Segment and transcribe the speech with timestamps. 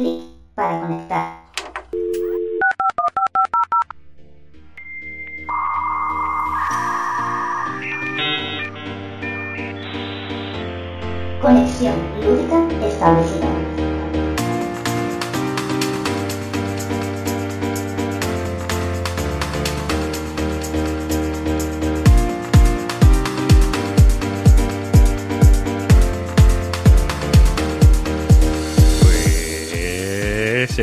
[0.00, 0.22] clic
[0.54, 1.40] para conectar.
[11.42, 13.39] Conexión lúdica establecida.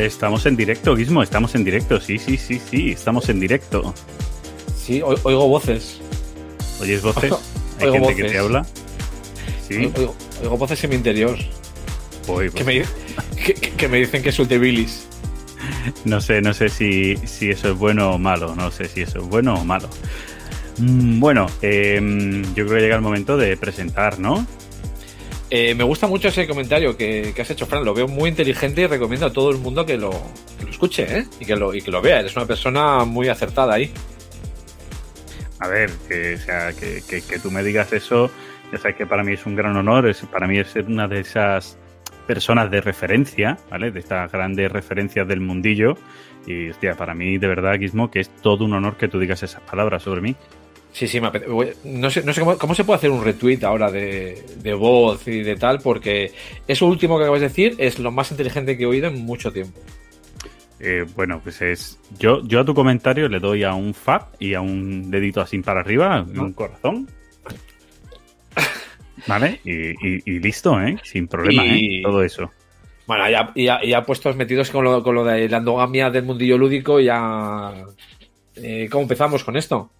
[0.06, 3.94] Estamos en directo, Guismo, estamos en directo, sí, sí, sí, sí, estamos en directo.
[4.76, 6.00] Sí, o- oigo voces.
[6.80, 7.32] ¿Oyes voces?
[7.80, 8.32] ¿Hay Oigo gente que voces.
[8.32, 8.66] te habla?
[9.68, 11.36] Sí, Oigo, oigo voces en mi interior
[12.54, 12.84] que me,
[13.44, 15.06] que, que- que me dicen que suelte bilis.
[16.04, 19.18] no sé, no sé si, si eso es bueno o malo, no sé si eso
[19.20, 19.88] es bueno o malo.
[20.78, 21.98] Mm, Bueno, eh,
[22.54, 24.46] yo creo que llega el momento de presentar, ¿no?
[25.50, 27.84] Eh, me gusta mucho ese comentario que, has hecho, Fran.
[27.84, 30.10] Lo veo muy inteligente y recomiendo a todo el mundo que lo,
[30.68, 31.26] escuche ¿eh?
[31.40, 32.20] y, que lo, vea.
[32.20, 33.90] Eres una persona muy acertada ahí.
[35.60, 36.38] A ver, que,
[37.08, 38.30] que, tú me digas eso,
[38.70, 41.08] ya sabes que para mí es un gran honor, es, para mí es ser una
[41.08, 41.76] de esas
[42.28, 43.90] personas de referencia, ¿vale?
[43.90, 45.96] De estas grandes referencias del mundillo.
[46.46, 49.42] Y, hostia, para mí, de verdad, Guismo, que es todo un honor que tú digas
[49.42, 50.36] esas palabras sobre mí.
[50.98, 53.22] Sí, sí, me apete- voy- No sé, no sé cómo, cómo se puede hacer un
[53.22, 56.32] retweet ahora de, de voz y de tal, porque
[56.66, 59.52] eso último que acabas de decir es lo más inteligente que he oído en mucho
[59.52, 59.78] tiempo.
[60.80, 62.00] Eh, bueno, pues es.
[62.18, 65.58] Yo, yo a tu comentario le doy a un fab y a un dedito así
[65.60, 67.08] para arriba, un corazón.
[69.28, 69.60] ¿Vale?
[69.64, 70.96] Y, y- y listo, ¿eh?
[71.04, 72.02] Sin problema, Y- ¿eh?
[72.02, 72.50] Todo eso.
[73.06, 76.58] Bueno, ya, ya, ya puestos metidos con lo, con lo de la endogamia del mundillo
[76.58, 77.72] lúdico, ya.
[78.56, 79.90] eh, ¿Cómo empezamos con esto?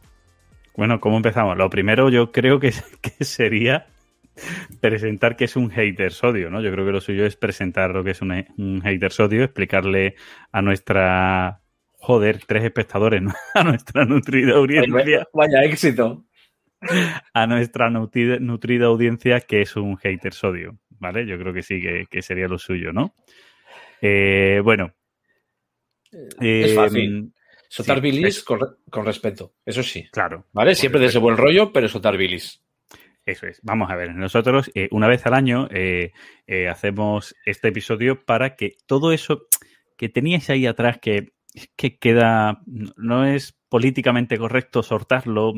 [0.78, 1.58] Bueno, ¿cómo empezamos?
[1.58, 2.70] Lo primero yo creo que,
[3.02, 3.86] que sería
[4.80, 6.62] presentar que es un hater sodio, ¿no?
[6.62, 10.14] Yo creo que lo suyo es presentar lo que es un, un hater sodio, explicarle
[10.52, 11.62] a nuestra...
[12.00, 13.32] Joder, tres espectadores, ¿no?
[13.54, 16.24] A nuestra nutrida audiencia, Vaya éxito.
[17.34, 21.27] a nuestra nutrida, nutrida audiencia que es un hater sodio, ¿vale?
[21.27, 23.17] Yo creo que sí, que, que sería lo suyo, ¿no?
[24.00, 24.94] Eh, bueno.
[26.40, 27.33] Es fácil.
[27.68, 29.55] Soltar sí, bilis es- con, con respeto.
[29.64, 30.08] Eso sí.
[30.11, 30.46] Claro.
[30.52, 30.74] ¿Vale?
[30.74, 32.62] Siempre desde buen rollo, pero soltar bilis.
[33.24, 33.61] Eso es.
[33.62, 36.12] Vamos a ver, nosotros eh, una vez al año eh,
[36.46, 39.42] eh, hacemos este episodio para que todo eso
[39.98, 41.33] que teníais ahí atrás que,
[41.77, 45.52] que queda, no es políticamente correcto soltarlo,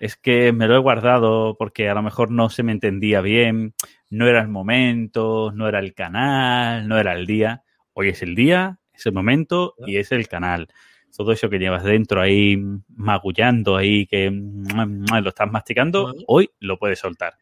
[0.00, 3.74] es que me lo he guardado porque a lo mejor no se me entendía bien,
[4.08, 7.62] no era el momento, no era el canal, no era el día.
[7.92, 10.68] Hoy es el día, es el momento y es el canal
[11.14, 12.56] todo eso que llevas dentro ahí
[12.88, 17.34] magullando ahí, que lo estás masticando, hoy lo puedes soltar.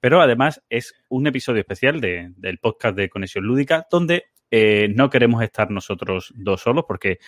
[0.00, 5.08] Pero además es un episodio especial de- del podcast de Conexión Lúdica donde eh, no
[5.10, 7.18] queremos estar nosotros dos solos porque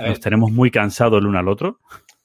[0.00, 1.80] nos tenemos muy cansados el uno al otro.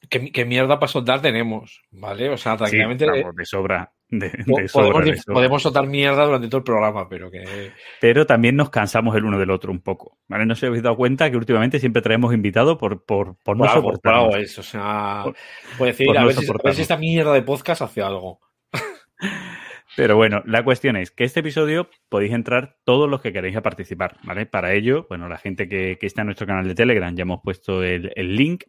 [0.10, 1.82] ¿qué, qué mierda para soltar tenemos?
[1.92, 2.30] ¿Vale?
[2.30, 3.06] O sea, Sí, tranquilamente.
[3.06, 3.92] vamos, de sobra.
[4.14, 7.72] De, de podemos, de podemos soltar mierda durante todo el programa, pero que.
[8.02, 10.18] Pero también nos cansamos el uno del otro un poco.
[10.28, 10.46] ¿vale?
[10.46, 13.94] No se habéis dado cuenta que últimamente siempre traemos invitados por, por, por no algo,
[13.94, 14.60] por algo es.
[14.60, 15.36] O sea, Por-
[15.78, 18.02] puede decir, por a, no ver si, a ver si esta mierda de podcast hace
[18.02, 18.42] algo.
[19.96, 23.62] Pero bueno, la cuestión es que este episodio podéis entrar todos los que queréis a
[23.62, 24.46] participar, ¿vale?
[24.46, 27.84] Para ello, bueno, la gente que, está en nuestro canal de Telegram ya hemos puesto
[27.84, 28.64] el, link.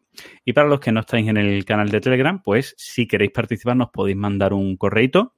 [0.44, 3.77] Y para los que no estáis en el canal de Telegram, pues si queréis participar
[3.77, 5.37] nos podéis mandar un correito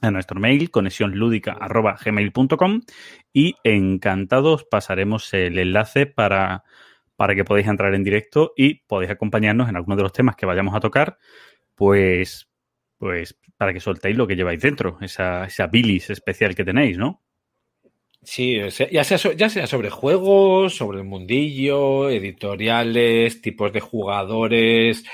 [0.00, 2.80] a nuestro mail, conexionludica.gmail.com
[3.32, 6.64] y encantados pasaremos el enlace para,
[7.16, 10.46] para que podáis entrar en directo y podéis acompañarnos en algunos de los temas que
[10.46, 11.18] vayamos a tocar,
[11.74, 12.48] pues,
[12.98, 17.22] pues para que soltéis lo que lleváis dentro, esa, esa bilis especial que tenéis, ¿no?
[18.22, 18.56] Sí,
[18.90, 25.04] ya sea, so- ya sea sobre juegos, sobre el mundillo, editoriales, tipos de jugadores,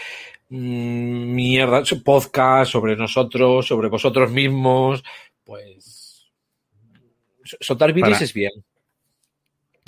[0.48, 5.02] mm, mierda, podcast sobre nosotros, sobre vosotros mismos,
[5.44, 6.30] pues
[7.44, 8.52] so- soltar bilis Para- es bien.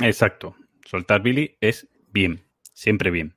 [0.02, 0.56] Exacto.
[0.84, 2.43] Soltar Billy es bien,
[2.75, 3.34] siempre bien.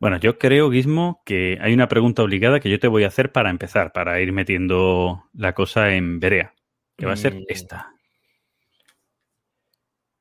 [0.00, 3.32] Bueno, yo creo, Guismo, que hay una pregunta obligada que yo te voy a hacer
[3.32, 6.54] para empezar, para ir metiendo la cosa en verea,
[6.96, 7.44] que va a ser Mm.
[7.48, 7.92] esta.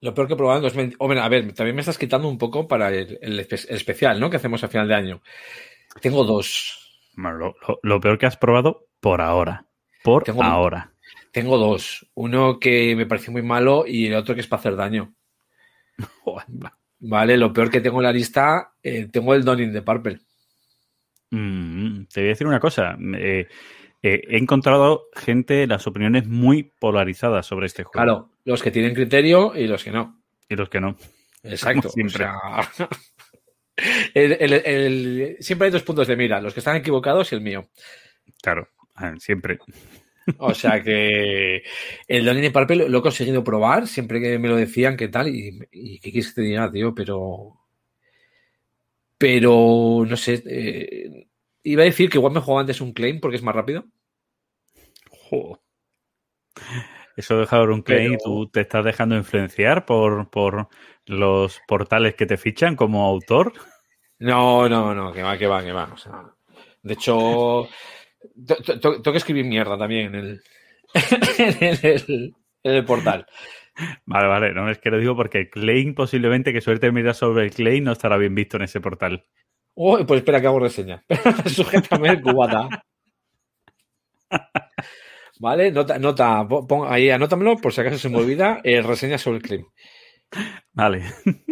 [0.01, 0.95] Lo peor que he probado en 2020.
[0.99, 4.19] Hombre, a ver, también me estás quitando un poco para el, el espe- el especial,
[4.19, 4.29] ¿no?
[4.29, 5.21] Que hacemos a final de año.
[6.01, 7.01] Tengo dos.
[7.15, 9.65] Bueno, lo, lo- lo peor que has probado por ahora.
[10.03, 10.91] Por Tengo- ahora.
[11.31, 12.07] Tengo dos.
[12.15, 15.13] Uno que me pareció muy malo y el otro que es para hacer daño.
[16.99, 20.19] Vale, lo peor que tengo en la lista, eh, tengo el Donning de Purple.
[21.31, 22.97] Mm, te voy a decir una cosa.
[23.15, 23.47] eh,
[24.01, 27.91] eh, he encontrado gente, las opiniones muy polarizadas sobre este juego.
[27.93, 30.21] Claro, los que tienen criterio y los que no.
[30.49, 30.95] Y los que no.
[31.43, 31.89] Exacto.
[31.89, 32.25] Siempre.
[32.25, 32.89] o sea,
[34.13, 37.41] el- el- el- siempre hay dos puntos de mira, los que están equivocados y el
[37.41, 37.67] mío.
[38.41, 38.69] Claro,
[39.19, 39.59] siempre.
[40.39, 41.63] O sea que
[42.07, 45.29] el Donnie Purple lo, lo he conseguido probar, siempre que me lo decían, qué tal,
[45.29, 47.53] y, y qué quieres que te diga, tío, pero.
[49.17, 50.43] Pero, no sé.
[50.45, 51.27] eh,
[51.63, 53.85] iba a decir que igual me jugaba antes un claim porque es más rápido.
[55.29, 55.59] Jo.
[57.15, 60.67] Eso de Howard Clay, Pero- tú te estás dejando influenciar por, por
[61.07, 63.53] los portales que te fichan como autor.
[64.19, 65.89] No, no, no, que va, que va, que va.
[65.93, 66.23] O sea,
[66.83, 67.67] de hecho,
[68.81, 70.41] tengo que escribir mierda también en el,
[70.93, 73.25] en el, en el portal.
[74.05, 77.51] Vale, vale, no es que lo digo porque Klein posiblemente que suerte mirar sobre el
[77.51, 79.25] Klein no estará bien visto en ese portal.
[79.75, 81.03] Uy, pues espera que hago reseña.
[81.45, 82.67] Sujétame el cubata.
[85.39, 88.59] Vale, nota, nota, pon- ahí anótamelo por si acaso se me olvida.
[88.63, 89.65] eh, reseña sobre el claim.
[90.73, 91.03] Vale.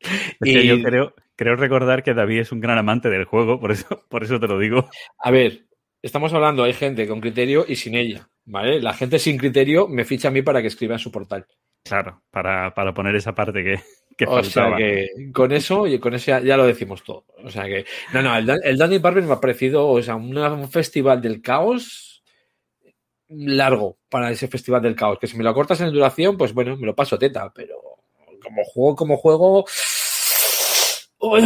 [0.00, 3.58] Es que Y- yo creo, creo recordar que David es un gran amante del juego,
[3.58, 4.90] por eso, por eso te lo digo.
[5.18, 5.64] A ver,
[6.02, 8.28] estamos hablando, hay gente con criterio y sin ella.
[8.44, 8.80] ¿Vale?
[8.82, 11.46] La gente sin criterio me ficha a mí para que escriba en su portal.
[11.82, 13.80] Claro, para, para poner esa parte que,
[14.18, 17.24] que o sea que con eso y con eso ya, ya lo decimos todo.
[17.42, 20.16] O sea que, no, no, el, Dan- el Danny Barber me ha parecido, o sea,
[20.16, 22.22] una- un festival del caos
[23.28, 25.18] largo para ese festival del caos.
[25.18, 27.76] Que si me lo cortas en duración, pues bueno, me lo paso teta, pero
[28.42, 29.64] como juego, como juego.
[31.20, 31.42] Uy,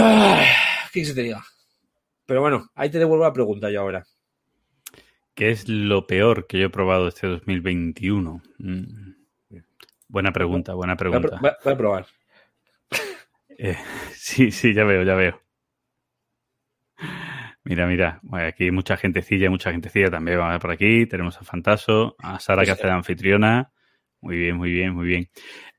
[0.93, 1.43] ¿Qué se te diga?
[2.26, 4.05] Pero bueno, ahí te devuelvo la pregunta yo ahora.
[5.35, 8.41] ¿Qué es lo peor que yo he probado este 2021?
[8.59, 9.12] Mm.
[10.09, 11.38] Buena pregunta, buena a, pregunta.
[11.41, 12.06] voy a- voy a probar.
[13.56, 13.76] Eh,
[14.12, 15.41] sí, sí, ya veo, ya veo.
[17.62, 21.06] Mira, mira, bueno, aquí hay mucha gentecilla, mucha gentecilla también va por aquí.
[21.06, 23.71] Tenemos a Fantaso, a Sara que hace de anfitriona.
[24.21, 25.31] Muy bien, muy bien, muy bien.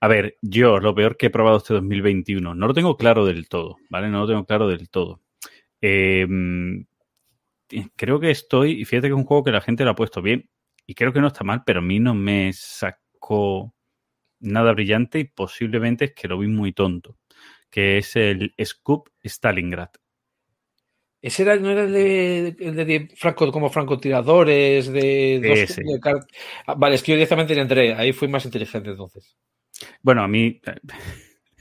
[0.06, 3.50] A ver, yo lo peor que he probado este 2021, no lo tengo claro del
[3.50, 4.08] todo, ¿vale?
[4.08, 5.20] No lo tengo claro del todo.
[5.82, 6.82] Eh, mm,
[7.96, 10.22] creo que estoy, y fíjate que es un juego que la gente lo ha puesto
[10.22, 10.48] bien,
[10.86, 13.74] y creo que no está mal, pero a mí no me sacó
[14.42, 17.18] nada brillante y posiblemente es que lo vi muy tonto,
[17.72, 19.90] que es el Scoop Stalingrad.
[21.20, 25.82] ¿Ese era, no era el de, el de Franco, como francotiradores, de dos Ese.
[25.82, 26.28] de car-
[26.68, 29.36] Ah, vale, es que yo directamente le entré, ahí fui más inteligente entonces.
[30.02, 30.62] Bueno, a mí,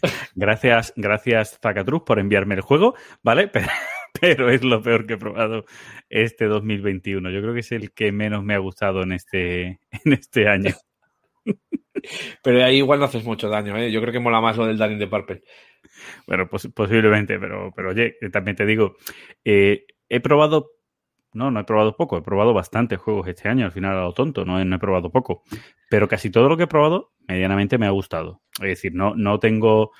[0.35, 3.49] gracias, gracias Zacatrus por enviarme el juego, ¿vale?
[3.53, 3.69] Pero,
[4.21, 5.65] pero es lo peor que he probado
[6.09, 7.31] este 2021.
[7.31, 10.73] Yo creo que es el que menos me ha gustado en este, en este año.
[12.43, 13.91] Pero ahí igual no haces mucho daño, ¿eh?
[13.91, 15.43] Yo creo que mola más lo del Danny de Purple.
[16.27, 18.97] Bueno, pos- posiblemente, pero, pero oye, también te digo,
[19.45, 20.73] eh, he probado,
[21.35, 24.13] no, no he probado poco, he probado bastantes juegos este año, al final a lo
[24.13, 25.43] tonto, no he, probado poco,
[25.91, 28.43] pero casi todo lo que he probado medianamente me ha gustado.
[28.61, 29.93] Es decir, no, no tengo,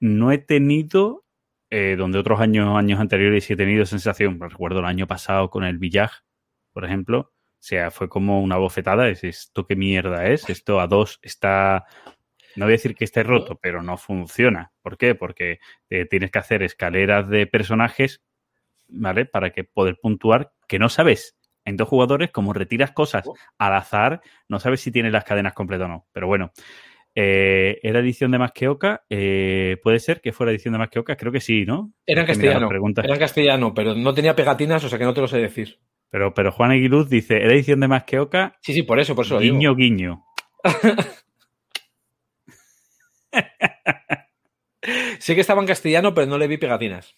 [0.00, 1.24] no he tenido,
[1.70, 5.78] eh, donde otros años, años anteriores he tenido sensación, recuerdo el año pasado con el
[5.78, 6.22] Village,
[6.72, 10.86] por ejemplo, o sea, fue como una bofetada, es esto qué mierda es, esto a
[10.86, 11.86] dos está
[12.56, 14.72] no voy a decir que esté roto, pero no funciona.
[14.82, 15.14] ¿Por qué?
[15.14, 15.58] Porque
[15.90, 18.22] eh, tienes que hacer escaleras de personajes,
[18.88, 19.26] ¿vale?
[19.26, 21.36] Para que poder puntuar que no sabes.
[21.66, 23.24] En dos jugadores, como retiras cosas
[23.58, 26.06] al azar, no sabes si tienes las cadenas completas o no.
[26.12, 26.52] Pero bueno,
[27.14, 29.04] eh, ¿era edición de Más que Oca?
[29.08, 31.16] Eh, ¿Puede ser que fuera edición de Más que Oca?
[31.16, 31.92] Creo que sí, ¿no?
[32.04, 32.68] Era en castellano,
[33.02, 35.78] era en castellano, pero no tenía pegatinas, o sea que no te lo sé decir.
[36.10, 38.58] Pero, pero Juan Aguiluz dice, ¿era edición de Más que Oca?
[38.60, 39.54] Sí, sí, por eso, por eso lo digo.
[39.54, 40.24] Guiño, guiño.
[45.18, 47.14] Sé que estaba en castellano, pero no le vi pegatinas.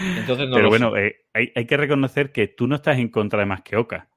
[0.00, 1.06] Entonces no pero bueno, sé.
[1.06, 4.08] eh, hay, hay que reconocer que tú no estás en contra de Más que Oca.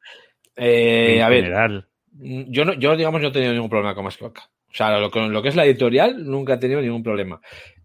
[0.56, 1.88] Eh, a ver, general.
[2.12, 4.50] yo, no, yo, digamos, no he tenido ningún problema con más que Oca.
[4.70, 7.40] O sea, lo, con lo que es la editorial, nunca he tenido ningún problema.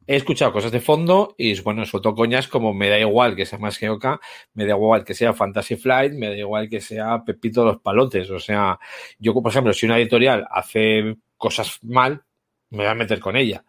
[0.07, 3.59] He escuchado cosas de fondo y, bueno, suelto coñas como me da igual que sea
[3.59, 4.21] más que Oca,
[4.53, 7.81] me da igual que sea Fantasy Flight, me da igual que sea Pepito de los
[7.81, 8.29] Palotes.
[8.31, 8.79] O sea,
[9.19, 12.23] yo, por ejemplo, si una editorial hace cosas mal,
[12.71, 13.65] me voy a meter con ella.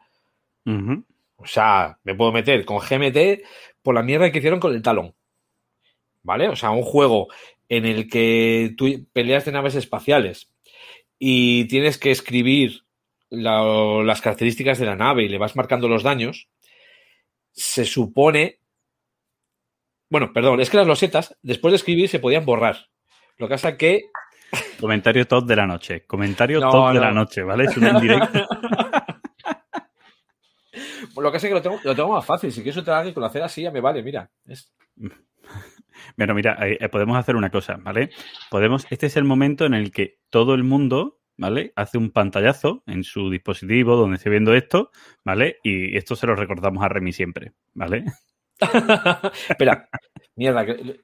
[1.38, 3.44] O sea, me puedo meter con GMT
[3.82, 5.13] por la mierda que hicieron con el talón.
[6.24, 6.48] ¿Vale?
[6.50, 7.27] O sea, un juego
[7.70, 10.50] en el que tú peleas de naves espaciales
[11.20, 12.82] y tienes que escribir
[13.30, 16.48] la- las características de la nave y le vas marcando los daños,
[17.51, 18.60] se supone...
[20.10, 22.88] Bueno, perdón, es que las losetas, después de escribir, se podían borrar.
[23.38, 24.04] Lo que pasa que
[24.80, 26.06] Comentario top de la noche.
[26.06, 27.65] Comentario No, top de la noche, ¿vale?
[27.65, 28.48] Es un en directo.
[31.15, 32.51] Lo que pasa es que lo tengo, lo tengo más fácil.
[32.51, 34.29] Si quieres otra con hacer así, ya me vale, mira.
[34.46, 34.74] Es-
[36.17, 38.10] Bueno, mira, eh, eh, podemos hacer una cosa, ¿vale?
[38.51, 41.74] Podemos, este es el momento en el que todo el mundo ¿vale?
[41.75, 44.91] Hace un pantallazo en su dispositivo donde esté viendo esto,
[45.24, 45.58] ¿vale?
[45.63, 48.05] Y esto se lo recordamos a Remy siempre, ¿vale?
[49.50, 49.89] Espera,
[50.36, 51.01] mierda, que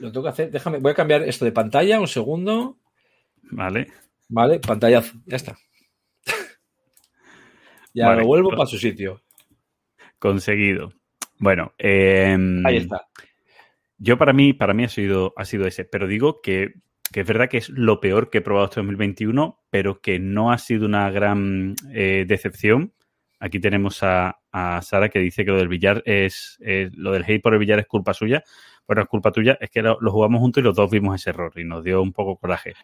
[0.00, 0.50] lo tengo que hacer.
[0.50, 2.78] Déjame, voy a cambiar esto de pantalla, un segundo.
[3.50, 3.88] Vale.
[4.28, 5.56] Vale, pantallazo, ya está.
[7.98, 9.20] Ya Vale, lo vuelvo para su sitio.
[10.18, 10.92] Conseguido.
[11.38, 13.06] Bueno, em, Ahí está.
[13.98, 16.74] Yo para mí, para mí ha sido, ha sido ese, pero digo que,
[17.12, 20.52] que es verdad que es lo peor que he probado este 2021, pero que no
[20.52, 22.92] ha sido una gran eh, decepción.
[23.40, 27.24] Aquí tenemos a, a Sara que dice que lo del billar es, es- lo del
[27.24, 28.42] hate por el billar es culpa suya.
[28.86, 31.30] Bueno, es culpa tuya, es que lo, lo jugamos juntos y los dos vimos ese
[31.30, 32.74] error y nos dio un poco coraje.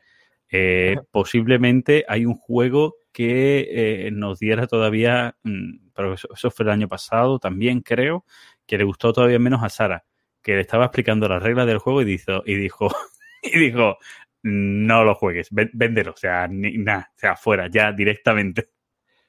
[0.50, 6.64] Eh, posiblemente hay un juego que eh, nos diera todavía, mm, pero eso, eso fue
[6.64, 8.24] el año pasado también creo,
[8.66, 10.04] que le gustó todavía menos a Sara,
[10.42, 12.88] que le estaba explicando las reglas del juego y dijo, y dijo,
[13.42, 13.98] y dijo
[14.42, 18.68] no lo juegues, véndelo, o sea, nada, o sea, fuera, ya directamente.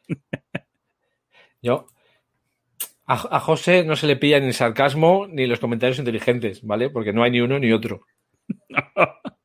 [1.62, 1.88] Yo.
[3.06, 6.90] A, a José no se le pilla ni el sarcasmo ni los comentarios inteligentes, ¿vale?
[6.90, 8.02] Porque no hay ni uno ni otro.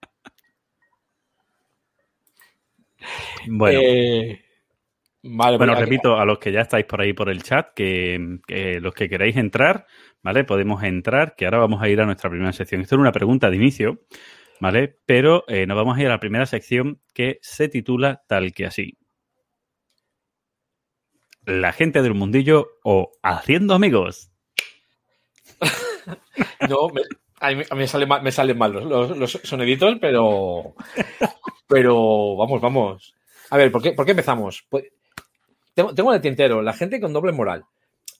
[3.48, 4.40] Bueno, Eh,
[5.22, 8.38] vale, Bueno, pues, repito, a los que ya estáis por ahí por el chat, que,
[8.46, 9.86] que los que queráis entrar,
[10.22, 10.44] ¿vale?
[10.44, 12.80] Podemos entrar, que ahora vamos a ir a nuestra primera sección.
[12.80, 14.00] Esto era una pregunta de inicio,
[14.60, 14.98] ¿vale?
[15.06, 18.66] Pero eh, nos vamos a ir a la primera sección que se titula tal que
[18.66, 18.98] así.
[21.44, 24.32] La gente del mundillo o haciendo amigos.
[26.68, 27.02] No, me,
[27.40, 30.74] a mí, a mí me, sale mal, me salen mal los, los- los soneditos, pero.
[31.70, 33.14] Pero vamos, vamos.
[33.50, 34.66] A ver, ¿por qué, por qué empezamos?
[34.68, 34.84] Pues,
[35.74, 37.64] tengo, tengo en el tintero la gente con doble moral,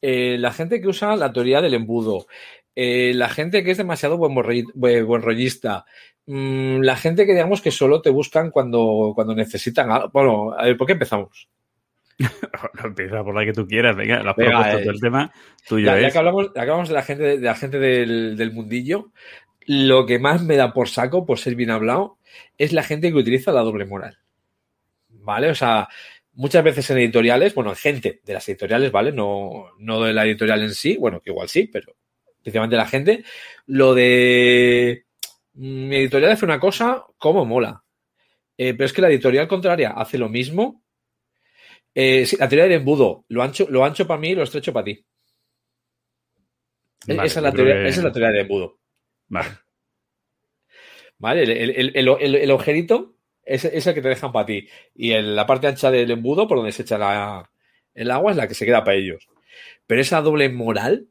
[0.00, 2.26] eh, la gente que usa la teoría del embudo,
[2.75, 5.85] eh, la gente que es demasiado buen, borri- buen, buen rollista,
[6.26, 10.11] mm, la gente que digamos que solo te buscan cuando, cuando necesitan algo.
[10.12, 11.49] Bueno, a ver, ¿por qué empezamos?
[12.75, 15.33] No empieza por la que tú quieras, venga, los Venga, propuestos eh, del tema
[15.66, 18.52] tuyo Ya, que hablamos, ya que hablamos de la gente, de la gente del, del
[18.52, 19.11] mundillo,
[19.66, 22.19] lo que más me da por saco, por ser bien hablado,
[22.58, 24.18] es la gente que utiliza la doble moral.
[25.08, 25.50] ¿Vale?
[25.50, 25.88] O sea,
[26.32, 29.12] muchas veces en editoriales, bueno, gente de las editoriales, ¿vale?
[29.12, 31.94] No, no de la editorial en sí, bueno, que igual sí, pero
[32.42, 33.25] principalmente la gente,
[33.66, 35.04] lo de
[35.54, 37.82] "Mm, mi editorial hace una cosa, ¿cómo mola?
[38.56, 40.82] Eh, pero es que la editorial contraria hace lo mismo.
[41.94, 44.72] Eh, sí, la teoría del embudo, lo ancho, lo ancho para mí y lo estrecho
[44.72, 45.04] para ti.
[47.16, 48.78] Vale, esa, es la teoría, que- esa es la teoría del embudo.
[49.28, 49.49] Vale.
[51.20, 51.42] ¿Vale?
[51.44, 54.66] El, el, el, agujerito es, es el que te dejan para ti.
[54.96, 57.48] Y la parte ancha del embudo, por donde se echa la-
[57.94, 59.28] el agua, es la que se queda para ellos.
[59.86, 61.08] Pero esa doble moral,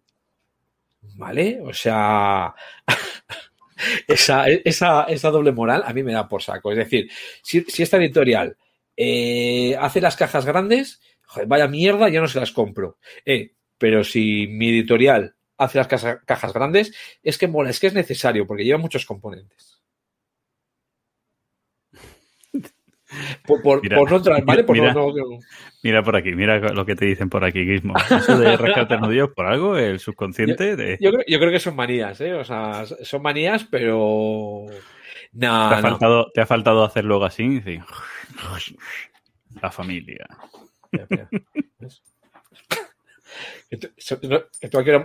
[1.15, 1.59] ¿vale?
[1.63, 2.53] O sea,
[4.07, 6.71] esa, esa, esa doble moral a mí me da por saco.
[6.71, 7.09] Es decir,
[7.43, 8.57] si, si esta editorial
[8.97, 11.01] eh, hace las cajas grandes,
[11.47, 12.97] vaya mierda, yo no se las compro.
[13.25, 17.87] Eh, pero si mi editorial hace las caja- cajas grandes, es que mola, es que
[17.87, 19.78] es necesario, porque lleva muchos componentes.
[23.45, 24.63] Por, por- Mira, por no entrar, ¿vale?
[24.63, 24.93] Por mira.
[25.81, 27.95] Mira por aquí, mira lo que te dicen por aquí, Gizmo.
[27.97, 30.97] Eso de rascarte nudillos por algo, el subconsciente de...
[31.01, 32.33] yo, creo, yo creo que son manías, ¿eh?
[32.33, 34.65] O sea, son manías, pero.
[34.69, 35.81] ¿Te No, ha, no.
[35.81, 37.43] faltado, te ha faltado hacer luego así?
[37.43, 37.81] y decir,
[39.61, 40.27] La familia.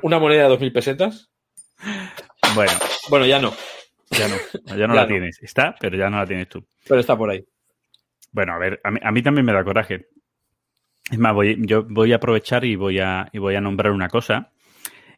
[0.02, 1.30] Una moneda de 2.000 pesetas.
[2.54, 2.73] Bueno,
[3.11, 3.52] Bueno, ya no,
[4.11, 4.37] ya no,
[4.76, 5.06] ya no Ya la no.
[5.08, 5.42] tienes.
[5.42, 6.64] Está, pero ya no la tienes tú.
[6.87, 7.44] pero está por ahí.
[8.35, 10.09] Bueno, a ver, a mí, a mí también me da coraje.
[11.09, 13.31] Es más, voy, yo voy a aprovechar y voy a,
[13.62, 14.53] nombrar una cosa.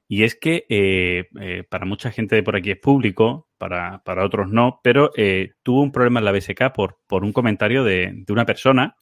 [0.07, 4.25] Y es que eh, eh, para mucha gente de por aquí es público, para, para
[4.25, 8.45] otros no, pero eh, tuvo un problema en la BSK por, un comentario de, una
[8.45, 8.97] persona,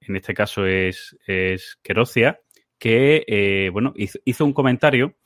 [0.00, 1.78] en este caso es, es
[2.78, 5.16] que bueno, hizo, un comentario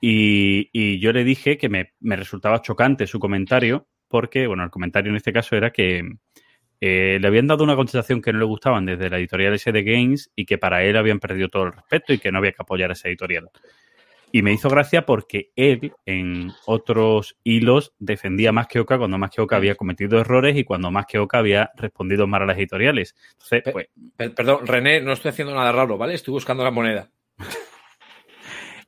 [0.00, 4.70] y, y yo le dije que me, me resultaba chocante su comentario, porque, bueno, el
[4.70, 6.02] comentario en este caso era que,
[6.80, 10.30] eh, le habían dado una contestación que no le gustaban desde la editorial SD Games
[10.34, 12.90] y que para él habían perdido todo el respeto y que no había que apoyar
[12.90, 13.50] a esa editorial.
[14.32, 19.30] Y me hizo gracia porque él en otros hilos defendía más que Oca cuando más
[19.30, 22.56] que Oca había cometido errores y cuando más que Oca había respondido mal a las
[22.56, 23.16] editoriales.
[23.32, 26.14] Entonces, pues, Per- Perdón, René, no estoy haciendo nada raro, ¿vale?
[26.14, 27.10] Estoy buscando la moneda.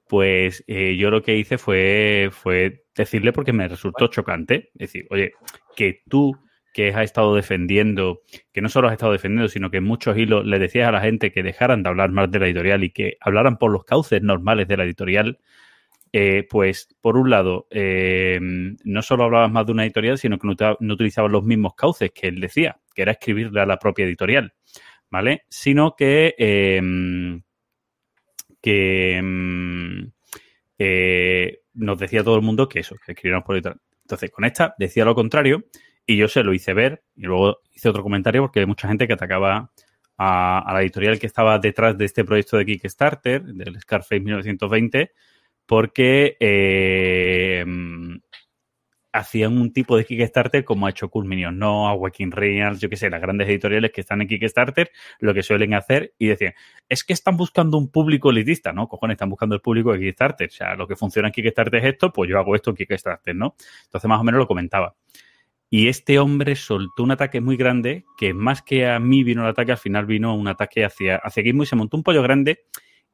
[0.08, 4.70] pues eh, yo lo que hice fue, fue decirle porque me resultó chocante.
[4.74, 5.32] Es decir, oye,
[5.74, 6.36] que tú
[6.72, 10.44] que has estado defendiendo, que no solo has estado defendiendo, sino que en muchos hilos
[10.46, 13.16] le decías a la gente que dejaran de hablar más de la editorial y que
[13.20, 15.38] hablaran por los cauces normales de la editorial,
[16.12, 20.46] eh, pues por un lado, eh, no solo hablabas más de una editorial, sino que
[20.46, 24.04] no, no utilizabas los mismos cauces que él decía, que era escribirle a la propia
[24.04, 24.52] editorial,
[25.10, 25.44] ¿vale?
[25.48, 26.80] Sino que, eh,
[28.62, 30.04] que mm,
[30.78, 33.80] eh, nos decía todo el mundo que eso, que escribiéramos por editorial.
[34.02, 35.64] Entonces, con esta decía lo contrario
[36.06, 39.06] y yo se lo hice ver y luego hice otro comentario porque hay mucha gente
[39.06, 39.70] que atacaba
[40.18, 45.12] a, la editorial que estaba detrás de este proyecto de Kickstarter, del Scarface 1920,
[45.66, 47.64] porque eh,
[49.12, 53.10] hacían un tipo de Kickstarter como ha hecho Cool Minions, no a yo qué sé,
[53.10, 54.90] las grandes editoriales que están en Kickstarter,
[55.20, 56.54] lo que suelen hacer y decían,
[56.88, 58.88] es que están buscando un público elitista, ¿no?
[58.88, 60.48] Cojones, están buscando el público de Kickstarter.
[60.48, 63.34] O sea, lo que funciona en Kickstarter es esto, pues yo hago esto en Kickstarter,
[63.36, 63.54] ¿no?
[63.84, 64.94] Entonces, más o menos lo comentaba.
[65.74, 69.48] Y este hombre soltó un ataque muy grande, que más que a mí vino el
[69.48, 72.66] ataque, al final vino un ataque hacia, hacia Gizmo y se montó un pollo grande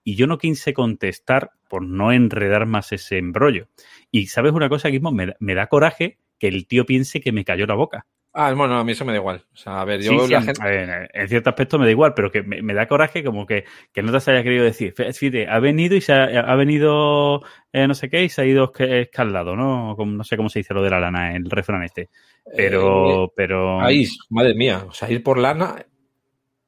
[0.02, 3.68] y yo no quise contestar por no enredar más ese embrollo.
[4.10, 7.44] Y sabes una cosa, Gizmo, me, me da coraje que el tío piense que me
[7.44, 8.08] cayó la boca.
[8.35, 9.44] Ah, bueno, a mí eso me da igual.
[9.52, 10.62] O sea, a ver, yo Sí, la en, gente...
[10.62, 13.64] ver, en cierto aspecto me da igual, pero que me, me da coraje como que,
[13.92, 14.92] que no te haya querido decir.
[14.94, 17.42] Fíjate, ha venido y se ha, ha venido
[17.73, 19.94] eh, no sé qué y se ha ido esca- escaldado, ¿no?
[19.97, 22.11] Como- no sé cómo se dice lo de la lana, el refrán este.
[22.54, 24.85] Pero, Eh, pero ahí, madre mía.
[24.87, 25.85] O sea, ir por lana...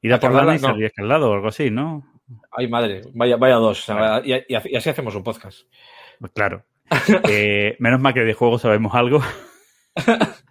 [0.01, 0.67] ir a por lana y no.
[0.67, 2.05] salir escaldado o algo así, ¿no?
[2.51, 3.01] Ay, madre.
[3.13, 3.79] Vaya, vaya dos.
[3.79, 4.25] O sea, Claro.
[4.25, 5.61] y, y- y así hacemos un podcast.
[6.19, 6.65] Pues claro.
[7.29, 9.21] Eh, menos mal que de juego sabemos algo.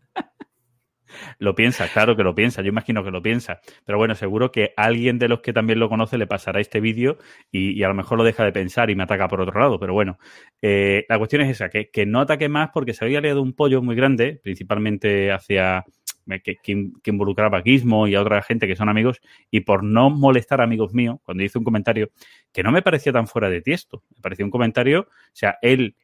[1.40, 3.60] lo piensa, claro que lo piensa, yo imagino que lo piensa.
[3.84, 7.18] Pero bueno, seguro que alguien de los que también lo conoce le pasará este vídeo
[7.50, 9.80] y, y a lo mejor lo deja de pensar y me ataca por otro lado.
[9.80, 10.18] Pero bueno,
[10.62, 13.54] eh, la cuestión es esa, que, que no ataque más porque se había liado un
[13.54, 15.84] pollo muy grande, principalmente hacia
[16.30, 19.20] eh, que, que in- que involucraba a y a otra gente que son amigos,
[19.50, 22.10] y por no molestar a amigos míos, cuando hice un comentario
[22.52, 25.96] que no me parecía tan fuera de tiesto, me pareció un comentario, o sea, él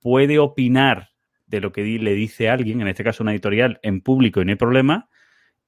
[0.00, 1.10] puede opinar
[1.46, 4.52] de lo que le dice alguien, en este caso una editorial, en público y no
[4.52, 5.08] hay problema,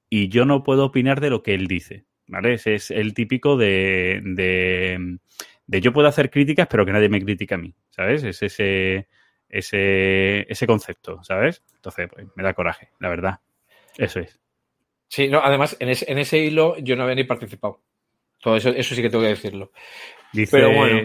[0.09, 2.53] y yo no puedo opinar de lo que él dice, ¿vale?
[2.53, 5.19] Ese es el típico de, de,
[5.67, 8.23] de yo puedo hacer críticas, pero que nadie me critica a mí, ¿sabes?
[8.23, 9.07] Es ese,
[9.47, 11.63] ese, ese concepto, ¿sabes?
[11.75, 13.39] Entonces, pues, me da coraje, la verdad.
[13.97, 14.39] Eso es.
[15.07, 17.81] Sí, no, además, en ese, en ese hilo yo no había ni participado.
[18.41, 19.71] Todo eso, eso sí que tengo que decirlo.
[20.33, 21.01] Dice, Pero bueno.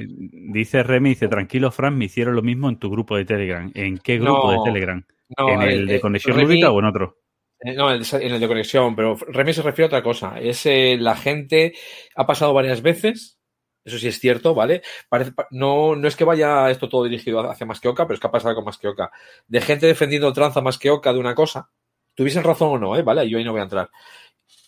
[0.53, 3.71] dice Remy, dice, tranquilo, Fran, me hicieron lo mismo en tu grupo de Telegram.
[3.75, 5.05] ¿En qué grupo No, de Telegram?
[5.39, 7.19] No, ¿En el de eh, conexión Remy- lúdica o en otro?
[7.61, 10.39] eh, No, en el de conexión, pero Remy se refiere a otra cosa.
[10.41, 11.73] Es eh, la gente
[12.15, 13.41] ha pasado varias veces,
[13.85, 14.83] eso sí es cierto, ¿vale?
[15.09, 18.15] Parece, pa- no, no es que vaya esto todo dirigido hacia más que Oca, pero
[18.15, 19.11] es que ha pasado con más que Oca.
[19.49, 21.71] De gente defendiendo tranza más que Oca de una cosa,
[22.15, 23.03] tuviesen razón o no, ¿eh?
[23.03, 23.29] ¿Vale?
[23.29, 23.89] Yo ahí no voy a entrar.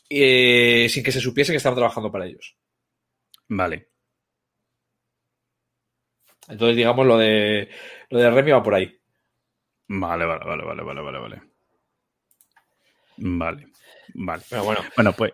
[0.09, 2.57] Eh, sin que se supiese que estaban trabajando para ellos.
[3.49, 3.89] Vale.
[6.49, 7.69] Entonces, digamos, lo de,
[8.11, 8.97] lo de Remy va por ahí.
[9.89, 11.43] Vale, vale, vale, vale, vale, vale, vale.
[13.19, 13.67] Vale,
[14.15, 14.43] vale.
[14.49, 15.33] Pero bueno, Bueno, pues,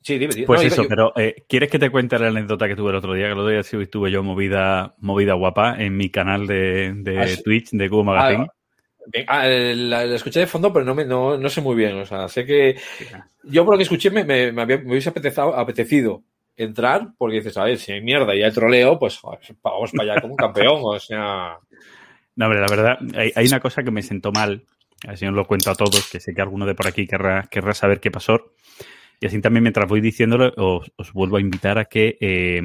[0.00, 0.46] sí, dime, dime.
[0.46, 2.96] pues No, eso, yo- pero eh, ¿quieres que te cuente la anécdota que tuve el
[2.96, 3.26] otro día?
[3.26, 7.18] Que el otro día sí estuve yo movida, movida guapa en mi canal de, de
[7.34, 7.40] Ah.
[7.44, 8.38] Twitch de Cubo Magazine.
[8.38, 8.48] Bien,
[9.26, 11.96] ah, la, la escuché de fondo, pero no, me, no, no sé muy bien.
[11.98, 12.76] O sea, sé que
[13.44, 16.22] yo por lo que escuché me, me, me había- me hubiese apetezado- apetecido
[16.56, 20.12] entrar porque dices, a ver, si hay mierda y hay troleo, pues joder, vamos para
[20.12, 20.80] allá como un campeón.
[20.82, 21.56] O sea,
[22.36, 24.62] No, hombre, la verdad, hay, hay una cosa que me sentó mal,
[25.08, 27.72] así os lo cuento a todos, que sé que alguno de por aquí querrá, querrá
[27.74, 28.52] saber qué pasó.
[29.20, 32.60] Y así también, mientras voy diciéndolo, os, os vuelvo a invitar a que, eh,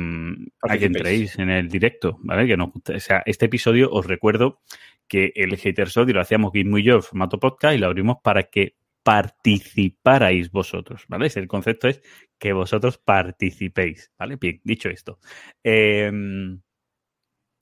[0.63, 2.47] a que entréis en el directo, ¿vale?
[2.47, 4.59] Que no, o sea, este episodio os recuerdo
[5.07, 8.17] que el Haters Audio lo hacíamos Gizmo y yo en formato podcast y lo abrimos
[8.23, 11.31] para que participarais vosotros, ¿vale?
[11.33, 12.01] El concepto es
[12.37, 14.35] que vosotros participéis, ¿vale?
[14.35, 15.19] Bien, dicho esto.
[15.63, 16.11] Eh,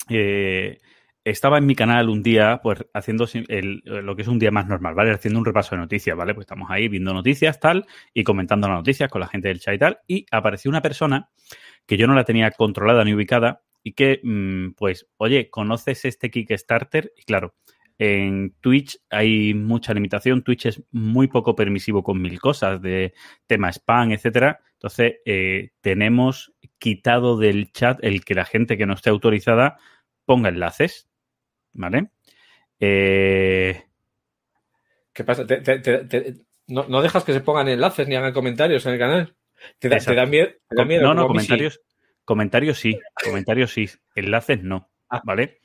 [0.09, 0.79] eh,
[1.23, 3.25] estaba en mi canal un día, pues, haciendo
[3.83, 5.11] lo que es un día más normal, ¿vale?
[5.11, 6.35] Haciendo un repaso de noticias, ¿vale?
[6.35, 9.73] Pues estamos ahí viendo noticias, tal, y comentando las noticias con la gente del chat
[9.73, 11.29] y tal, y apareció una persona
[11.87, 16.31] que yo no la tenía controlada ni ubicada y que, mm, pues, oye, ¿conoces este
[16.31, 17.13] Kickstarter?
[17.15, 17.53] Y claro,
[17.99, 20.41] en Twitch hay mucha limitación.
[20.41, 23.13] Twitch es muy poco permisivo con mil cosas de
[23.45, 24.59] tema spam, etcétera.
[24.73, 29.77] Entonces, eh, tenemos quitado del chat el que la gente que no esté autorizada
[30.25, 31.07] ponga enlaces.
[31.73, 32.09] ¿Vale?
[32.79, 33.83] Eh,
[35.13, 35.45] ¿qué pasa?
[35.45, 36.33] Te- te- te- te-
[36.67, 39.35] no, no dejas que se pongan enlaces ni hagan comentarios en el canal.
[39.77, 40.49] Te da, da miedo.
[40.71, 41.55] da no, no, sí.
[42.25, 45.21] Comentarios, sí, comentarios sí, enlaces no, Ah.
[45.23, 45.59] ¿vale?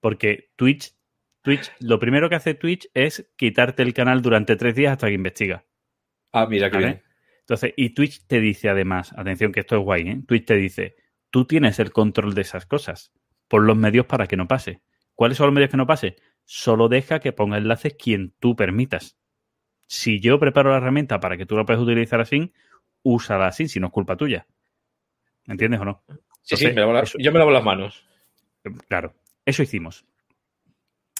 [0.00, 0.94] Porque Twitch,
[1.42, 5.14] Twitch, lo primero que hace Twitch es quitarte el canal durante tres días hasta que
[5.14, 5.64] investiga.
[6.32, 6.86] Ah, mira, qué ¿vale?
[6.86, 7.02] bien.
[7.40, 10.22] Entonces, y Twitch te dice además, atención que esto es guay, ¿eh?
[10.26, 10.96] Twitch te dice,
[11.30, 13.12] tú tienes el control de esas cosas,
[13.48, 14.80] por los medios para que no pase.
[15.14, 16.16] ¿Cuáles son los medios que no pase?
[16.44, 19.18] Solo deja que ponga enlaces quien tú permitas.
[19.86, 22.52] Si yo preparo la herramienta para que tú la puedas utilizar así,
[23.02, 24.46] úsala así, si no es culpa tuya.
[25.46, 26.02] ¿Me entiendes o no?
[26.42, 28.04] Sí, sí, me lavo la- eso- yo me lavo las manos.
[28.88, 30.04] Claro, eso hicimos.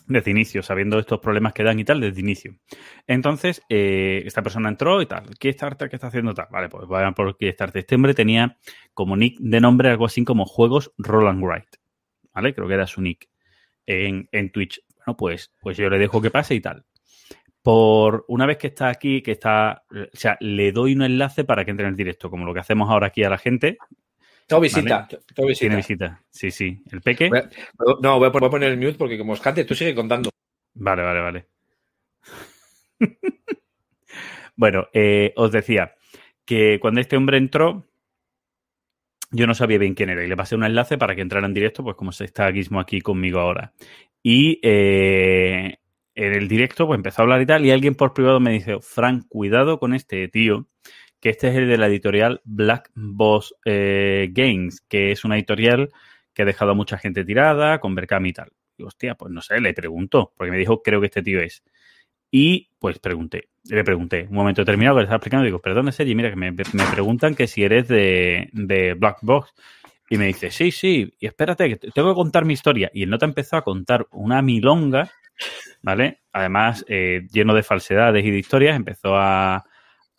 [0.07, 2.57] Desde inicio, sabiendo estos problemas que dan y tal, desde inicio.
[3.07, 5.25] Entonces, eh, esta persona entró y tal.
[5.39, 6.49] Kickstarter, ¿qué está haciendo tal?
[6.51, 7.81] Vale, pues vayan por Kickstarter.
[7.81, 8.59] Este hombre tenía
[8.93, 11.79] como nick de nombre algo así como Juegos Roll and Write.
[12.35, 12.55] ¿Vale?
[12.55, 13.31] Creo que era su nick
[13.87, 14.83] en, en Twitch.
[14.99, 16.85] Bueno, pues, pues yo le dejo que pase y tal.
[17.63, 19.85] Por una vez que está aquí, que está.
[19.91, 22.61] O sea, le doy un enlace para que entre en el directo, como lo que
[22.61, 23.79] hacemos ahora aquí a la gente.
[24.47, 25.09] Tengo visita.
[25.09, 25.61] Tengo visita.
[25.61, 26.23] Tiene visita.
[26.31, 26.83] Sí, sí.
[26.93, 27.29] El peque.
[27.31, 27.49] Voy a-
[28.03, 30.31] No, voy a, voy a poner el mute porque como os cante, tú sigue contando.
[30.75, 31.47] Vale, vale, vale.
[34.57, 35.95] bueno, eh, os decía
[36.45, 37.87] que cuando este hombre entró,
[39.31, 41.55] yo no sabía bien quién era y le pasé un enlace para que entrara en
[41.55, 43.73] directo, pues como se está Gizmo aquí conmigo ahora.
[44.23, 45.79] Y eh,
[46.15, 48.79] en el directo, pues empezó a hablar y tal, y alguien por privado me dice,
[48.81, 50.67] Frank, cuidado con este tío,
[51.25, 55.89] que este es el de la editorial Black Boss eh, Games, que es una editorial
[56.35, 58.53] que ha dejado a mucha gente tirada, con Berkami y tal.
[58.77, 61.63] Digo, hostia, pues no sé, le pregunto, porque me dijo, creo que este tío es.
[62.31, 66.15] Y pues pregunté, le pregunté, un momento determinado que le estaba explicando, digo, perdón, Sergi,
[66.15, 66.53] mira, que me,
[66.93, 69.55] preguntan que si eres de, de Black Box.
[70.11, 72.91] Y me dice, sí, sí, y espérate, que te- tengo que contar mi historia.
[72.93, 75.11] Y el nota empezó a contar una milonga,
[75.81, 76.19] ¿vale?
[76.35, 79.65] Además, eh, lleno de falsedades y de historias, empezó a,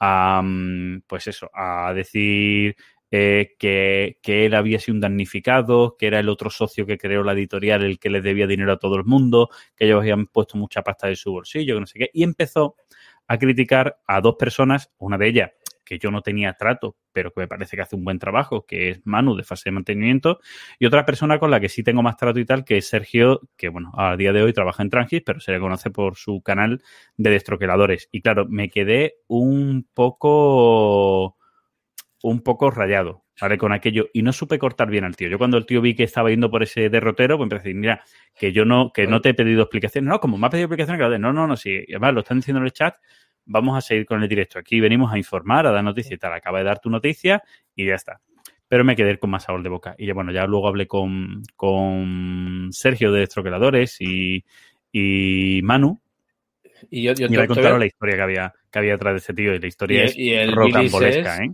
[0.06, 2.76] a, mm, pues eso, a decir
[3.12, 7.24] eh, que, que él había sido un damnificado, que era el otro socio que creó
[7.24, 10.58] la editorial el que le debía dinero a todo el mundo, que ellos habían puesto
[10.58, 12.76] mucha pasta de su bolsillo, que no sé qué, y empezó
[13.28, 15.52] a criticar a dos personas, una de ellas
[15.86, 18.89] que yo no tenía trato, pero que me parece que hace un buen trabajo, que
[18.89, 20.39] es Manu de fase de mantenimiento,
[20.80, 23.41] y otra persona con la que sí tengo más trato y tal, que es Sergio,
[23.56, 26.41] que bueno, a día de hoy trabaja en Trangis, pero se le conoce por su
[26.41, 26.82] canal
[27.15, 28.10] de destroqueladores.
[28.12, 31.38] Y claro, me quedé un poco
[32.26, 33.58] un poco rayado, ¿vale?
[33.58, 34.08] Con aquello.
[34.12, 35.30] Y no supe cortar bien al tío.
[35.30, 37.76] Yo cuando el tío vi que estaba yendo por ese derrotero, pues empecé a decir,
[37.76, 38.04] mira,
[38.36, 40.10] que yo no, que no te he pedido explicaciones.
[40.10, 41.86] No, como me ha pedido explicaciones, claro, no, no, no, sí.
[41.89, 42.95] Además lo están diciendo en el chat,
[43.45, 44.60] vamos a seguir con el directo.
[44.60, 46.34] Aquí venimos a informar, a dar noticias y tal.
[46.34, 47.41] Acaba de dar tu noticia
[47.75, 48.19] y ya está.
[48.67, 49.95] Pero me quedé con más sabor de boca.
[49.97, 54.43] Y ya, bueno, ya luego hablé con, con Sergio de Destroqueladores y,
[54.91, 56.01] y Manu.
[56.89, 59.34] Y yo, yo Y te contaron la historia que había, que había detrás de ese
[59.34, 59.53] tío.
[59.53, 60.55] Y la historia y, es y el Billis
[60.91, 61.53] rocambolesca, es- ¿eh?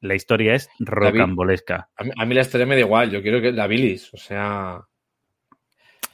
[0.00, 1.88] La historia es rocambolesca.
[1.96, 3.10] a, mí, a mí la historia me da igual.
[3.10, 4.80] Yo quiero que la bilis, o sea...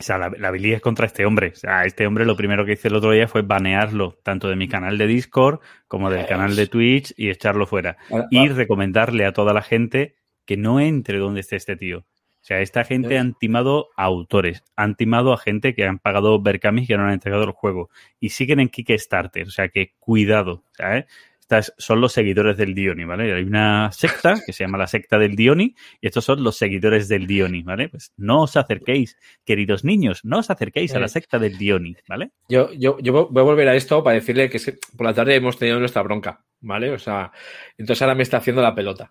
[0.01, 1.53] O sea, la, la es contra este hombre.
[1.55, 4.57] O sea, este hombre lo primero que hice el otro día fue banearlo, tanto de
[4.57, 7.99] mi canal de Discord como del canal de Twitch y echarlo fuera.
[8.31, 10.15] Y recomendarle a toda la gente
[10.47, 11.99] que no entre donde esté este tío.
[11.99, 16.41] O sea, esta gente han timado a autores, han timado a gente que han pagado
[16.41, 19.47] Berkamis que no han entregado el juego y siguen en Kickstarter.
[19.47, 20.65] O sea, que cuidado.
[20.73, 21.05] ¿sabes?
[21.51, 23.35] Estas son los seguidores del Dioni, ¿vale?
[23.35, 27.09] Hay una secta que se llama la secta del Dioni y estos son los seguidores
[27.09, 27.89] del Dioni, ¿vale?
[27.89, 31.09] Pues no os acerquéis, queridos niños, no os acerquéis a la Eh.
[31.09, 32.31] secta del Dioni, ¿vale?
[32.49, 34.61] Yo, yo, yo voy a volver a esto para decirle que
[34.97, 36.93] por la tarde hemos tenido nuestra bronca, ¿vale?
[36.93, 37.33] O sea,
[37.77, 39.11] entonces ahora me está haciendo la pelota.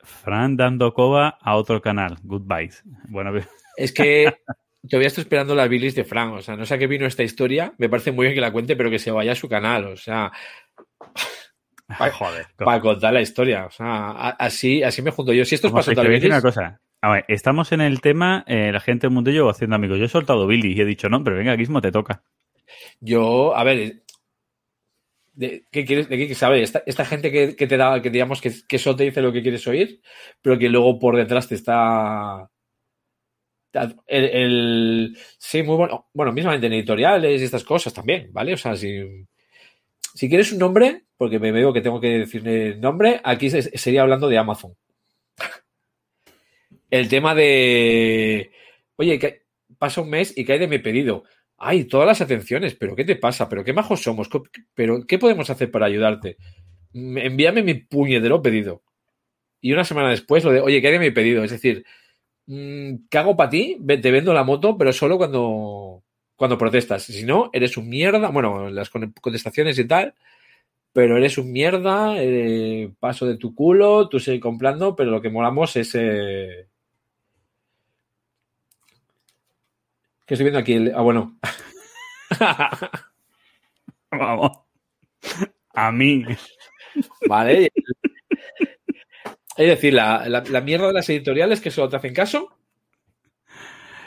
[0.00, 2.18] Fran dando coba a otro canal.
[2.24, 2.82] Goodbyes.
[3.08, 3.32] Bueno,
[3.78, 4.34] Es que
[4.88, 6.34] todavía estoy esperando la bilis de Frank.
[6.34, 7.74] O sea, no sé a qué vino esta historia.
[7.78, 9.86] Me parece muy bien que la cuente, pero que se vaya a su canal.
[9.86, 10.32] O sea,
[12.12, 12.46] joder.
[12.56, 13.66] para contar la historia.
[13.66, 15.44] O sea, así, así me junto yo.
[15.44, 16.80] Si esto es para te soltar voy a decir bilis, una cosa.
[17.00, 19.98] A ver, estamos en el tema, eh, la gente del mundillo haciendo amigos.
[19.98, 22.22] Yo he soltado Billy y he dicho, no, pero venga, Gizmo, te toca.
[22.98, 24.04] yo, a ver,
[25.34, 26.08] ¿de qué quieres?
[26.08, 26.62] ¿De qué saber?
[26.62, 29.32] Esta, esta gente que, que te da, que digamos que, que solo te dice lo
[29.32, 30.00] que quieres oír,
[30.40, 32.48] pero que luego por detrás te está.
[33.74, 36.08] El, el- sí, muy bueno.
[36.14, 38.54] Bueno, mismamente en editoriales y estas cosas también, ¿vale?
[38.54, 39.26] O sea, si,
[40.14, 44.02] si quieres un nombre, porque me veo que tengo que decirle nombre, aquí se- sería
[44.02, 44.74] hablando de Amazon.
[46.90, 48.50] El tema de.
[48.96, 49.42] Oye,
[49.78, 51.24] pasa un mes y cae de mi pedido.
[51.56, 53.48] Ay, todas las atenciones, pero ¿qué te pasa?
[53.48, 54.28] ¿Pero qué majos somos?
[54.28, 54.40] ¿Qué-
[54.74, 56.36] ¿Pero qué podemos hacer para ayudarte?
[56.92, 58.82] Mm, Envíame mi puñetero pedido.
[59.60, 61.44] Y una semana después lo de, oye, ¿qué hay de mi pedido?
[61.44, 61.84] Es decir,
[62.46, 63.78] mm, ¿qué hago para ti?
[63.86, 66.02] Te vendo la moto, pero solo cuando,
[66.36, 67.04] cuando protestas.
[67.04, 68.28] Si no, eres un mierda.
[68.30, 70.14] Bueno, las con- contestaciones y tal,
[70.92, 75.30] pero eres un mierda, eh, paso de tu culo, tú sigues comprando, pero lo que
[75.30, 75.94] molamos es...
[75.96, 76.68] eh,
[80.26, 80.74] ¿Qué estoy viendo aquí?
[80.74, 81.38] El- Ah, bueno.
[84.10, 84.64] Vamos.
[85.74, 86.24] A mí.
[87.26, 87.70] Vale.
[89.56, 92.48] Es decir, la, la- la mierda de las editoriales que solo te hacen caso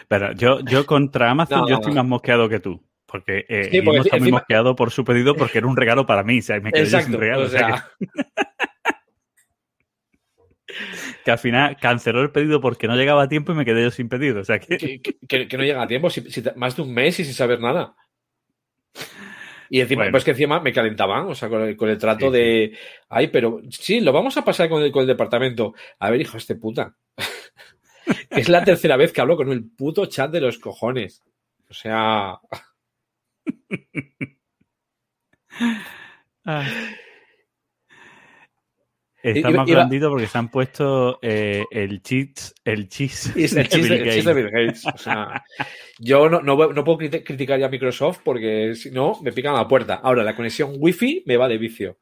[0.08, 1.70] Pero yo, yo contra Amazon No.
[1.70, 2.84] yo estoy más mosqueado que tú.
[3.06, 6.06] Porque, eh, Sí, porque está muy encima- mosqueado por su pedido porque era un regalo
[6.06, 6.40] para mí.
[6.40, 7.18] O sea, me quedé yo sin Exacto.
[7.20, 7.44] regalo.
[7.44, 8.08] o o sea, sea, que,
[11.26, 13.92] que al final canceló el pedido porque no llegaba a tiempo y me quedé yo
[13.92, 14.42] sin pedido.
[14.42, 16.94] O sea, que, que, que- que no llega a tiempo, si- si- más de un
[16.94, 17.96] mes y sin saber nada.
[19.70, 20.12] Y encima, Bueno.
[20.12, 22.38] pues que encima me calentaban, o sea, con el, con el trato Sí, sí.
[22.38, 22.78] de,
[23.10, 25.74] ay, pero sí, lo vamos a pasar con el, con el departamento.
[26.00, 26.96] A ver, hijo, este puta.
[28.30, 31.24] es la tercera vez que hablo con el puto chat de los cojones.
[31.70, 32.40] O sea,
[36.46, 36.72] Ay.
[39.36, 43.34] Está Iba- más blandito porque se han puesto eh, el cheats, el cheese.
[43.36, 44.34] el de Bill de.
[44.34, 44.86] Bill Gates.
[44.86, 45.44] O sea,
[46.00, 49.56] yo no, no, no puedo criti- criticar ya a Microsoft porque si no, me pican
[49.56, 49.96] la puerta.
[49.96, 51.98] Ahora, la conexión wifi me va de vicio.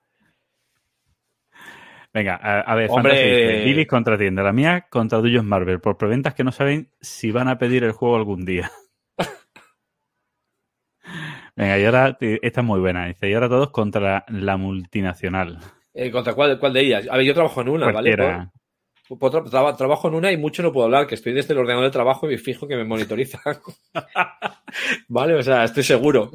[2.13, 3.65] Venga, a, a ver, Hombre.
[3.65, 7.49] Billy contra tienda, la mía contra Duyos Marvel, por preventas que no saben si van
[7.49, 8.71] a pedir el juego algún día.
[11.57, 15.59] Venga, y ahora, eh, esta es muy buena, dice, y ahora todos contra la multinacional.
[15.97, 17.07] Eh, ¿Contra cuál, cuál de ellas?
[17.09, 18.11] A ver, yo trabajo en una, ¿vale?
[19.07, 21.85] Tra- traba- trabajo en una y mucho no puedo hablar, que estoy desde el ordenador
[21.85, 23.39] de trabajo y me fijo que me monitoriza.
[25.07, 26.31] vale, o sea, estoy seguro.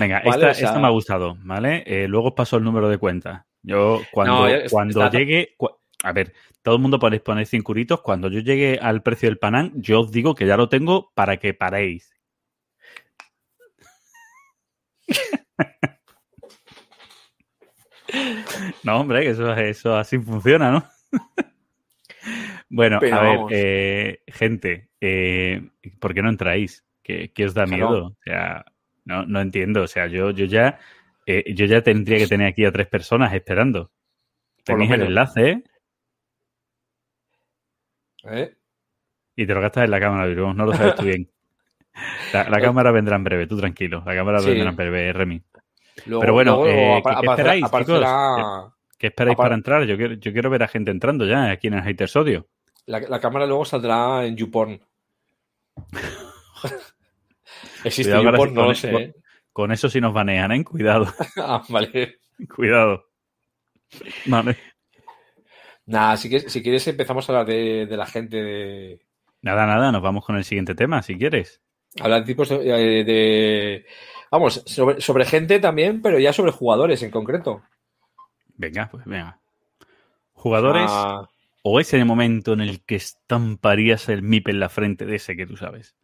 [0.00, 1.82] Venga, Vale, esta, o sea- esta me ha gustado, ¿vale?
[1.86, 3.46] Eh, luego os paso el número de cuenta.
[3.62, 5.54] Yo, cuando, No, ya es- cuando está- llegue.
[6.02, 6.32] a ver,
[6.62, 8.00] todo el mundo podéis poner cinco euritos.
[8.00, 11.36] Cuando yo llegue al precio del panán, yo os digo que ya lo tengo para
[11.36, 12.10] que paréis.
[18.84, 20.84] no, hombre, que eso, eso así funciona, ¿no?
[22.68, 25.62] bueno, Pero a ver, eh, gente, eh,
[25.98, 26.84] ¿por qué no entráis?
[27.02, 28.06] ¿Qué, qué os da miedo?
[28.06, 28.64] O sea,
[29.04, 29.82] no, no entiendo.
[29.82, 30.78] O sea, yo, yo ya
[31.26, 33.90] eh, yo ya tendría que tener aquí a tres personas esperando.
[34.64, 35.64] Tenéis el enlace ¿eh?
[38.24, 38.54] ¿Eh?
[39.36, 40.54] y te lo gastas en la cámara, Virgo.
[40.54, 41.30] No lo sabes tú bien.
[42.32, 44.02] La, la cámara vendrá en breve, tú tranquilo.
[44.04, 44.48] La cámara Sí.
[44.48, 45.42] vendrá en breve, Remy.
[46.06, 49.84] Luego- Pero bueno, luego eh, ¿qué- esperáis, aparecerá ¿Qué esperáis para entrar?
[49.84, 52.14] Yo quiero, yo quiero ver a gente entrando ya aquí en el Haters
[52.86, 54.80] la, la cámara luego saldrá en YouPorn.
[57.84, 58.90] Existe Cuidado YouPorn, no lo sé.
[58.90, 59.14] con-.
[59.52, 60.64] Con eso sí nos banean, ¿eh?
[60.64, 62.18] Cuidado, Ah, vale.
[62.54, 63.06] cuidado.
[64.26, 64.56] Vale.
[65.86, 69.00] Nada, si quieres, si quieres empezamos a hablar de, de la gente de.
[69.42, 71.60] Nada, nada, nos vamos con el siguiente tema, si quieres.
[72.00, 72.56] Hablar de tipos de.
[72.56, 73.86] eh, de-
[74.34, 77.62] vamos, sobre, sobre gente también, pero ya sobre jugadores en concreto.
[78.56, 79.38] Venga, pues venga.
[80.32, 81.28] Jugadores Ah,
[81.62, 85.46] o ese momento en el que estamparías el MIP en la frente de ese que
[85.46, 85.94] tú sabes.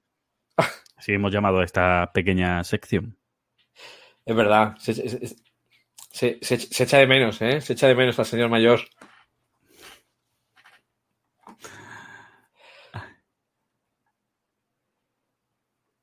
[0.96, 3.16] Así hemos llamado a esta pequeña sección.
[4.24, 4.76] es verdad.
[4.78, 7.60] Se- se- se- se echa de menos, ¿eh?
[7.60, 8.80] Se echa de menos al señor mayor.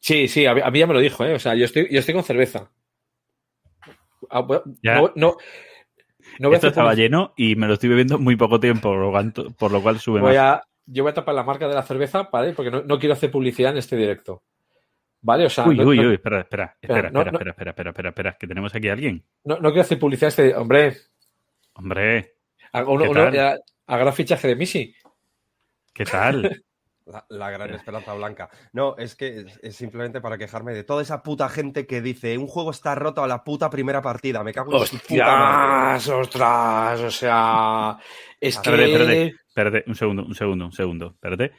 [0.08, 1.34] Sí, sí, a mí, a mí ya me lo dijo, ¿eh?
[1.34, 2.72] O sea, yo estoy, yo estoy con cerveza.
[4.30, 4.48] Ah,
[4.82, 4.96] Ya.
[5.02, 5.38] No, no,
[6.40, 8.90] no Esto estaba lleno y me lo estoy bebiendo muy poco tiempo,
[9.60, 10.62] por lo, cual- sube Voy más.
[10.62, 12.54] a, yo voy a tapar la marca de la cerveza, ¿vale?
[12.54, 14.44] Porque no, no quiero hacer publicidad en este directo.
[15.20, 15.46] ¿Vale?
[15.46, 18.38] O sea, Uy, no, uy, uy, espera, espera, espera, espera, espera, espera, espera, espera, espera,
[18.40, 19.26] que tenemos aquí a alguien.
[19.44, 20.56] no- no quiero hacer publicidad este.
[20.56, 20.96] Hombre,
[21.74, 22.36] Hombre,
[22.72, 23.56] haga uno, ¿Qué uno-
[23.88, 24.96] haga fichaje de Missy.
[25.94, 26.64] ¿qué tal?
[27.10, 28.50] La, la gran esperanza blanca.
[28.74, 32.38] No, es que es, es simplemente para quejarme de toda esa puta gente que dice
[32.38, 34.44] un juego está roto a la puta primera partida.
[34.44, 35.96] Me cago en su puta.
[35.96, 37.00] ¡Ostras!
[37.00, 37.98] O sea,
[38.42, 38.70] es que.
[38.70, 41.52] Espérate, espérate, espérate, un segundo, un segundo, un segundo, espérate,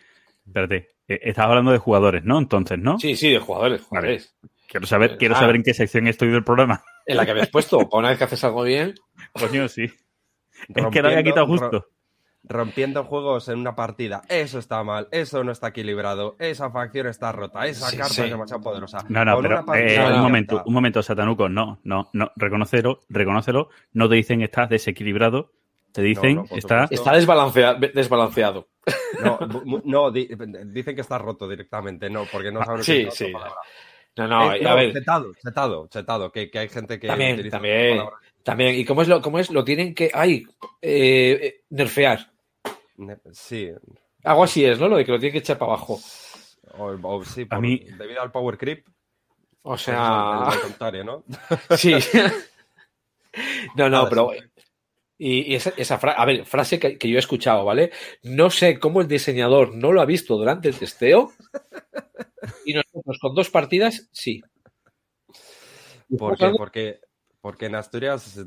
[0.46, 0.90] espérate.
[1.08, 2.38] Eh, Estás hablando de jugadores, ¿no?
[2.38, 2.98] Entonces, ¿no?
[2.98, 4.36] Sí, sí, de jugadores, jugadores.
[4.68, 5.40] Quiero saber, quiero Ah.
[5.40, 6.84] saber en qué sección estoy del programa.
[7.06, 8.94] En la que habías puesto, para una vez que haces algo bien.
[9.32, 9.84] Coño, sí.
[10.74, 11.86] Es que lo había quitado justo.
[12.48, 14.22] Rompiendo juegos en una partida.
[14.28, 18.22] Eso está mal, eso no está equilibrado, esa facción está rota, esa Sí, carta sí.
[18.22, 19.04] es demasiado poderosa.
[19.08, 20.22] No, no, Con pero eh, no, un no.
[20.22, 25.52] momento, un momento, Satanuco, no, no, no, reconocelo, reconócelo, no te dicen estás desequilibrado,
[25.92, 26.82] te dicen no, estás...
[26.84, 26.94] supuesto.
[26.94, 27.78] Está desbalanceado.
[27.94, 28.68] desbalanceado.
[29.22, 29.38] No,
[29.84, 30.28] no, di-
[30.66, 33.24] dicen que está roto directamente, no, porque no saben Ah, Sí, sí.
[33.24, 33.60] otra palabra.
[34.16, 34.92] No, no, Eh, a ver.
[34.92, 38.00] chetado, chetado, chetado, que, que hay gente que También, utiliza también.
[38.42, 38.74] También.
[38.74, 39.50] ¿Y cómo es lo, cómo es?
[39.50, 40.10] Lo tienen que.
[40.12, 40.44] ¡Ay!
[40.82, 42.32] eh, nerfear.
[43.32, 43.70] Sí,
[44.24, 44.88] Algo así es, ¿no?
[44.88, 46.00] Lo de que lo tienen que echar para abajo.
[46.78, 48.86] o, o sí, A mí- debido al power creep,
[49.62, 50.48] O sea.
[51.04, 51.24] ¿no?
[51.76, 51.94] Sí.
[53.76, 54.30] no, no, Nada, pero.
[54.32, 54.38] sí.
[55.20, 57.90] Y, y esa, esa frase, a ver, frase que, que yo he escuchado, ¿vale?
[58.22, 61.32] No sé cómo el diseñador no lo ha visto durante el testeo.
[62.64, 64.40] Y nosotros con dos partidas, sí.
[66.16, 66.52] ¿Por qué?
[66.56, 67.00] Porque,
[67.40, 68.40] porque en Asturias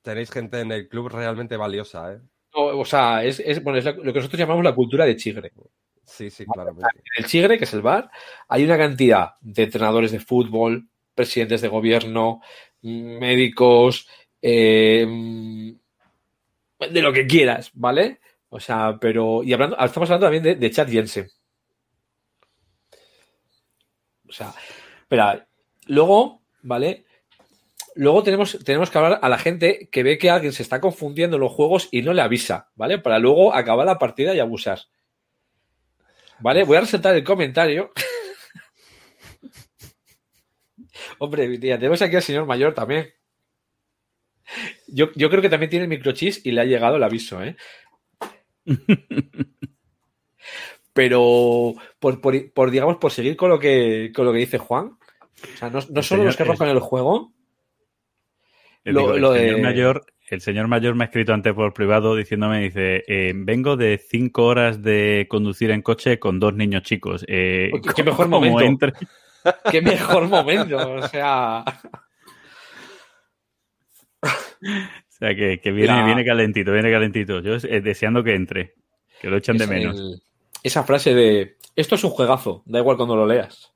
[0.00, 2.20] tenéis gente en el club realmente valiosa, ¿eh?
[2.60, 5.52] O, sea, es, es- bueno, es lo que nosotros llamamos la cultura de chigre.
[6.04, 6.88] Sí, sí, claramente.
[7.16, 8.10] En el Chigre, que es el bar,
[8.48, 12.40] hay una cantidad de entrenadores de fútbol, presidentes de gobierno,
[12.80, 14.08] médicos,
[14.40, 15.06] eh,
[16.90, 18.20] de lo que quieras, ¿vale?
[18.48, 19.42] O sea, pero.
[19.42, 21.28] Y hablando, estamos hablando también de, de Chad Jensen.
[24.28, 24.54] O sea,
[25.00, 25.46] espera,
[25.86, 27.04] luego, ¿vale?
[27.98, 31.34] Luego tenemos, tenemos que hablar a la gente que ve que alguien se está confundiendo
[31.34, 32.98] en los juegos y no le avisa, ¿vale?
[32.98, 34.78] Para luego acabar la partida y abusar.
[36.38, 36.62] ¿Vale?
[36.62, 37.90] Voy a resaltar el comentario.
[41.18, 43.08] Hombre, tía, tenemos aquí al señor mayor también.
[44.86, 47.56] Yo, yo creo que también tiene microchips y le ha llegado el aviso, ¿eh?
[50.92, 54.86] Pero por, por, por, digamos, por seguir con lo que, con lo que dice Juan,
[54.86, 57.32] o sea, no, no solo los que rompen el juego.
[58.92, 59.62] Lo, digo, el, señor de...
[59.62, 63.98] mayor, el señor mayor me ha escrito antes por privado diciéndome, dice, eh, vengo de
[63.98, 67.24] cinco horas de conducir en coche con dos niños chicos.
[67.28, 68.60] Eh, ¿Qué mejor momento?
[68.60, 68.92] Entre...
[69.70, 71.64] Qué mejor momento, o sea...
[74.20, 76.04] O sea, que, que viene, La...
[76.04, 77.40] viene calentito, viene calentito.
[77.40, 78.74] Yo eh, deseando que entre,
[79.20, 79.96] que lo echan es de menos.
[79.98, 80.22] El,
[80.62, 83.72] esa frase de, esto es un juegazo, da igual cuando lo leas.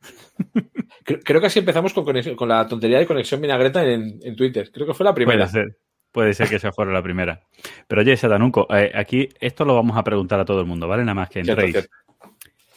[1.04, 2.04] creo, creo, que así empezamos con,
[2.36, 4.70] con, la tontería de conexión vinagreta en, en, Twitter.
[4.72, 5.46] Creo que fue la primera.
[5.46, 5.76] Puede ser,
[6.10, 7.40] puede ser que esa fuera la primera.
[7.86, 11.02] Pero oye, Satanuco, eh, aquí esto lo vamos a preguntar a todo el mundo, ¿vale?
[11.02, 11.88] Nada más que entréis.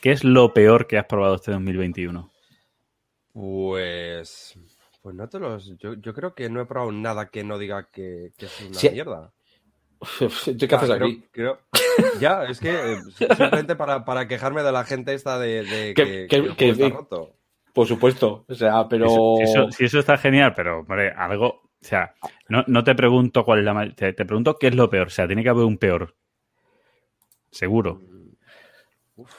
[0.02, 2.30] ¿Qué es lo peor que has probado este 2021?
[3.34, 4.58] Pues
[5.06, 5.78] pues no te los.
[5.78, 8.74] Yo, yo, creo que no he probado nada que no diga que, que es una
[8.74, 8.90] sí.
[8.90, 9.32] mierda.
[10.58, 11.24] ¿Qué haces ah, aquí?
[11.32, 12.20] Creo, creo...
[12.20, 16.26] ya, es que eh, simplemente para, para, quejarme de la gente esta de, de que,
[16.28, 17.36] que, que, está roto.
[17.76, 19.38] Por supuesto, o sea, pero.
[19.42, 21.48] Eso, eso, está genial, pero, hombre, algo.
[21.48, 22.16] O sea,
[22.48, 23.94] no, no te pregunto cuál es la.
[23.94, 25.08] Te, te, pregunto qué es lo peor.
[25.08, 26.16] O sea, tiene que haber un peor.
[27.52, 28.02] Seguro.
[29.18, 29.30] Uf.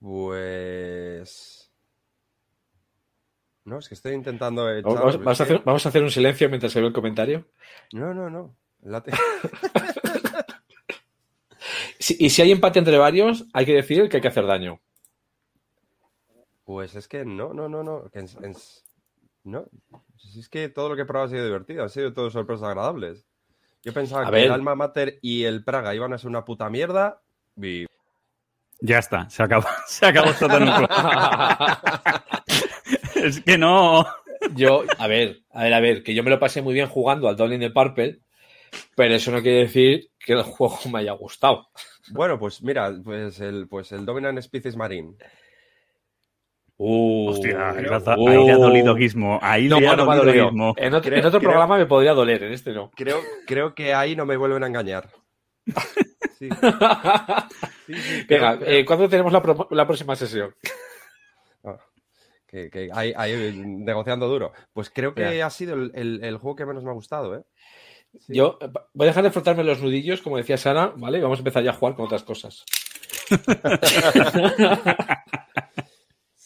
[0.00, 1.70] Pues.
[3.66, 4.94] No, es que estoy intentando echar...
[4.94, 7.48] ¿Vamos, a hacer, ¿Vamos, a hacer, un silencio mientras se ve el comentario?
[7.92, 8.56] No, no, no.
[8.82, 9.12] Late.
[11.98, 14.80] si, y si hay empate entre varios, hay que decir que hay que hacer daño.
[16.64, 18.10] Pues es que no, no, no, no.
[18.10, 18.54] Que en, en,
[19.44, 19.66] no.
[20.16, 22.64] Si es que todo lo que he probado ha sido divertido, han sido todo sorpresas
[22.64, 23.26] agradables.
[23.82, 24.44] Yo pensaba a que ver.
[24.46, 27.22] el Alma Mater y el Praga iban a ser una puta mierda.
[27.60, 27.84] Y...
[28.80, 30.58] Ya está, se acabó, se acabó todo
[33.16, 34.06] es que no.
[34.54, 37.28] Yo, a ver, a ver, a ver, que yo me lo pasé muy bien jugando
[37.28, 38.20] al Dolin de Purple,
[38.94, 41.68] pero eso no quiere decir que el juego me haya gustado.
[42.10, 45.16] Bueno, pues mira, pues el, pues el Dominant Species Marine.
[46.76, 49.38] Uh, Hostia, ahí, uh, ahí le ha dolido Gizmo.
[49.40, 50.44] Ahí no, le ha dolido dolido.
[50.46, 50.74] Gizmo.
[50.76, 52.90] En otro, creo, en otro creo, programa me podría doler, en este no.
[52.96, 55.10] Creo, creo que ahí no me vuelven a engañar.
[56.36, 56.48] Sí.
[57.86, 60.52] sí, sí Venga, eh, ¿cuándo tenemos la, pro la próxima sesión?
[61.62, 61.78] Ah,
[62.44, 64.52] que, que hay, hay, negociando duro.
[64.72, 67.44] Pues creo que ha sido el, el, el, juego que menos me ha gustado, ¿eh?
[68.18, 68.34] Sí.
[68.34, 68.58] Yo
[68.94, 71.20] voy a dejar de frotarme los nudillos, como decía Sara, ¿vale?
[71.20, 72.64] Vamos a empezar ya a jugar con otras cosas.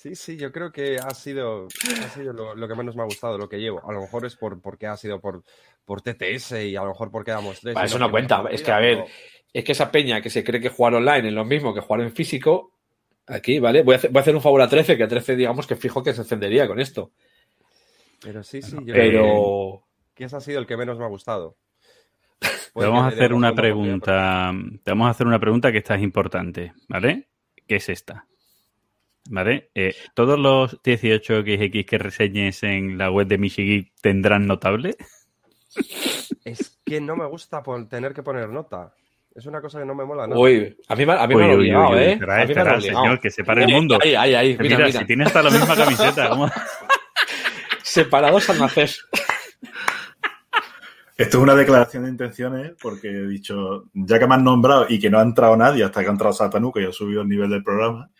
[0.08, 3.04] Sí, sí, yo creo que ha sido, ha sido lo, lo, que menos me ha
[3.04, 3.86] gustado, lo que llevo.
[3.86, 5.42] A lo mejor es por, porque ha sido por,
[5.84, 7.74] por TTS y a lo mejor porque damos tres.
[7.74, 8.44] Vale, eso no cuenta.
[8.50, 9.08] Es que, a ver, pero...
[9.52, 12.00] es que esa peña que se cree que jugar online es lo mismo que jugar
[12.00, 12.72] en físico,
[13.26, 13.82] aquí, ¿vale?
[13.82, 15.76] Voy a, hacer, voy a hacer un favor a 13, que a 13 digamos que
[15.76, 17.10] fijo que se encendería con esto.
[18.22, 19.10] Pero sí, sí, yo pero...
[19.10, 19.82] creo
[20.14, 21.56] que ese ha sido el que menos me ha gustado.
[22.40, 24.52] Te vamos a hacer una pregunta.
[24.84, 27.28] Te vamos a hacer una pregunta que esta es importante, ¿vale?
[27.66, 28.24] ¿Qué es esta?
[29.30, 29.70] ¿Vale?
[29.74, 34.96] Eh, ¿Todos los 18XX que reseñes en la web de Michigui tendrán notable?
[36.44, 38.94] Es que no me gusta tener que poner nota.
[39.34, 40.40] Es una cosa que no me mola nada.
[40.40, 42.12] Uy, a mí, a mí uy, me ha obligado, uy, ¿eh?
[42.12, 43.98] Espera, espera, señor, que separe el mundo.
[44.02, 44.56] Ahí, ahí, ahí.
[44.58, 45.00] Mira, mira, mira.
[45.00, 46.30] si tiene hasta la misma camiseta.
[46.30, 46.50] ¿cómo?
[47.82, 48.90] Separados al nacer.
[51.18, 54.98] Esto es una declaración de intenciones porque he dicho, ya que me han nombrado y
[54.98, 57.28] que no ha entrado nadie hasta que ha entrado Satanu, que ya ha subido el
[57.28, 58.10] nivel del programa,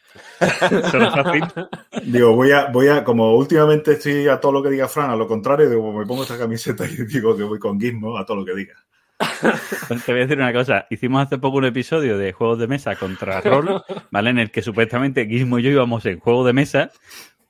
[2.05, 5.17] digo, voy a, voy a, como últimamente estoy a todo lo que diga Fran, a
[5.17, 8.39] lo contrario, digo, me pongo esta camiseta y digo que voy con Gizmo a todo
[8.39, 8.75] lo que diga.
[9.19, 10.87] Te voy a decir una cosa.
[10.91, 14.31] Hicimos hace poco un episodio de juegos de mesa contra rol, ¿vale?
[14.31, 16.91] En el que supuestamente Gizmo y yo íbamos en juego de mesa.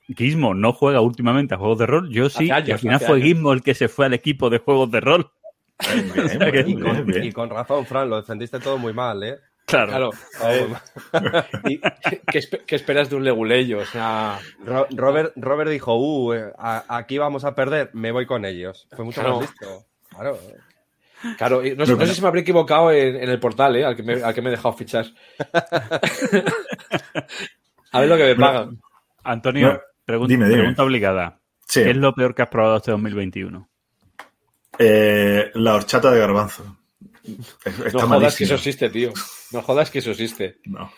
[0.07, 3.21] Gizmo no juega últimamente a juegos de rol, yo sí, años, y al final fue
[3.21, 5.31] Gizmo el que se fue al equipo de juegos de rol.
[6.13, 9.37] Bien, con, y, con, razón, Fran, lo defendiste todo muy mal, ¿eh?
[9.69, 10.11] Claro.
[10.37, 10.81] claro.
[11.65, 13.79] ¿Y qué, ¿qué, esperas de un leguleyo?
[13.79, 14.39] O sea...
[14.89, 16.33] Robert, Robert dijo, uh,
[16.87, 18.87] aquí vamos a perder, me voy con ellos.
[18.95, 19.39] Fue mucho claro.
[19.39, 19.85] más listo.
[20.09, 20.39] Claro.
[21.37, 23.85] Claro, no, sé si me habría equivocado en, el portal, ¿eh?
[23.85, 25.05] al, que me, al que me he dejado fichar.
[27.91, 28.79] a ver lo que me pagan.
[29.23, 31.39] Antonio, pregunta, obligada.
[31.71, 33.69] ¿Qué es lo peor que has probado este 2021?
[34.79, 36.78] Eh, la horchata de garbanzo.
[37.93, 39.11] No jodas que eso existe, tío.
[39.51, 40.59] No jodas que eso existe.
[40.65, 40.91] No.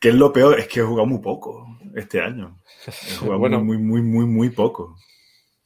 [0.00, 0.58] ¿Qué es lo peor?
[0.58, 2.58] Es que he jugado muy poco este año.
[2.86, 3.64] He jugado bueno.
[3.64, 4.96] muy, muy, muy, muy poco.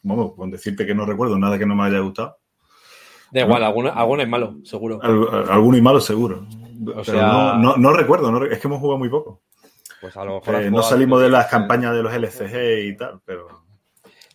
[0.03, 2.39] Vamos, con decirte que no recuerdo nada que no me haya gustado.
[3.31, 5.01] Da igual, alguno, alguno es malo, seguro.
[5.03, 6.47] alguno y malo, seguro.
[6.79, 9.43] no, recuerdo, es que hemos jugado muy poco.
[10.01, 13.21] Pues a lo mejor eh, no salimos de las campañas de los LCG y tal,
[13.25, 13.47] pero.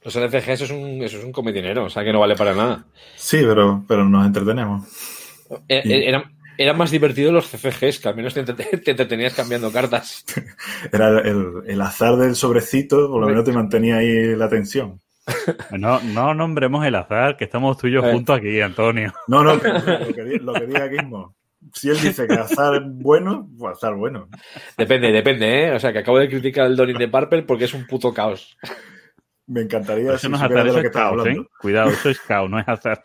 [0.01, 2.55] Los LCG eso es un, eso es un comedinero, o sea que no vale para
[2.55, 2.85] nada.
[3.17, 4.87] Sí, pero, pero nos entretenemos.
[5.69, 6.23] Eh, eh,
[6.57, 8.41] eran, más divertidos los CFGs, que al menos te,
[8.91, 10.25] entretenías cambiando cartas.
[10.91, 14.99] Era el, azar del sobrecito, por lo menos te mantenía ahí la atención.
[15.77, 19.13] No, no nombremos el azar, que estamos tú y yo juntos aquí, Antonio.
[19.27, 21.35] No, no, lo que, lo que diga Gizmo.
[21.73, 24.29] Si él dice que azar es bueno, pues azar bueno.
[24.77, 25.71] Depende, depende, ¿eh?
[25.73, 28.57] O sea, que acabo de criticar el Donning de Purple porque es un puto caos.
[29.47, 31.37] Me encantaría eso no es azar, eso es caos, ¿eh?
[31.59, 33.01] Cuidado, eso es caos, no es azar.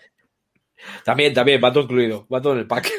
[1.05, 2.91] También, también, va todo incluido, va todo en el pack.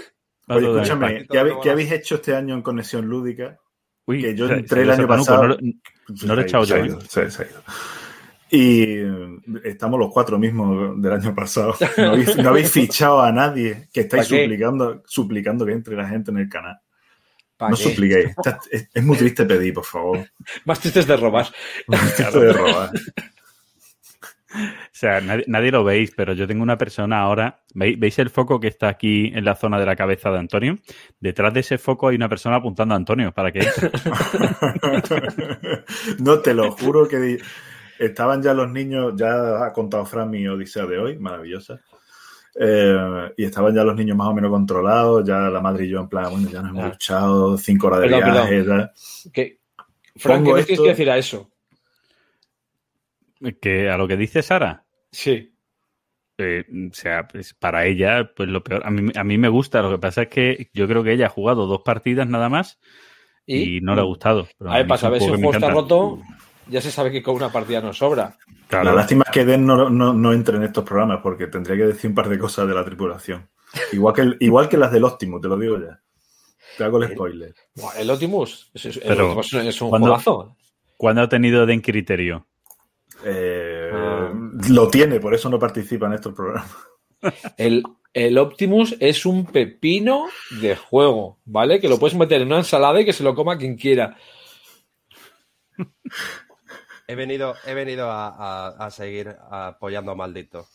[0.47, 3.59] Oye, escúchame, ¿qué, habéis hecho este año en Conexión Lúdica?
[4.05, 5.43] Uy, que yo entré el año pasado.
[5.47, 6.75] No, lo, he echado yo.
[6.75, 6.97] ¿eh?
[7.09, 7.63] Se ha ido.
[8.51, 8.99] Y
[9.63, 11.75] estamos los cuatro mismos del año pasado.
[12.37, 16.49] No habéis, fichado a nadie que estáis suplicando, suplicando que entre la gente en el
[16.49, 16.77] canal.
[17.59, 18.35] No supliquéis.
[18.69, 20.19] Es, muy triste pedir, por favor.
[20.65, 21.47] Más triste es de robar.
[21.87, 22.91] Más triste de robar.
[24.53, 27.63] O sea, nadie, lo veis, pero yo tengo una persona ahora.
[27.73, 30.77] ¿veis, el foco que está aquí en la zona de la cabeza de Antonio?
[31.19, 33.61] Detrás de ese foco hay una persona apuntando a Antonio para que
[36.19, 37.39] no, te lo juro que
[37.99, 41.81] estaban ya los niños, ya ha contado Fran mi odisea de hoy, maravillosa.
[42.55, 46.01] Eh, y estaban ya los niños más o menos controlados, ya la madre y yo
[46.01, 48.65] en plan, bueno, ya nos hemos luchado cinco horas de viaje.
[49.33, 49.59] ¿Qué?
[50.15, 51.49] Frank, ¿qué tienes que decir a eso?
[53.61, 54.85] Que a lo que dice Sara.
[55.11, 55.55] Sí.
[56.37, 58.85] Eh, o sea, pues para ella, pues lo peor.
[58.85, 61.27] A mí, a mí me gusta, lo que pasa es que yo creo que ella
[61.27, 62.79] ha jugado dos partidas nada más
[63.45, 64.47] y, no le ha gustado.
[64.65, 66.19] a ver, pasa, a ver si el juego está roto,
[66.67, 68.37] ya se sabe que con una partida no sobra.
[68.71, 72.09] La lástima es que Den no, no, entre en estos programas porque tendría que decir
[72.09, 73.49] un par de cosas de la tripulación.
[73.91, 75.99] Igual que, igual que las del Optimus, te lo digo ya.
[76.77, 77.53] Te hago el spoiler.
[77.97, 80.55] El Optimus es, un juegazo.
[80.97, 82.47] ¿Cuándo ha tenido Den criterio?
[83.23, 84.33] Eh, ah.
[84.69, 86.71] Lo tiene, por eso no participa en estos programas.
[87.57, 90.27] El, el Optimus es un pepino
[90.61, 91.79] de juego, ¿vale?
[91.79, 94.15] Que lo puedes meter en una ensalada y que se lo coma quien quiera.
[97.07, 100.67] He venido, he venido a, seguir apoyando a Maldito.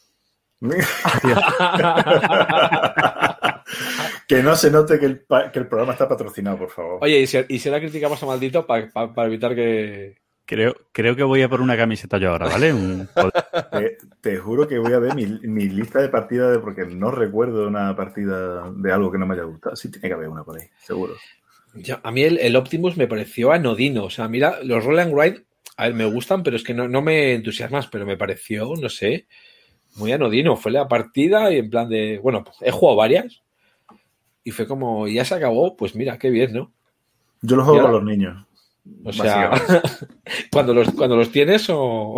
[4.26, 5.20] que no se note que el,
[5.68, 6.98] programa está patrocinado, por favor.
[7.02, 10.18] Oye, ¿y si, y si la criticamos a Maldito para evitar que,
[10.48, 12.72] Creo, creo que voy a por una camiseta yo ahora, ¿vale?
[14.22, 17.94] te, juro que voy a ver mi, lista de partidas de, porque no recuerdo una
[17.94, 19.76] partida de algo que no me haya gustado.
[19.76, 21.12] Sí, tiene que haber una por ahí, seguro.
[22.02, 24.04] a mí el, Optimus me pareció anodino.
[24.04, 25.44] O sea, mira, los Roll and Ride,
[25.76, 29.26] a ver, me gustan, pero es que no, me entusiasmas, pero me pareció, no sé,
[29.96, 30.56] muy anodino.
[30.56, 33.42] Fue la partida y en plan de, bueno, he jugado varias
[34.44, 36.72] y fue como, ya se acabó, pues mira, qué bien, ¿no?
[37.42, 38.47] Yo lo juego con los niños.
[39.04, 39.50] O sea,
[40.52, 42.16] cuando los, cuando los tienes o.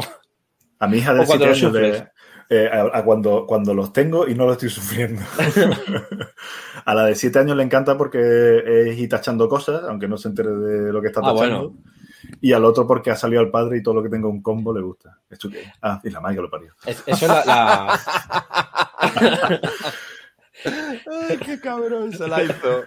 [0.79, 2.05] A mi hija de 7 años
[2.53, 5.23] eh, a, cuando, cuando los tengo y no lo estoy sufriendo.
[6.85, 10.29] a la de 7 años le encanta porque es ir tachando cosas, aunque no se
[10.29, 11.75] entere de lo que está ah, tachando.
[12.41, 14.75] Y al otro porque ha salido al padre y todo lo que tenga un combo
[14.75, 15.17] le gusta.
[15.81, 16.75] Ah, y la madre que lo parió.
[16.87, 18.01] eso es la...
[20.65, 22.85] Ay, qué cabrón se la hizo.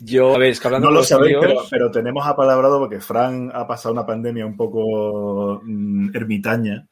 [0.00, 1.36] Yo, a ver, es que hablando no lo sabéis,
[1.70, 6.86] pero, tenemos apalabrado porque Fran ha pasado una pandemia un poco mm, ermitaña,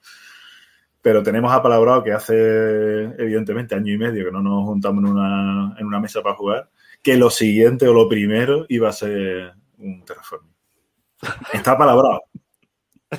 [1.02, 5.74] pero tenemos apalabrado que hace, evidentemente, año y medio que no nos juntamos en una,
[5.78, 6.70] en una mesa para jugar,
[7.02, 10.54] que lo siguiente o lo primero iba a ser un Terraforming.
[11.52, 12.22] Está apalabrado.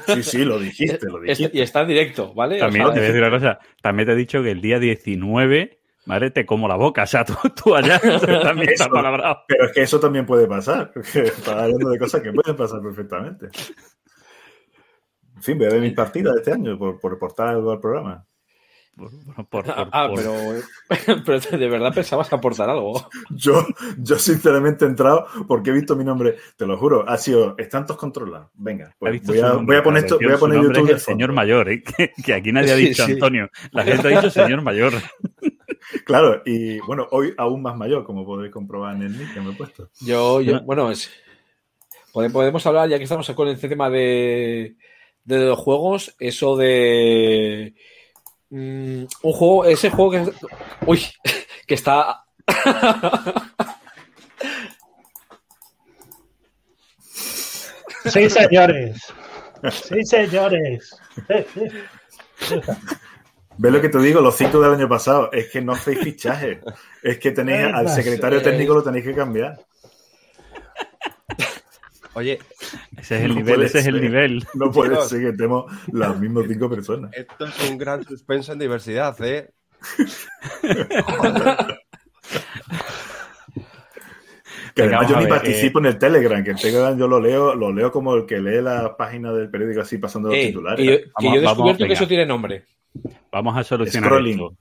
[0.07, 1.51] Sí, sí, lo dijiste, lo dijiste.
[1.53, 2.59] Y está en directo, ¿vale?
[2.59, 3.59] También te voy a decir una cosa.
[3.81, 7.23] También te he dicho que el día 19 Madre, te como la boca, o sea,
[7.63, 9.43] tú, allá también estás palabrado.
[9.47, 12.81] Pero es que eso también puede pasar, porque está hablando de cosas que pueden pasar
[12.81, 13.47] perfectamente.
[15.35, 17.79] En fin, voy a ver mis partidas de este año por, por reportar algo al
[17.79, 18.25] programa.
[19.91, 23.09] ah, Pero, pero, de verdad pensabas aportar algo.
[23.31, 23.65] Yo,
[23.97, 27.85] yo sinceramente he entrado porque he visto mi nombre, te lo juro, ha sido, están
[27.85, 28.49] todos controlados.
[28.53, 30.91] Venga, pues voy, a, voy, a, poner esto, voy a poner YouTube.
[30.91, 31.83] el señor mayor, ¿eh?
[31.83, 33.49] que, aquí nadie ha dicho Antonio.
[33.71, 34.93] La gente ha dicho señor mayor.
[36.05, 39.51] Claro, y bueno, hoy aún más mayor, como podéis comprobar en el nick que me
[39.51, 39.89] he puesto.
[40.01, 41.09] Yo, yo bueno, es,
[42.11, 44.75] podemos hablar, ya que estamos con este tema de,
[45.23, 47.73] de los juegos, eso de
[48.49, 50.31] mm, un juego, ese juego que,
[50.85, 51.01] uy,
[51.67, 52.23] que está
[58.05, 59.13] Sí, señores.
[59.71, 60.95] Sí, señores.
[63.61, 64.21] ¿Ves lo que te digo?
[64.21, 65.31] Los cinco del año pasado.
[65.31, 66.61] Es que no hacéis fichaje.
[67.03, 69.59] Es que tenéis al secretario técnico lo tenéis que cambiar.
[72.13, 72.39] Oye,
[72.97, 74.43] ese es el nivel, ese es el nivel.
[74.55, 77.11] No puede ser que estemos las mismas cinco personas.
[77.13, 79.51] Esto es un gran suspenso en diversidad, ¿eh?
[84.73, 87.71] Que además yo ni participo en el Telegram, que el Telegram yo lo leo, lo
[87.71, 90.83] leo como el que lee la página del periódico así pasando los titulares.
[90.83, 90.93] yo,
[91.35, 92.65] he descubierto que eso tiene nombre.
[93.31, 94.55] Vamos a solucionar esto.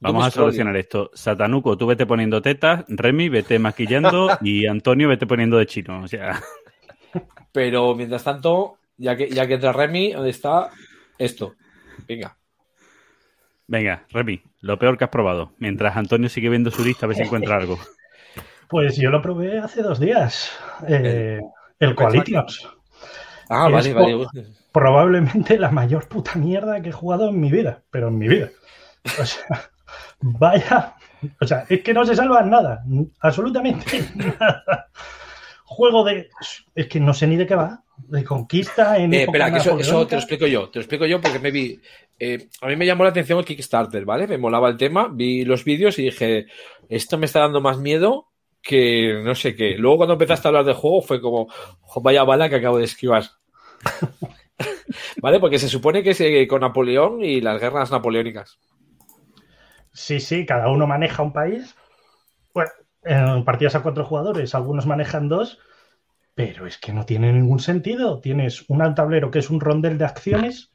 [0.00, 1.10] Vamos a solucionar esto.
[1.14, 6.02] Satanuco, tú vete poniendo tetas, Remy vete maquillando y Antonio vete poniendo de chino.
[6.02, 6.40] O sea.
[7.52, 10.70] Pero mientras tanto, ya que, ya que entra Remy, ¿dónde está
[11.18, 11.54] esto?
[12.06, 12.36] Venga.
[13.66, 15.52] Venga, Remy, lo peor que has probado.
[15.58, 17.78] Mientras Antonio sigue viendo su lista, a ver si encuentra algo.
[18.68, 20.50] Pues yo lo probé hace dos días.
[20.88, 21.40] Eh,
[21.78, 22.68] el Coalitions.
[23.48, 24.26] Ah, vale, vale.
[24.72, 28.50] Probablemente la mayor puta mierda que he jugado en mi vida, pero en mi vida.
[29.20, 29.70] O sea,
[30.20, 30.94] vaya.
[31.40, 32.84] O sea, es que no se salva nada.
[33.20, 34.88] Absolutamente nada.
[35.64, 36.28] Juego de.
[36.74, 37.82] Es que no sé ni de qué va.
[37.96, 39.14] De conquista en.
[39.14, 40.68] Eh, espera, que eso, eso, te lo explico yo.
[40.68, 41.80] Te lo explico yo porque me vi.
[42.18, 44.26] Eh, a mí me llamó la atención el Kickstarter, ¿vale?
[44.26, 46.46] Me molaba el tema, vi los vídeos y dije,
[46.88, 48.33] esto me está dando más miedo
[48.64, 49.76] que no sé qué.
[49.76, 51.48] Luego cuando empezaste a hablar del juego fue como,
[52.02, 53.24] vaya bala que acabo de esquivar.
[55.20, 55.38] ¿Vale?
[55.38, 58.58] Porque se supone que es eh, con Napoleón y las guerras napoleónicas.
[59.92, 61.76] Sí, sí, cada uno maneja un país.
[62.54, 62.70] Bueno,
[63.04, 65.58] en partidas a cuatro jugadores, algunos manejan dos,
[66.34, 68.20] pero es que no tiene ningún sentido.
[68.20, 70.72] Tienes un tablero que es un rondel de acciones,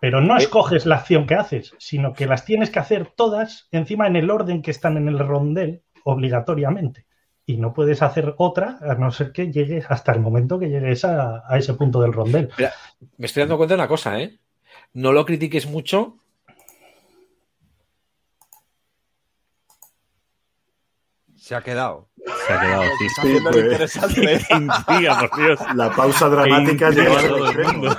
[0.00, 0.38] pero no eh.
[0.40, 4.30] escoges la acción que haces, sino que las tienes que hacer todas encima en el
[4.30, 7.06] orden que están en el rondel obligatoriamente.
[7.46, 11.04] Y no puedes hacer otra a no ser que llegues hasta el momento que llegues
[11.04, 12.50] a, ese punto del rondel.
[13.18, 14.38] me estoy dando cuenta de una cosa, ¿eh?
[14.94, 16.16] No lo critiques mucho.
[21.36, 22.08] Se ha quedado.
[22.46, 23.08] Se ha quedado, sí.
[23.20, 23.56] sí pues.
[23.56, 24.46] interesante.
[25.28, 25.60] por Dios.
[25.74, 27.98] La pausa dramática lleva a todo el mundo.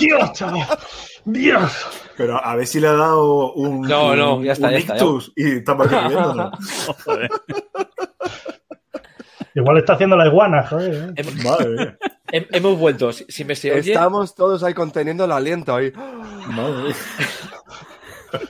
[0.00, 0.66] Dios, chaval.
[1.24, 1.72] Dios.
[2.16, 3.82] Pero a ver si le ha dado un.
[3.82, 4.96] No, no, ya está, ya está,
[5.36, 6.50] y estamos escribiendo.
[9.54, 11.14] Igual está haciendo la iguana, joder.
[11.44, 11.96] Madre
[12.32, 13.12] Hemos vuelto.
[13.12, 13.92] Si, me se oye...
[13.92, 15.92] Estamos todos ahí conteniendo el aliento ahí.
[16.46, 16.94] Madre.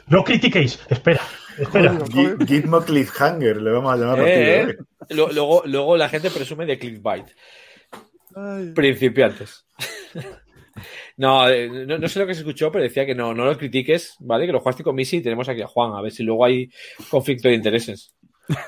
[0.09, 0.79] No critiquéis.
[0.89, 1.23] Espera.
[1.59, 1.99] Espera.
[2.47, 4.77] Gitmo Cliffhanger, le vamos a llamar eh, eh.
[5.11, 7.27] Luego, luego la gente presume de clickbait.
[8.75, 9.65] Principiantes.
[11.23, 14.17] Eh, no, no, sé lo que se escuchó, pero decía que no, no lo critiques,
[14.21, 14.47] ¿vale?
[14.47, 16.71] Que lo jugaste con Missy y tenemos aquí a Juan, a ver si luego hay
[17.11, 18.15] conflicto de intereses.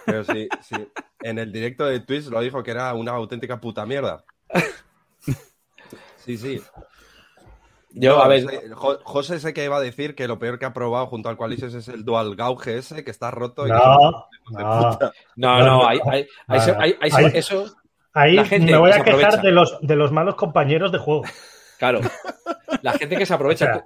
[0.04, 0.76] Pero sí, sí.
[1.22, 4.24] En el directo de Twitch lo dijo que era una auténtica puta mierda.
[6.16, 6.60] Sí, sí.
[7.90, 8.46] Yo, a ver.
[8.74, 11.74] José sé que iba a decir que lo peor que ha probado junto al Qualises
[11.74, 13.66] es el Dual Gauge ese, que está roto.
[13.66, 14.98] No, no,
[15.36, 17.66] no, no, hay, hay, hay, eso.
[18.14, 21.24] Ahí me voy a quejar de los, de los malos compañeros de juego.
[21.82, 22.00] Claro.
[22.82, 23.84] La gente que se aprovecha.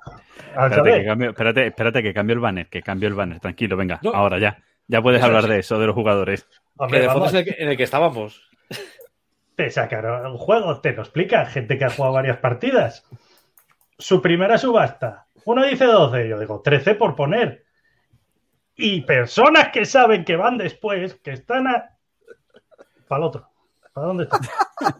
[0.51, 3.41] espérate, que cambio, espérate, espérate, que cambio el banner, que cambio el banner.
[3.41, 4.63] Tranquilo, venga, ahora ya.
[4.87, 6.47] Ya puedes hablar de eso, de los jugadores.
[6.91, 8.51] que de fondo es en el que estábamos.
[9.55, 13.09] Te sacaron un juego, te lo explica, gente que ha jugado varias partidas.
[13.97, 15.29] Su primera subasta.
[15.47, 17.65] Uno dice 12, yo digo 13 por poner.
[18.75, 21.97] Y personas que saben que van después, que están a...
[23.09, 23.56] para el otro.
[23.97, 24.39] ¿Para dónde está?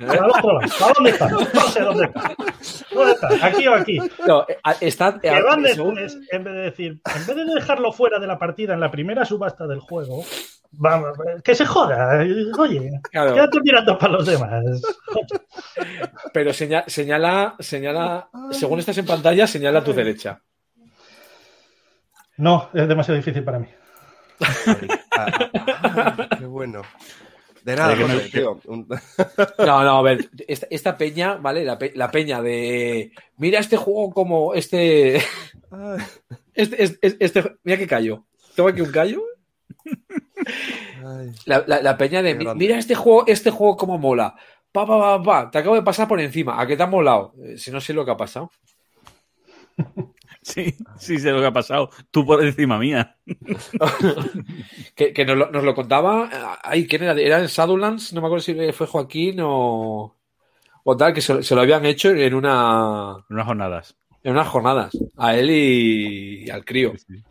[0.07, 0.73] ¿Para otro lado?
[0.81, 1.29] ¿Para dónde está?
[1.29, 2.35] No sé dónde está.
[2.95, 3.47] ¿Dónde está?
[3.47, 3.99] ¿Aquí o aquí?
[4.27, 5.21] No, eh, está.
[5.21, 8.73] Que van después, en vez de decir, en vez de dejarlo fuera de la partida
[8.73, 10.25] en la primera subasta del juego,
[10.71, 11.11] vamos,
[11.45, 12.25] que se joda.
[12.59, 13.35] Oye, claro.
[13.35, 14.65] quédate mirando para los demás.
[16.33, 20.41] Pero señala, señala, según estás en pantalla, señala a tu derecha.
[22.39, 23.69] No, es demasiado difícil para mí.
[25.19, 26.83] Ah, qué bueno.
[27.67, 27.97] De nada,
[28.33, 28.61] tío.
[29.59, 31.65] No, no, a ver, esta, peña, ¿vale?
[31.65, 33.11] La, peña de.
[33.39, 35.21] Mira este juego como este.
[36.55, 38.25] Este, este, este, Mira que callo.
[38.55, 39.21] Tengo aquí un callo.
[41.45, 42.37] La, peña de.
[42.55, 44.37] Mira este juego, este juego como mola.
[44.71, 45.51] Pa, pa, pa, pa.
[45.51, 46.61] Te acabo de pasar por encima.
[46.61, 47.35] ¿A qué te ha molado?
[47.45, 48.51] Eh, si no sé lo que ha pasado.
[50.47, 51.91] Sí, sí sé lo que ha pasado.
[52.13, 53.17] Tú por encima mía.
[54.95, 56.61] que, que nos, lo, nos, lo, contaba.
[56.63, 57.21] Ay, ¿quién era?
[57.21, 58.13] ¿Era en Shadowlands?
[58.13, 60.17] No me acuerdo si fue Joaquín o.
[60.85, 63.17] O tal, que se, se lo habían hecho en una.
[63.29, 63.97] En unas jornadas.
[64.23, 64.97] En unas jornadas.
[65.17, 66.93] A él y, y al crío.
[66.97, 67.25] Sí.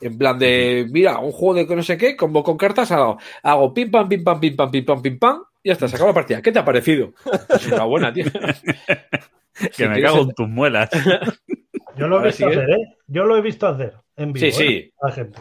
[0.00, 3.74] En plan de, mira, un juego de no sé qué, como con cartas hago, hago
[3.74, 6.12] pim pam, pim pam, pim pam, pim pam, pim pam, y ya está, se acaba
[6.12, 6.40] la partida.
[6.40, 7.12] ¿Qué te ha parecido?
[7.48, 8.24] Pues una buena, tío.
[9.52, 10.88] que si me cago en tus muelas.
[12.00, 12.96] Yo lo he visto hacer, ¿eh?
[13.06, 14.46] Yo lo he visto hacer en vivo.
[14.46, 14.74] Sí, sí.
[14.74, 14.92] ¿eh?
[15.02, 15.40] A la gente.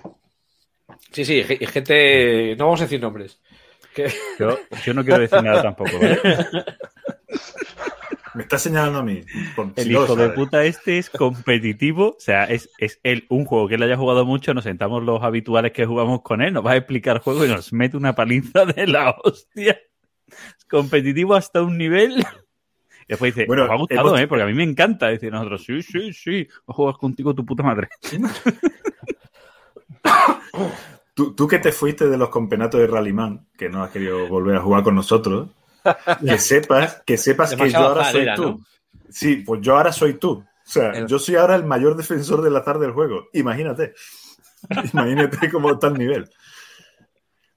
[1.11, 2.55] Sí, sí, y gente.
[2.57, 3.39] No vamos a decir nombres.
[3.93, 4.11] Que...
[4.37, 6.19] Yo, yo, no quiero decir nada tampoco, ¿vale?
[8.35, 9.21] Me está señalando a mí.
[9.75, 12.09] El hijo de puta este es competitivo.
[12.09, 14.53] O sea, es, es él, un juego que él haya jugado mucho.
[14.53, 16.53] Nos sentamos los habituales que jugamos con él.
[16.53, 19.79] Nos va a explicar el juego y nos mete una paliza de la hostia.
[20.27, 22.23] Es competitivo hasta un nivel.
[23.09, 24.19] Y después dice, bueno, me ha gustado, hemos...
[24.19, 24.27] ¿eh?
[24.27, 25.07] Porque a mí me encanta.
[25.07, 26.47] Dice nosotros, sí, sí, sí.
[26.67, 27.89] A jugar contigo tu puta madre.
[31.15, 34.57] tú, tú que te fuiste de los campeonatos de Rallyman, que no has querido volver
[34.57, 35.49] a jugar con nosotros,
[36.23, 38.43] que sepas, que sepas que yo ahora soy tú.
[38.43, 38.59] ¿no?
[39.09, 40.33] Sí, pues yo ahora soy tú.
[40.33, 41.07] O sea, el...
[41.07, 43.29] yo soy ahora el mayor defensor del azar del juego.
[43.33, 43.95] Imagínate.
[44.93, 46.29] Imagínate cómo está el nivel.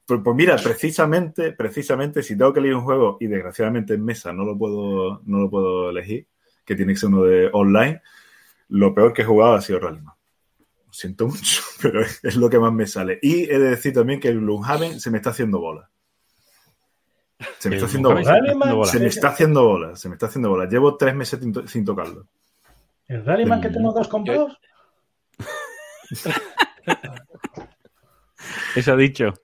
[0.06, 4.32] Pues, pues, mira, precisamente, precisamente, si tengo que elegir un juego y desgraciadamente en mesa
[4.32, 6.26] no lo puedo, no lo puedo elegir,
[6.64, 8.02] que tiene que ser uno de online,
[8.68, 10.14] lo peor que he jugado ha sido Rallyman.
[10.86, 13.18] Lo siento mucho, pero es, lo que más me sale.
[13.22, 15.88] Y he de decir también que el Gloomhaven se me está haciendo bola.
[17.58, 18.86] Se me está haciendo bola.
[18.86, 19.96] Se me está haciendo bola.
[19.96, 20.68] Se me está haciendo bola.
[20.68, 22.28] Llevo tres meses sin, sin tocarlo.
[23.08, 24.58] ¿El Rallyman que tengo dos comprados?
[28.76, 29.34] Eso ha dicho.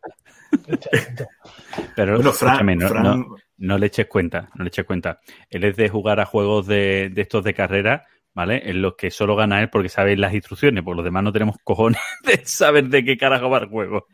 [1.96, 3.03] Pero bueno, Fran, escúchame, no, Fran...
[3.03, 5.20] no, no, le eches cuenta, no le eches cuenta.
[5.51, 8.68] Él es de jugar a juegos de, de estos de carrera, ¿vale?
[8.70, 11.57] En los que solo gana él porque sabe las instrucciones, por los demás no tenemos
[11.64, 14.07] cojones de saber de qué carajo va el juego.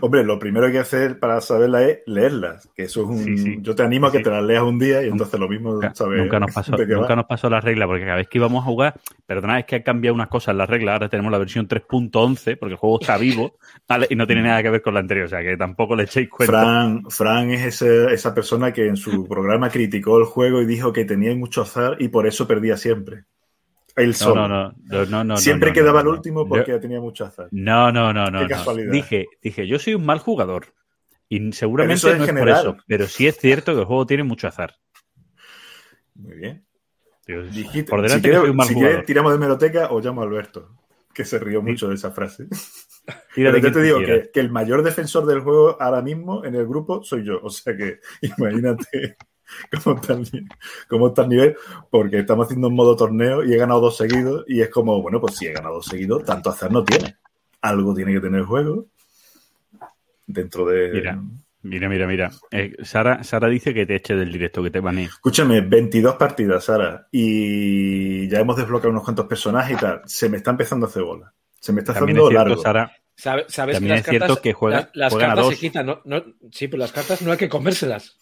[0.00, 2.68] Hombre, lo primero que hay que hacer para saberlas es leerlas.
[2.74, 3.18] Que eso es un.
[3.24, 3.58] Sí, sí.
[3.60, 4.24] Yo te animo a que Sí.
[4.24, 6.18] te las leas un día y entonces lo mismo Nunca, sabes.
[6.20, 8.94] nunca nos pasó, nunca nos pasó la regla, porque cada vez que íbamos a jugar,
[9.26, 10.92] perdonad, es que han cambiado unas cosas en la regla.
[10.94, 13.56] Ahora tenemos la versión 3.11, porque el juego está vivo.
[14.10, 16.28] Y no tiene nada que ver con la anterior, o sea que tampoco le echéis
[16.28, 16.60] cuenta.
[16.60, 20.92] Fran, Fran es ese- esa persona que en su programa criticó el juego y dijo
[20.92, 23.24] que tenía mucho azar y por eso perdía siempre.
[23.96, 27.48] No, no, no, no, no, Siempre no, quedaba el último Yo- porque tenía mucho azar.
[27.50, 28.40] No, no, no, no.
[28.40, 28.92] Qué casualidad.
[28.92, 30.66] Dije, dije, yo soy un mal jugador.
[31.28, 32.64] Y seguramente eso no es general.
[32.64, 34.74] por eso, pero sí es cierto que el juego tiene mucho azar.
[36.14, 36.64] Muy bien.
[37.26, 38.92] Dijiste- por si delante que quieres, soy un mal si jugador.
[38.94, 40.76] quieres, tiramos de meroteca o llamo a Alberto,
[41.14, 42.48] que se rió mucho de esa frase.
[43.34, 46.66] Pero yo te digo que, que el mayor defensor del juego ahora mismo en el
[46.66, 47.40] grupo soy yo.
[47.42, 49.16] O sea que imagínate
[50.88, 51.56] cómo está el nivel,
[51.90, 54.44] porque estamos haciendo un modo torneo y he ganado dos seguidos.
[54.48, 57.16] Y es como, bueno, pues si he ganado dos seguidos, tanto hacer no tiene.
[57.60, 58.86] Algo tiene que tener el juego
[60.26, 60.90] dentro de.
[60.92, 61.22] Mira.
[61.64, 62.30] Mira, mira, mira.
[62.50, 65.04] Eh, Sara, Sara dice que te eche del directo, que te banee.
[65.04, 70.02] Escúchame, 22 partidas, Sara, y ya hemos desbloqueado unos cuantos personajes y tal.
[70.04, 71.32] Se me está empezando a hacer bola.
[71.60, 72.62] Se me está También haciendo es cierto, largo.
[72.62, 75.54] Sara, ¿Sabe- ¿Sabes También que es cierto que juega- las, las juegan a cartas dos.
[75.54, 75.86] se quitan?
[75.86, 78.16] No, no- sí, pero las cartas no hay que comérselas.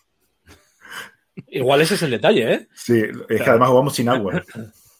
[1.48, 2.68] Igual ese es el detalle, ¿eh?
[2.74, 4.42] Sí, es que además jugamos sin agua.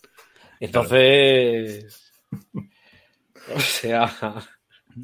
[0.60, 2.12] Entonces.
[3.54, 4.10] O sea.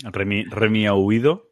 [0.03, 1.51] Remy, Remy ha huido.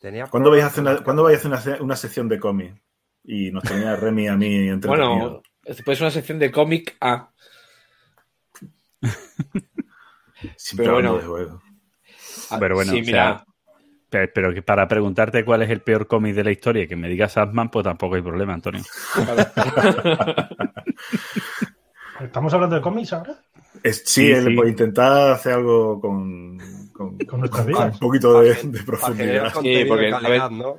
[0.00, 2.28] Tenía ¿Cuándo vais a hacer una, con las ¿cuándo vais a hacer una, una sección
[2.28, 2.80] de cómic?
[3.24, 4.86] Y nos tenía Remy a mí entretenido.
[5.18, 7.30] Bueno, después una sección de cómic A.
[10.56, 11.16] Siempre pero bueno.
[11.18, 11.62] de juego.
[12.50, 13.44] A- Pero bueno, sí, o mira.
[14.10, 17.08] Pero que para preguntarte cuál es el peor cómic de la historia y que me
[17.08, 18.82] digas Ant-Man, pues tampoco hay problema, Antonio.
[22.20, 23.38] ¿Estamos hablando de cómics ahora?
[23.82, 24.54] Es- sí, Sí, el- sí.
[24.56, 26.58] por intentar hacer algo con,
[26.92, 27.92] con, Con nuestras con vidas.
[27.94, 28.54] un poquito de,
[28.84, 29.52] profundidad.
[29.52, 30.76] contenido porque, de a calidad, ver, ¿no?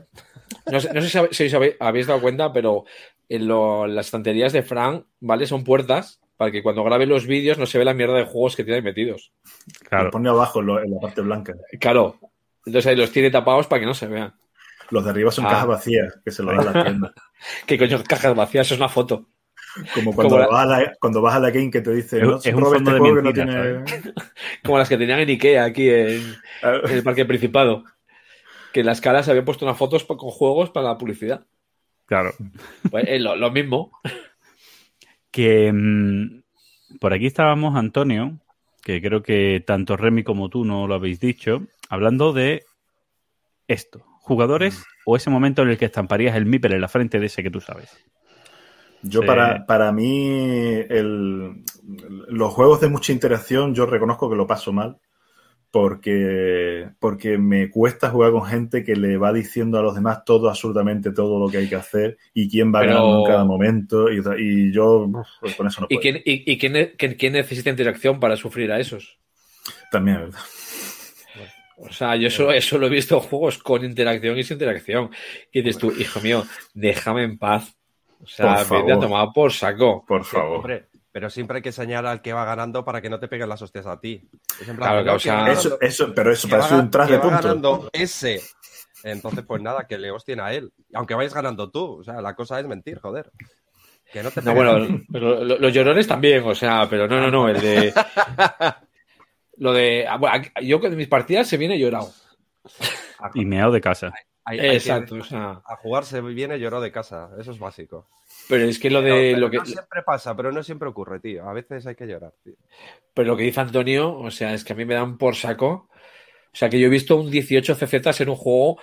[0.72, 2.84] No sé, no sé si habe- habéis dado cuenta, pero
[3.30, 5.46] en lo- las estanterías de Frank, ¿vale?
[5.48, 8.56] Son puertas para que cuando grabe los vídeos no se ve la mierda de juegos
[8.56, 9.32] que tiene metidos.
[9.84, 10.12] Lo Claro.
[10.12, 11.54] pone abajo en, lo- en la parte blanca.
[11.80, 12.18] Claro.
[12.70, 14.34] Entonces ahí los tiene tapados para que no se vean.
[14.92, 15.50] Los de arriba son Ah.
[15.50, 17.14] cajas vacías, que se lo dan a la tienda.
[17.66, 18.68] ¿Qué coño cajas vacías?
[18.68, 19.28] Eso es una foto.
[19.94, 22.18] Como cuando, Como la- vas, a la, cuando vas a la game que te dice,
[22.18, 23.84] Es- no, es un este fondo de juego que no tiene...
[24.64, 27.84] Como las que tenían en Ikea aquí en, en el Parque Principado.
[28.74, 31.46] Que en las caras se habían puesto unas fotos con juegos para la publicidad.
[32.06, 32.34] Claro.
[32.90, 33.92] Pues es lo, lo mismo.
[35.32, 38.40] Que mm, por aquí estábamos, Antonio,
[38.84, 42.64] que creo que tanto Remy como tú no lo habéis dicho, hablando de
[43.68, 44.06] esto.
[44.22, 47.44] Jugadores o ese momento en el que estamparías el Mipel en la frente de ese
[47.44, 47.90] que tú sabes.
[49.02, 50.28] Yo para, para mí
[50.90, 51.64] el,
[52.28, 54.98] los juegos de mucha interacción yo reconozco que lo paso mal
[55.72, 60.50] porque, porque me cuesta jugar con gente que le va diciendo a los demás todo,
[60.50, 64.74] absolutamente todo lo que hay que hacer y quién va ganando en cada momento y,
[64.74, 65.10] yo
[65.40, 66.00] pues con eso no puedo.
[66.00, 69.20] ¿Y, quién, y, quién, necesita interacción para sufrir a esos?
[69.92, 70.40] También es verdad.
[71.82, 75.10] O sea, yo eso, eso lo he visto en juegos con interacción y sin interacción.
[75.52, 77.76] Y dices tú, hijo mío, déjame en paz.
[78.22, 80.04] O sea, me ha tomado por saco.
[80.06, 80.88] Por favor.
[81.12, 83.62] pero siempre hay que enseñar al que va ganando para que no te peguen las
[83.62, 84.30] hostias a ti.
[84.76, 87.36] claro, o sea, eso, eso, pero eso parece un tras de punto.
[87.36, 88.42] ganando ese.
[89.04, 90.74] Entonces, pues nada, que le hostien a él.
[90.94, 92.00] Aunque vayas ganando tú.
[92.00, 93.32] O sea, la cosa es mentir, joder.
[94.12, 97.62] Que no te no, bueno, los llorones también, o sea, pero no, no, no, el
[97.62, 97.94] de.
[99.60, 100.08] Lo de.
[100.08, 102.12] Ah, yo con mis partidas se viene llorado.
[103.34, 104.14] Y meado de casa.
[104.50, 105.18] Exacto.
[105.32, 107.30] A jugar se viene llorado de casa.
[107.38, 108.08] Eso es básico.
[108.48, 109.36] Pero es que lo de.
[109.36, 109.58] lo que...
[109.58, 111.48] No siempre pasa, pero no siempre ocurre, tío.
[111.48, 112.56] A veces hay que llorar, tío.
[113.14, 115.90] Pero lo que dice Antonio, o sea, es que a mí me dan por saco.
[116.52, 118.80] O sea, que yo he visto un 18 CZ en un juego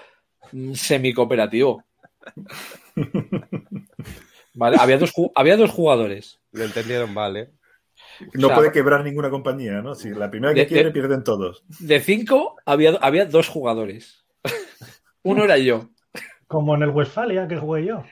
[0.52, 1.84] mm, semi-cooperativo.
[4.54, 6.38] vale, había dos, había dos jugadores.
[6.52, 7.55] Lo entendieron vale.
[8.34, 9.94] No puede quebrar ninguna compañía, ¿no?
[9.94, 11.64] Si la primera que quiere, pierden todos.
[11.80, 14.24] De cinco, había, había dos jugadores.
[15.22, 15.90] Uno era yo.
[16.46, 18.04] Como en el Westfalia que jugué yo.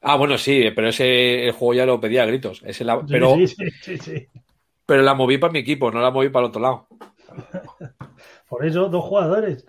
[0.00, 2.62] Ah, bueno, sí, pero ese el juego ya lo pedía a gritos.
[3.08, 3.46] pero, sí,
[3.82, 4.28] sí, sí,
[4.86, 6.88] pero la moví para mi equipo, no la moví para el otro lado.
[8.48, 9.66] Por eso, dos jugadores.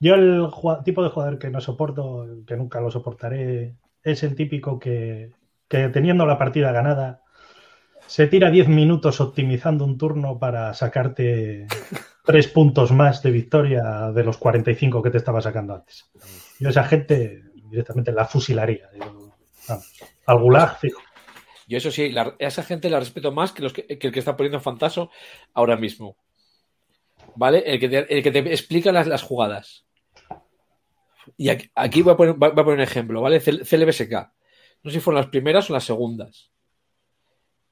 [0.00, 0.48] Yo el
[0.84, 5.30] tipo de jugador que no soporto, que nunca lo soportaré, es el típico que,
[5.68, 7.21] que teniendo la partida ganada
[8.06, 11.66] se tira 10 minutos optimizando un turno para sacarte
[12.24, 16.10] 3 puntos más de victoria de los 45 que te estaba sacando antes.
[16.58, 18.88] Yo esa gente directamente la fusilaría.
[20.26, 21.00] al gulag, fijo.
[21.66, 24.36] Yo eso sí, a esa gente la respeto más que, los que, el que está
[24.36, 25.10] poniendo Fantaso
[25.54, 26.16] ahora mismo.
[27.34, 27.62] ¿Vale?
[27.66, 29.86] El que te, el que te explica las, las jugadas.
[31.36, 33.40] Y aquí, voy, a poner, voy, a poner, un ejemplo, ¿vale?
[33.40, 34.12] CLBSK.
[34.82, 36.51] No sé si fueron las primeras o las segundas.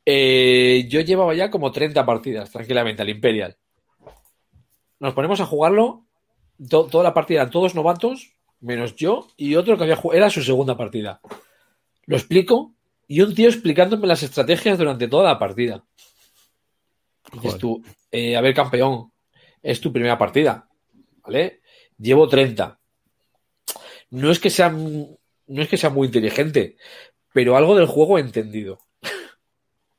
[0.04, 3.56] Eh, yo llevaba ya como 30 partidas, tranquilamente, al Imperial.
[4.98, 6.06] Nos ponemos a jugarlo.
[6.68, 10.18] toda la partida eran todos novatos, menos yo y otro que había jugado.
[10.18, 11.20] Era su segunda partida.
[12.06, 12.74] Lo explico
[13.08, 15.84] y un tío explicándome las estrategias durante toda la partida.
[17.32, 19.12] dices tú, eh, a ver, campeón,
[19.62, 20.68] es tu primera partida.
[21.22, 21.60] ¿Vale?
[21.98, 22.78] Llevo 30.
[24.10, 26.76] No es que sea, no es que sea muy inteligente,
[27.32, 28.80] pero algo del juego he entendido.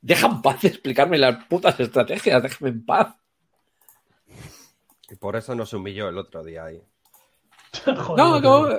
[0.02, 3.16] Deja en paz de explicarme las putas estrategias, déjame en paz.
[5.10, 6.82] Y por eso nos humilló el otro día ahí.
[8.18, 8.70] no, acabó,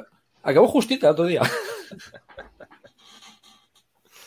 [0.42, 1.42] acabó, justita el otro día.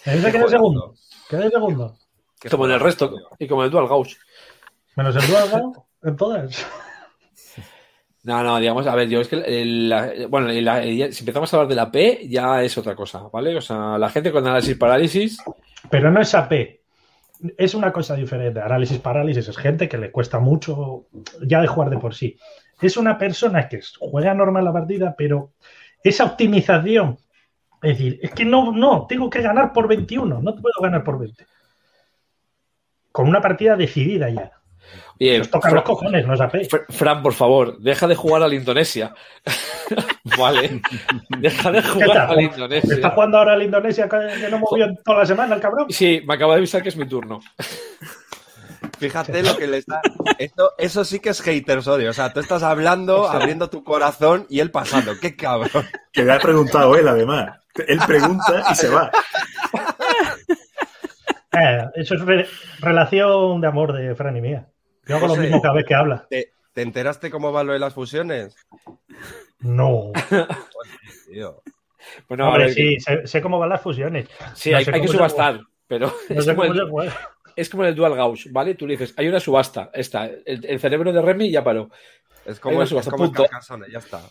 [0.05, 0.95] ¿Ese queda segundo?
[1.29, 1.97] ¿Queda segundo?
[2.49, 4.17] Como en el resto, y como en el Dual Gauss.
[4.95, 6.65] Menos el Dual Gauss en todas.
[8.23, 11.91] No, no, digamos, a ver, yo es que, bueno, si empezamos a hablar de la
[11.91, 13.55] P, ya es otra cosa, ¿vale?
[13.55, 15.37] O sea, la gente con análisis parálisis.
[15.91, 16.84] Pero no es AP
[17.57, 18.61] es una cosa diferente.
[18.61, 21.07] Análisis parálisis es gente que le cuesta mucho
[21.41, 22.37] ya de jugar de por sí.
[22.81, 25.53] Es una persona que juega normal la partida, pero
[26.03, 27.17] esa optimización,
[27.81, 31.19] es decir, es que no, no, tengo que ganar por 21, no puedo ganar por
[31.19, 31.45] 20.
[33.11, 34.54] Con una partida decidida ya.
[35.17, 38.55] Bien, Nos tocan los cojones, no es Fran, por favor, deja de jugar a la
[38.55, 39.13] Indonesia.
[40.37, 40.81] vale.
[41.39, 42.95] Deja de jugar a la Indonesia.
[42.95, 45.87] ¿Está jugando ahora a la Indonesia que no movió toda la semana el cabrón?
[45.89, 47.39] Sí, me acaba de avisar que es mi turno.
[48.99, 50.01] Fíjate lo que le está.
[50.77, 52.09] eso sí que es haters odio.
[52.09, 55.13] O sea, tú estás hablando, abriendo tu corazón y él pasando.
[55.19, 55.85] ¡Qué cabrón!
[56.11, 57.57] Que le ha preguntado él, además.
[57.87, 59.11] Él pregunta y se va.
[61.57, 62.49] Eh, eso es
[62.79, 64.67] relación de amor de Fran y mía.
[65.07, 66.27] Yo hago lo mismo cada vez que habla.
[66.29, 68.55] ¿Te, enteraste cómo va lo de las fusiones?
[69.59, 70.11] No.
[72.27, 74.27] bueno, Hombre, sí, sé, cómo van las fusiones.
[74.55, 77.11] Sí, hay, que subastar, pero es, como el,
[77.55, 78.75] es, como el, Dual Gauss, ¿vale?
[78.75, 81.89] Tú le dices, hay una subasta, está, el, cerebro de Remy ya paró.
[82.45, 83.45] Es como, el, subasta, punto.
[83.91, 84.21] ya está.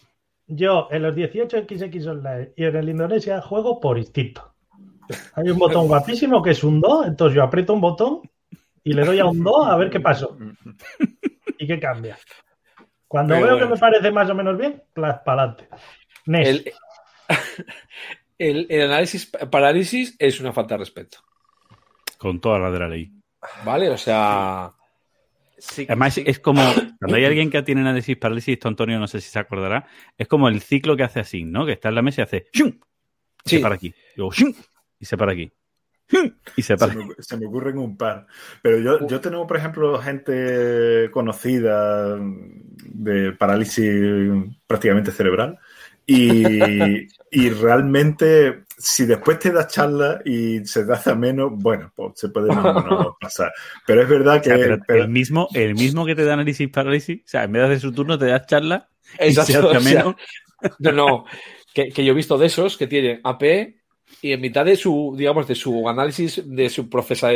[0.47, 4.55] Yo en los 18 XX Online y en el Indonesia juego por instinto.
[5.35, 8.21] Hay un botón guapísimo que es un 2, entonces yo aprieto un botón
[8.85, 10.37] y le doy a un 2 a ver qué pasó.
[11.59, 12.19] ¿Y qué cambia?
[13.09, 15.69] Cuando veo que me parece más o menos bien, para adelante.
[16.27, 16.73] El,
[18.69, 21.19] el, análisis parálisis es una falta de respeto.
[22.19, 23.13] Con toda la de la ley.
[23.65, 24.73] Vale, o sea.
[25.89, 26.63] Además, es como
[26.99, 29.87] cuando hay alguien que tiene análisis parálisis, esto Antonio no sé si se acordará,
[30.19, 31.65] es como el ciclo que hace así, ¿no?
[31.65, 32.81] Que está en la mesa y hace ¡shum!
[33.45, 33.87] Y se para aquí.
[33.87, 34.53] Y, luego, ¡shum!
[34.99, 35.53] y se para aquí.
[36.57, 38.27] Y se Se me, se me ocurren un par.
[38.63, 43.91] Pero yo, yo tengo, por ejemplo, gente conocida de parálisis
[44.67, 45.59] prácticamente cerebral.
[46.07, 52.13] Y, y realmente, si después te das charla y se te hace menos, bueno, pues
[52.17, 53.51] se puede más o menos pasar.
[53.87, 54.51] Pero es verdad O que.
[54.51, 57.53] sea, pero pero- el, mismo, el mismo que te da análisis parálisis, o sea, en
[57.53, 58.89] vez de hacer su turno, te das charla
[59.19, 60.15] y Exacto, se hace o sea, menos.
[60.79, 61.25] No, no.
[61.73, 63.43] Que, que yo he visto de esos que tienen AP
[64.23, 67.31] y en mitad de su, digamos, de su análisis de su, procesa,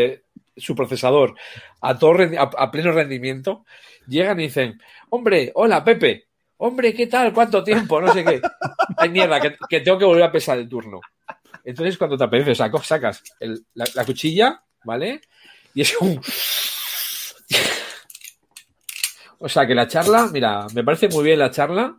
[0.56, 1.34] su procesador
[1.80, 3.64] a, todo, a, pleno rendimiento,
[4.06, 6.26] llegan y dicen, hombre, hola Pepe,
[6.58, 7.32] hombre, ¿qué tal?
[7.32, 8.00] ¿Cuánto tiempo?
[8.00, 8.40] No sé qué.
[8.96, 11.00] Ay, mierda, que, tengo que volver a pesar el turno.
[11.64, 13.22] Entonces, cuando te apetece, sacas
[13.74, 15.20] la cuchilla, ¿vale?
[15.74, 16.20] Y es un...
[19.40, 21.96] O sea, que la charla, mira, me parece muy bien la charla,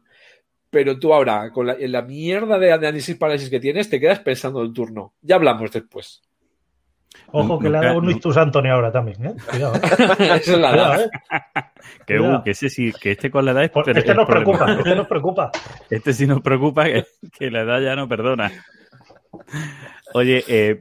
[0.70, 4.20] pero tú ahora, con la, en la mierda de análisis parálisis que tienes, te quedas
[4.20, 5.14] pensando el turno.
[5.22, 6.22] Ya hablamos después.
[7.32, 9.34] Ojo que le ha dado un nu- ictus Antonio ahora también, ¿eh?
[9.50, 9.80] Cuidado, ¿eh?
[10.20, 11.02] Esa es la Cuidado, edad.
[11.02, 11.10] ¿eh?
[12.06, 14.26] Que, uh, que ese sí, que este con la edad es, Por- es Este nos
[14.28, 14.58] problema.
[14.58, 15.52] preocupa, este nos preocupa.
[15.90, 17.06] Este sí nos preocupa que,
[17.38, 18.52] que la edad ya no perdona.
[20.14, 20.80] Oye, eh,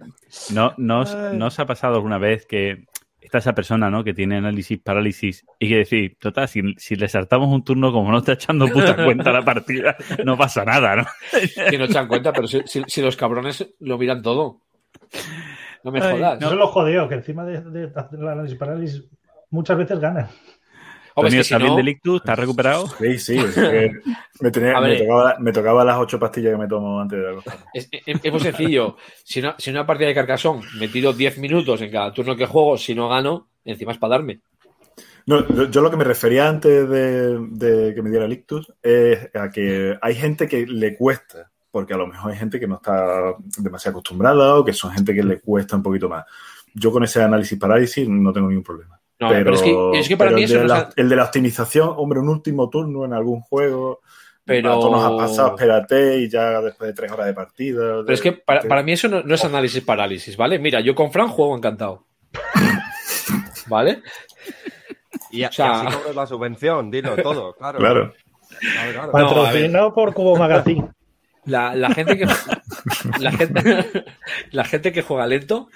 [0.53, 2.85] ¿no, no, os, ¿no os ha pasado alguna vez que
[3.29, 4.03] está esa persona ¿no?
[4.03, 8.11] que tiene análisis parálisis y que decir, total, si, si le saltamos un turno, como
[8.11, 11.05] no está echando puta cuenta la partida, no pasa nada, ¿no?
[11.71, 14.63] Que no dan cuenta, pero si, si- si los cabrones lo miran todo.
[15.85, 16.41] No me Ay, jodas.
[16.41, 19.05] Eso es lo jodeo, que encima de, de hacer la análisis parálisis
[19.51, 20.29] muchas veces ganan.
[21.19, 22.17] Hombre, Tony, es que si ¿está bien no- del ictus?
[22.21, 22.87] ¿Estás recuperado?
[22.99, 23.39] Sí, sí.
[23.39, 23.93] es que
[24.41, 27.65] me, tenía- tocaba, me tocaba las ocho pastillas que me tomo antes de acostarme.
[27.75, 28.97] Es, es- es muy sencillo.
[29.25, 32.47] Si una, si una partida de carcasón me tiro 10 minutos en cada turno que
[32.47, 34.41] juego, si no gano, encima es para darme.
[35.27, 38.73] No, yo, yo lo que me refería antes de, de que me diera el ictus
[38.83, 42.67] es a que hay gente que le cuesta, porque a lo mejor hay gente que
[42.67, 46.25] no está demasiado acostumbrada o que son gente que le cuesta un poquito más.
[46.73, 48.98] Yo con ese análisis parálisis no tengo ningún problema.
[49.21, 51.09] No, pero, es, que, es que para mí el, eso de no la, es- el
[51.09, 54.01] de la optimización, hombre, un último turno en algún juego.
[54.45, 58.01] Pero- nos ha pasado, espérate, y ya después de tres horas de partida.
[58.03, 60.59] Pero es que para, para mí eso no, no es análisis parálisis, ¿vale?
[60.59, 62.07] Mira, yo con Fran juego encantado.
[63.67, 64.03] ¿Vale?
[65.31, 67.79] Y, a- O sea- y así cobras la subvención, dilo todo, claro.
[67.79, 68.15] Claro.
[68.61, 69.13] Claro, claro.
[69.13, 69.29] No, a ver.
[69.29, 70.89] Patrocinado por Cubo Magazine.
[71.45, 72.27] La, la gente que
[73.21, 74.05] la gente,
[74.51, 75.69] la gente que juega lento,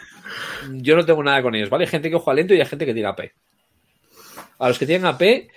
[0.75, 1.85] yo no tengo nada con ellos, ¿vale?
[1.85, 3.33] Hay gente que juega lento y hay gente que tiene AP.
[4.59, 5.49] A los que tienen AP,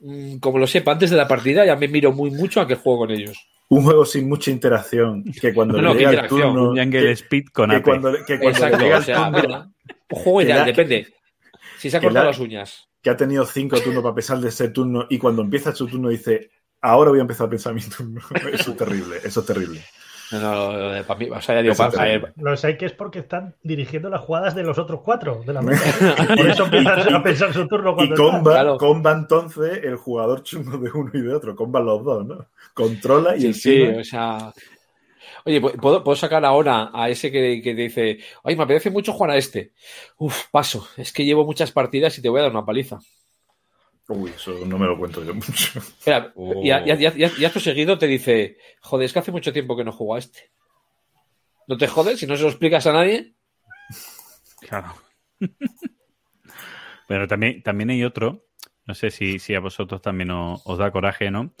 [0.00, 2.74] mm, como lo sepa antes de la partida, ya me miro muy mucho a que
[2.74, 3.38] juego con ellos.
[3.68, 6.54] Un juego sin mucha interacción, que cuando No, le no, llega el interacción.
[6.54, 6.70] turno...
[6.82, 7.84] Un que- Speed con que AP.
[7.84, 9.74] cuando, que cuando le Exacto, llega o el sea, turno,
[10.10, 11.06] un juego ideal, la- depende.
[11.78, 12.88] Si se ha cortado la- las uñas.
[13.02, 16.08] que ha tenido cinco turnos para pensar de ese turno y cuando empieza su turno
[16.10, 16.50] dice,
[16.82, 18.20] ahora voy a empezar a pensar mi turno.
[18.52, 19.82] Eso es terrible, eso es terrible.
[20.32, 22.32] No, no, no, para mí, o sea, ya digo, para-.
[22.36, 25.60] Lo sé que es porque están dirigiendo las jugadas de los otros cuatro de la
[25.62, 26.14] mesa.
[26.36, 28.30] Por eso empiezan a pensar su turno Y cuando está.
[28.30, 28.78] comba, Claro.
[28.78, 32.46] comba entonces el jugador chungo de uno y de otro, comba los dos, ¿no?
[32.74, 34.00] Controla y Sí, sí, encima...
[34.00, 34.52] o sea.
[35.46, 39.12] Oye, ¿puedo, puedo sacar ahora a ese que, que te dice, ay, me apetece mucho
[39.12, 39.72] jugar a este.
[40.18, 42.98] Uf, paso, es que llevo muchas partidas y te voy a dar una paliza.
[44.12, 45.78] Uy, eso no me lo cuento yo mucho.
[45.78, 46.60] Espera, Oh.
[46.64, 49.12] y, a- y a- y a- y a- y acto seguido te dice, joder, es
[49.12, 50.50] que hace mucho tiempo que no juego a este.
[51.68, 53.34] ¿No te jodes si no se lo explicas a nadie?
[54.60, 54.94] Claro.
[57.06, 58.46] Pero también, también hay otro,
[58.86, 61.52] no sé si, si a vosotros también os, os da coraje, ¿no?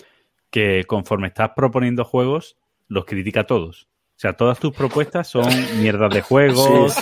[0.50, 2.56] Que conforme estás proponiendo juegos,
[2.88, 3.88] los critica a todos.
[4.20, 5.46] O sea, todas tus propuestas son
[5.80, 6.92] mierdas de juegos.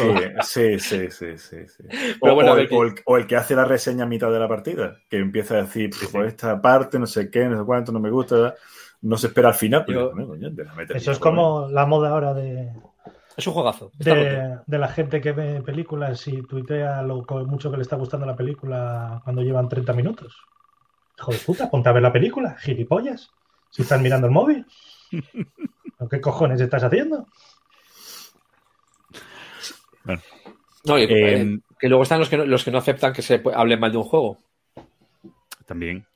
[0.42, 1.82] Sí, sí, sí, sí, sí,
[2.20, 4.38] O, bueno, el, que- o el- o el que hace la reseña a mitad de
[4.38, 7.64] la partida, que empieza a decir, pues por esta parte, no sé qué, no sé
[7.66, 8.54] cuánto, no me gusta,
[9.02, 9.82] no se espera al final.
[9.84, 10.48] Pero, Yo- bueno, coño,
[10.90, 12.70] Eso es como la moda ahora de,
[13.36, 13.90] Es un juegazo.
[13.98, 18.26] de, de la gente que ve películas y tuitea lo mucho que le está gustando
[18.26, 20.36] la película cuando llevan 30 minutos.
[21.18, 23.28] Hijo de puta, ponte a ver la película, gilipollas.
[23.70, 24.64] Si estás mirando el móvil.
[25.98, 27.26] ¿O ¿Qué cojones estás haciendo?
[30.84, 31.08] No, y- Eh,
[31.42, 33.92] eh, que luego están los que no, los que no aceptan que se hable mal
[33.92, 34.38] de un juego.
[35.66, 36.06] También.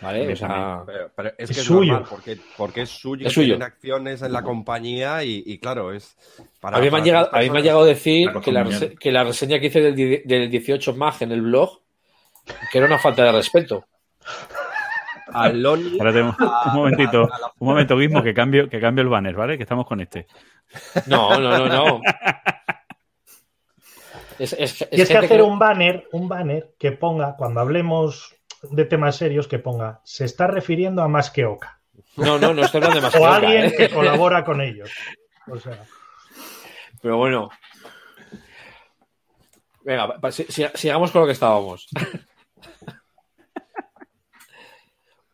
[0.00, 0.18] ¿Vale?
[0.18, 1.92] También, O sea, Pero, pero es Es que es suyo.
[1.94, 3.46] normal, porque, porque es suyo, Es suyo.
[3.54, 6.16] tienen acciones en la compañía y, y claro, es
[6.60, 8.64] para a mí me han llegado, a mí me ha llegado a decir que la,
[9.00, 11.80] que la reseña que hice del, del 18 MAG en el blog
[12.70, 13.86] que era una falta de respeto.
[15.32, 19.34] A Loni- Espérate un, un momentito, un momento, Guismo, que cambio, que cambio el banner,
[19.34, 19.56] ¿vale?
[19.56, 20.26] Que estamos con este.
[21.06, 22.00] No, no, no, no.
[24.38, 28.34] Es, es- es Y es que hacer un banner, un banner que ponga, cuando hablemos
[28.70, 31.80] de temas serios, que ponga, se está refiriendo a más que Oca.
[32.16, 33.72] No, no, no estoy hablando de más O que a Oca, alguien ¿eh?
[33.74, 34.90] que colabora con ellos.
[35.50, 35.82] O sea.
[37.00, 37.48] Pero bueno.
[39.82, 40.18] Venga,
[40.74, 41.88] sigamos con lo que estábamos.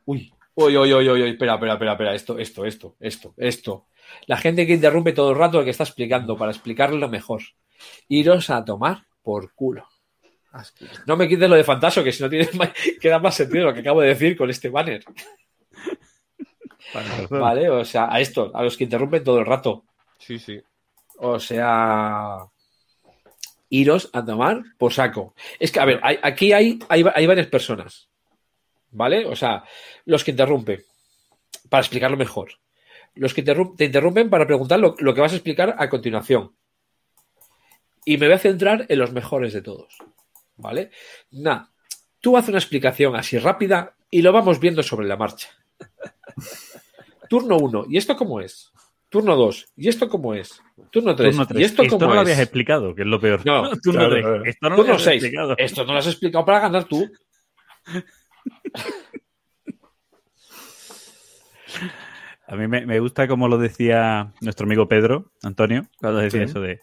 [0.04, 3.86] Uy, uy, uy, uy, uy, espera, espera, espera, espera, esto, esto, esto, esto, esto.
[4.26, 7.42] La gente que interrumpe todo el rato el que está explicando para explicarlo mejor.
[8.08, 9.88] Iros a tomar por culo.
[11.06, 12.48] No me quites lo de fantasma, que si no tiene
[13.00, 15.02] queda más sentido lo que acabo de decir con este banner.
[17.30, 19.84] Vale, o sea, a esto, a los que interrumpen todo el rato.
[20.18, 20.60] Sí, sí.
[21.18, 22.38] O sea,
[23.70, 25.34] iros a tomar por saco.
[25.58, 28.10] Es que, a ver, aquí hay, hay, varias personas.
[28.92, 29.26] ¿Vale?
[29.26, 29.64] O sea,
[30.04, 30.82] los que interrumpen,
[31.68, 32.52] para explicarlo mejor.
[33.14, 36.54] Los que te interrumpen para preguntar lo, lo que vas a explicar a continuación.
[38.04, 39.98] Y me voy a centrar en los mejores de todos.
[40.56, 40.90] ¿Vale?
[41.30, 41.72] Nada,
[42.20, 45.48] tú haces una explicación así rápida y lo vamos viendo sobre la marcha.
[47.28, 48.72] Turno 1, ¿y esto cómo es?
[49.08, 50.62] Turno 2, ¿y esto cómo es?
[50.90, 53.44] Turno 3, ¿y esto cómo no lo habías explicado, que es lo peor.
[53.44, 55.54] No, turno 3, esto no turno lo 6, explicado.
[55.58, 57.10] esto no lo has explicado para ganar tú.
[62.46, 66.80] A mí me, gusta como lo decía nuestro amigo Pedro, Antonio, cuando decía eso de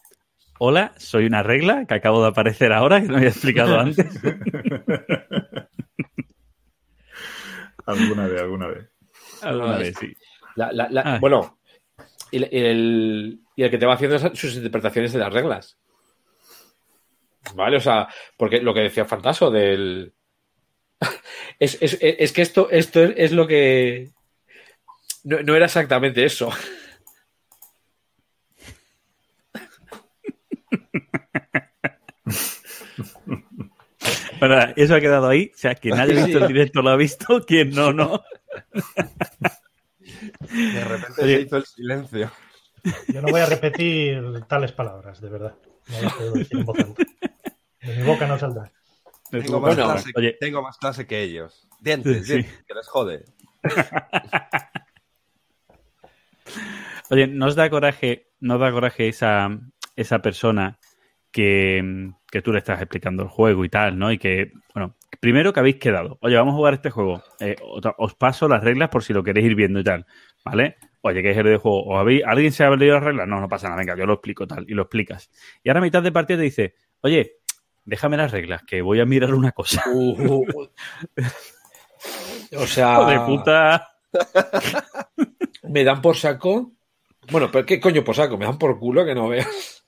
[0.58, 4.08] Hola, soy una regla que acabo de aparecer ahora, que no había explicado antes.
[7.86, 8.90] alguna vez, alguna vez.
[9.42, 10.14] Alguna vez, sí.
[10.58, 11.18] Ah.
[11.22, 11.60] bueno,
[12.32, 15.78] y el, que te va haciendo sus interpretaciones de las reglas.
[17.56, 17.78] ¿Vale?
[17.78, 18.08] O sea,
[18.38, 20.14] porque lo que decía Fantaso del.
[21.60, 24.10] es, que esto, esto es, lo que.
[25.24, 26.52] no era exactamente eso.
[34.40, 35.52] Bueno, eso ha quedado ahí.
[35.54, 38.24] O sea, quien haya visto el directo lo ha visto, quien no, no.
[40.50, 42.32] De repente se hizo el silencio.
[43.10, 45.56] Yo no voy a repetir tales palabras, de verdad.
[45.90, 47.04] No las puedo decir en voz alta.
[47.82, 48.72] De mi boca no saldrá.
[49.32, 51.68] Tengo más, clase, tengo más clase que ellos.
[51.80, 53.26] Dientes, dientes que les jode.
[57.12, 59.50] Oye, ¿nos da coraje, nos da coraje esa,
[59.96, 60.80] esa persona
[61.32, 62.12] que,
[62.44, 64.12] tú le estás explicando el juego y tal, ¿no?
[64.12, 68.16] Y que, bueno, primero que habéis quedado, oye, vamos a jugar este juego, eh, os
[68.16, 70.06] paso las reglas por si lo queréis ir viendo y tal,
[70.44, 70.78] ¿vale?
[71.02, 71.84] Oye, ¿qué es el de juego?
[71.84, 73.28] ¿O habéis, ¿Alguien se ha leído las reglas?
[73.28, 75.30] No, no pasa nada, venga, yo lo explico tal, y lo explicas.
[75.64, 77.39] Y ahora a mitad de partida te dice, oye,
[77.90, 79.84] déjame las reglas, que voy a mirar una cosa.
[79.88, 80.70] Uh, uh, uh.
[82.58, 83.04] o sea...
[83.06, 83.92] de puta...
[85.64, 86.72] me dan por saco...
[87.32, 88.38] Bueno, pero ¿qué coño por saco?
[88.38, 89.84] Me dan por culo que no veas.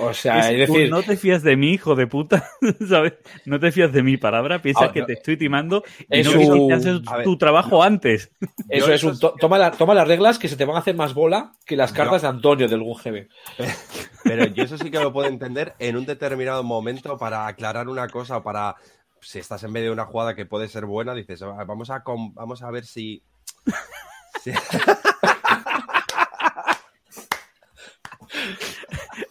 [0.00, 0.90] O sea, es, decir.
[0.90, 2.50] No te fías de mí, hijo de puta,
[2.88, 3.14] ¿sabes?
[3.44, 6.68] No te fías de mi palabra, piensas ah, que te estoy timando y no un...
[6.68, 8.30] que haces tu trabajo antes.
[8.68, 9.18] Eso es un.
[9.18, 12.22] Toma, toma, las reglas que se te van a hacer más bola que las cartas
[12.22, 13.28] de Antonio del GB.
[14.24, 18.08] Pero yo eso sí que lo puedo entender en un determinado momento para aclarar una
[18.08, 18.76] cosa o para.
[19.20, 22.02] Si estás en medio de una jugada que puede ser buena, dices, ah, vamos a,
[22.34, 23.22] vamos a ver si...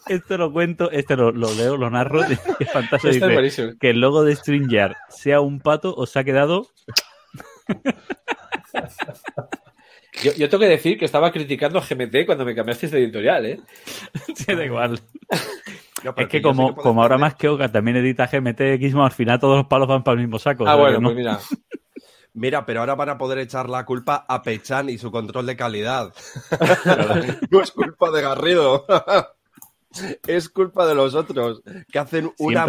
[0.08, 2.24] esto lo cuento, esto lo, leo, lo narro,
[2.60, 3.28] es fantástico.
[3.80, 6.68] que el logo de StreamYard sea un pato os ha quedado...
[10.22, 13.60] Yo, tengo que decir que estaba criticando a GMT cuando me cambiaste de editorial, ¿eh?
[14.36, 15.00] Sí, da igual.
[16.16, 19.58] es que como, como ahora más que Oga también edita GMT Xmo, al final todos
[19.58, 20.68] los palos van para el mismo saco.
[20.68, 21.40] Ah, bueno, pues mira.
[22.36, 25.56] Mira, pero ahora van a poder echar la culpa a Pechan y su control de
[25.56, 26.12] calidad.
[27.52, 28.88] no es culpa de Garrido.
[30.28, 32.68] Es culpa de los otros que hacen una,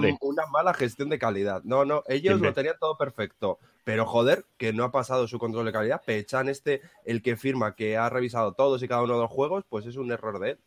[0.51, 1.63] mala gestión de calidad.
[1.65, 3.59] No, no, ellos lo tenían todo perfecto.
[3.85, 6.03] Pero joder, que no ha pasado su control de calidad.
[6.05, 9.65] Pechan este, el que firma que ha revisado todos y cada uno de los juegos,
[9.69, 10.59] pues es un error de él.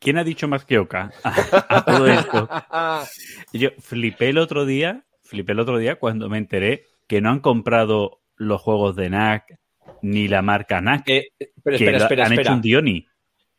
[0.00, 2.48] ¿Quién ha dicho más que Oka a, todo esto?
[3.52, 7.40] Yo flipé el otro día, flipé el otro día cuando me enteré que no han
[7.40, 9.58] comprado los juegos de NAC
[10.02, 11.08] ni la marca NAC.
[11.08, 11.28] Eh,
[11.62, 13.06] pero espera, espera, han hecho un Dioni.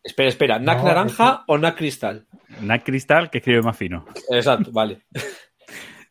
[0.06, 2.28] Espera, espera, ¿NAC naranja o NAC cristal?
[2.62, 4.06] NAC cristal, que escribe más fino.
[4.30, 5.02] Exacto, vale.
[5.16, 5.20] o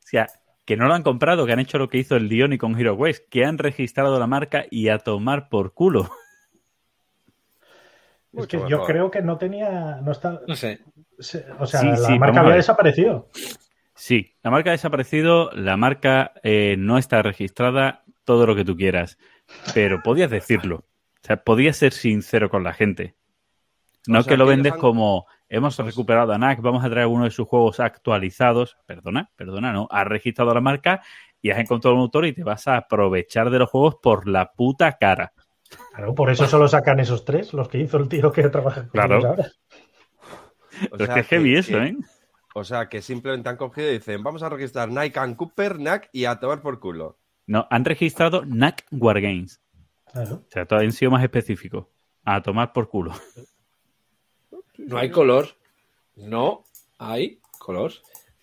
[0.00, 0.26] sea,
[0.64, 2.94] que no lo han comprado, que han hecho lo que hizo el Dioni con Hero
[2.94, 6.10] West, que han registrado la marca y a tomar por culo.
[8.32, 10.00] Es que yo creo que no tenía.
[10.02, 10.80] No, está, no sé.
[11.60, 13.30] o sea, la marca había desaparecido.
[13.94, 18.76] Sí, la marca ha desaparecido, la marca eh, no está registrada, todo lo que tú
[18.76, 19.18] quieras.
[19.72, 20.84] Pero podías decirlo.
[21.22, 23.14] O sea, podías ser sincero con la gente.
[24.06, 27.30] No que lo vendes como hemos pues recuperado a NAC, vamos a traer uno de
[27.30, 28.76] sus juegos actualizados.
[28.86, 29.88] Perdona, perdona, no.
[29.90, 31.02] Has registrado la marca
[31.40, 34.52] y has encontrado un autor y te vas a aprovechar de los juegos por la
[34.52, 35.32] puta cara.
[35.94, 38.90] Claro, por eso solo sacan esos tres, los que hizo el tío que trabaja con
[38.90, 39.14] Claro.
[39.18, 39.46] ellos ahora.
[40.90, 41.96] O Pero es que es heavy que- eso, ¿eh?
[42.56, 46.08] O sea, que simplemente han cogido y dicen, vamos a registrar Nike and Cooper, NAC
[46.12, 47.18] y a tomar por culo.
[47.46, 49.60] No, han registrado NAC Wargames.
[50.12, 50.36] Claro.
[50.36, 51.86] O sea, todavía han sido más específicos.
[52.24, 53.12] A tomar por culo.
[54.78, 55.48] No hay color.
[56.16, 56.64] No
[56.98, 57.92] hay color.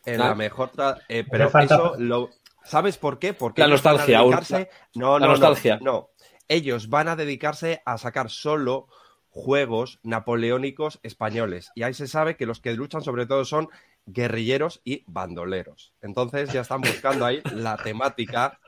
[0.06, 0.72] En la mejor...
[1.10, 2.30] eh, pero falta- eso lo...
[2.64, 3.34] ¿Sabes por qué?
[3.34, 4.32] Porque La ellos van a nostalgia, aún.
[4.34, 5.78] dedicarse- No, La no, nostalgia.
[5.82, 6.10] no, no.
[6.48, 8.88] Ellos van a dedicarse a sacar solo
[9.30, 11.72] juegos napoleónicos españoles.
[11.76, 13.70] Y ahí se sabe que los que luchan sobre todo son
[14.06, 15.94] guerrilleros y bandoleros.
[16.02, 18.60] Entonces ya están buscando ahí la temática,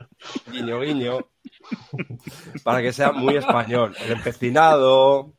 [0.50, 1.18] guiño, guiño,
[2.62, 3.94] para que sea muy español.
[4.00, 5.34] El empecinado...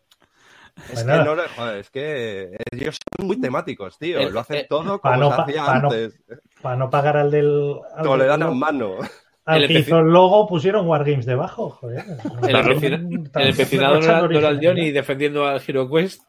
[0.76, 1.14] Es Bueno.
[1.24, 4.20] que no le- joder, es que ellos son muy temáticos, tío.
[4.20, 6.20] El- Lo hacen todo como no se hacía pa' no- antes.
[6.62, 7.76] Para no pagar al del.
[7.96, 8.98] Al, Toledana del- en mano.
[9.46, 12.04] al El que hizo el logo pusieron Wargames debajo, joder.
[12.44, 12.98] El, empecina-
[13.42, 16.22] el empecinado Donald, Donald Johnny defendiendo al Hero Quest.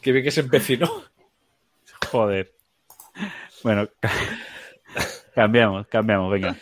[0.00, 0.88] Que bien que se empecinó.
[2.10, 2.52] Joder.
[3.62, 3.88] Bueno,
[5.34, 6.56] cambiamos, cambiamos, venga.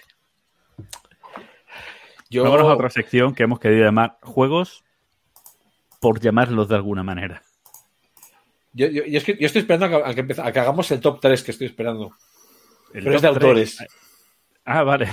[2.31, 4.85] Yo, Vámonos a otra sección que hemos querido llamar juegos
[6.01, 7.43] por llamarlos de alguna manera.
[8.73, 10.91] yo, yo- yo es que, yo estoy esperando a que, a que a que hagamos
[10.91, 12.13] el top 3 que estoy esperando.
[12.93, 13.79] El Pero es de autores.
[14.65, 15.09] Ah, vale.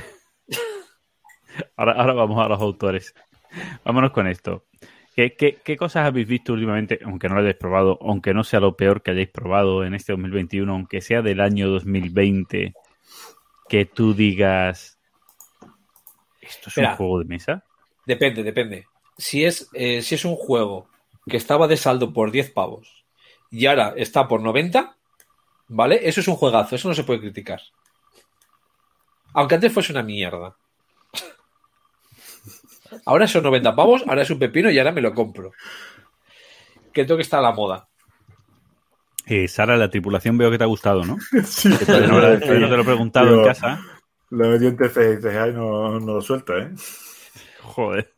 [1.78, 3.14] Ahora, ahora vamos a los autores.
[3.84, 4.66] Vámonos con esto.
[5.16, 8.60] ¿Qué, qué, qué cosas habéis visto últimamente, aunque no lo hayáis probado, aunque no sea
[8.60, 12.74] lo peor que hayáis probado en este 2021, aunque sea del año 2020,
[13.70, 14.93] que tú digas,
[16.46, 16.92] ¿esto es Mira.
[16.92, 17.64] un juego de mesa?
[18.06, 18.88] Depende, depende.
[19.18, 20.88] Si es, eh, si es un juego
[21.28, 23.06] que estaba de saldo por 10 pavos
[23.52, 24.96] y ahora está por 90,
[25.68, 26.00] ¿vale?
[26.08, 27.62] Eso es un juegazo, eso no se puede criticar.
[29.34, 30.56] Aunque antes fuese una mierda.
[33.06, 35.52] Ahora son 90 pavos, ahora es un pepino y ahora me lo compro.
[36.94, 37.88] Que tengo que estar a la moda.
[39.26, 41.18] Eh, Sara, la tripulación veo que te ha gustado, ¿no?
[41.46, 43.80] Sí, Que todavía no, la- todavía no te lo he preguntado en casa.
[44.34, 46.72] Lo metí en TC y dices, ay, no, no lo suelta, ¿eh?
[47.62, 48.12] Joder.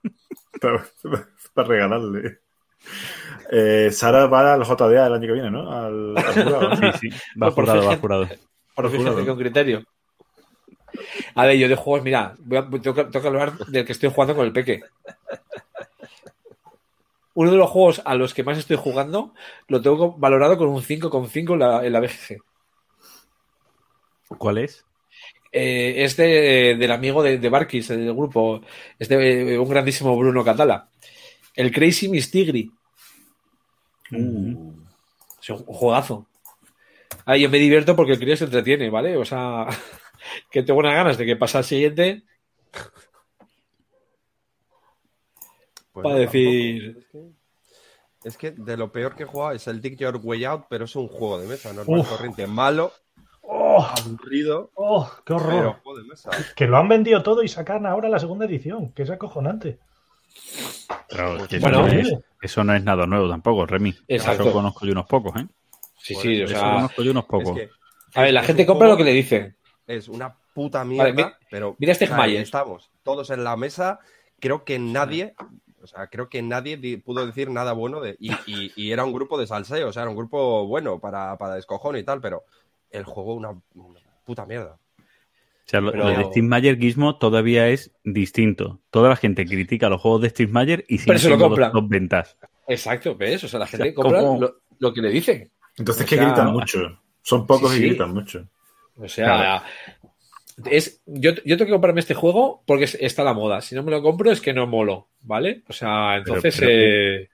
[0.61, 0.87] Para,
[1.53, 2.39] para regalarle.
[3.51, 5.69] Eh, Sara va al JDA el año que viene, ¿no?
[5.69, 6.75] Al, al jurado, ¿no?
[6.77, 7.09] Sí, sí.
[7.41, 8.29] Va Por jurado, va jurado.
[8.73, 9.83] Por fíjate con criterio.
[11.35, 13.91] A ver, yo de juegos, mira, voy a- tengo, que, tengo que hablar del que
[13.91, 14.83] estoy jugando con el Peque.
[17.33, 19.33] Uno de los juegos a los que más estoy jugando
[19.67, 22.41] lo tengo valorado con un 5,5 en la, en la BGG.
[24.37, 24.85] ¿Cuál es?
[25.57, 28.59] Eh, es de- del amigo de, de Barkis, del grupo.
[28.99, 30.89] Es de eh, un grandísimo Bruno Catala.
[31.55, 32.69] El Crazy Mistigri.
[34.11, 34.69] Mm.
[35.41, 36.27] Es un juegazo.
[37.25, 39.15] Ahí yo me divierto porque el crío se entretiene, ¿vale?
[39.15, 39.65] O sea,
[40.51, 42.23] que tengo unas ganas de que pase al siguiente
[45.93, 46.97] para decir.
[46.97, 47.29] Es que,
[48.25, 50.83] es que de lo peor que he jugado es el Dig Your Way Out, pero
[50.83, 52.09] es un juego de mesa, normal, Uf.
[52.09, 52.91] corriente, malo,
[53.77, 53.93] ¡Oh!
[54.05, 55.09] aburrido, ¡Oh!
[55.25, 55.79] ¡Qué pero horror!
[55.83, 56.29] juego de mesa.
[56.55, 59.79] Que lo han vendido todo y sacan ahora la segunda edición, que es acojonante.
[61.47, 63.95] Que Bueno, eso, no es, eso no es nada nuevo tampoco, Remy.
[64.07, 64.43] Exacto.
[64.43, 65.47] Eso conozco yo unos pocos, ¿eh?
[65.97, 66.73] Sí, sí, o sea.
[66.75, 67.57] conozco yo unos pocos.
[67.57, 69.55] Es que A ver, la es gente compra juego- lo que le dicen.
[69.87, 72.41] Es una puta mierda, Vale, mi- pero mira este ahí Mayer.
[72.41, 73.99] estamos, todos en la mesa.
[74.39, 75.35] Creo que nadie,
[75.81, 78.15] o sea, creo que nadie di- pudo decir nada bueno de.
[78.19, 81.37] Y, y- y era un grupo de salseo, o sea, era un grupo bueno para,
[81.37, 82.43] para descojón y tal, pero
[82.97, 84.77] el juego una, una puta mierda.
[84.99, 88.81] O sea, lo, Pero- lo de Steve Mayer Gizmo todavía es distinto.
[88.91, 91.71] Toda la gente critica los juegos de Steve Mayer y Pero siguen se lo compran.
[91.73, 92.37] los top ventas.
[92.67, 93.43] Exacto, ¿ves?
[93.43, 95.51] O sea, la sea, gente compra lo, lo que le dicen.
[95.77, 96.99] Entonces O que sea, gritan mucho.
[97.21, 98.47] Son pocos sí, y gritan mucho.
[98.97, 99.63] O sea,
[100.69, 103.61] es, yo, yo tengo que comprarme este juego porque es- está a la moda.
[103.61, 105.63] Si no me lo compro es que no molo, ¿vale?
[105.67, 106.55] O sea, entonces.
[106.59, 107.29] pero- eh,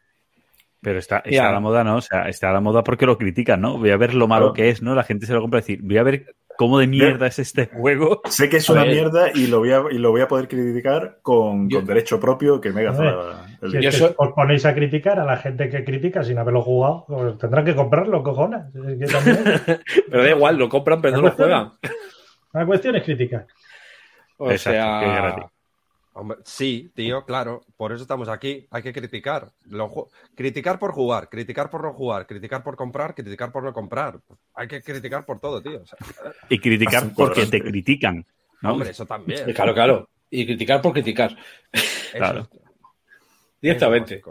[0.81, 1.97] Pero está, está a la moda, ¿no?
[1.97, 3.77] O sea, está a la moda porque lo critican, ¿no?
[3.77, 4.53] Voy a ver lo malo Claro.
[4.53, 4.95] que es, ¿no?
[4.95, 7.67] La gente se lo compra y decir, voy a ver cómo de mierda es este
[7.67, 8.21] juego.
[8.25, 11.19] Sé que es una mierda y lo voy a, y lo voy a poder criticar
[11.21, 14.73] con, Yo- con derecho propio que me gasta Si es que soy- os ponéis a
[14.73, 18.61] criticar a la gente que critica sin haberlo jugado, pues tendrán que comprarlo, cojones.
[20.09, 21.71] Pero da igual, lo compran, pero no lo juegan.
[22.53, 23.45] la cuestión es criticar.
[24.37, 25.35] O Exacto, sea.
[26.13, 27.61] Hombre, sí, tío, claro.
[27.77, 28.67] Por eso estamos aquí.
[28.71, 29.49] Hay que criticar.
[29.69, 34.19] Lo criticar por jugar, criticar por no jugar, criticar por comprar, criticar por no comprar.
[34.53, 35.81] Hay que criticar por todo, tío.
[35.81, 35.97] O sea,
[36.49, 38.25] Y criticar porque te critican.
[38.61, 38.73] ¿no?
[38.73, 39.53] hombre, eso también.
[39.53, 40.09] Claro, claro.
[40.29, 41.35] Y criticar por criticar.
[42.13, 42.47] Claro.
[43.61, 44.21] Directamente.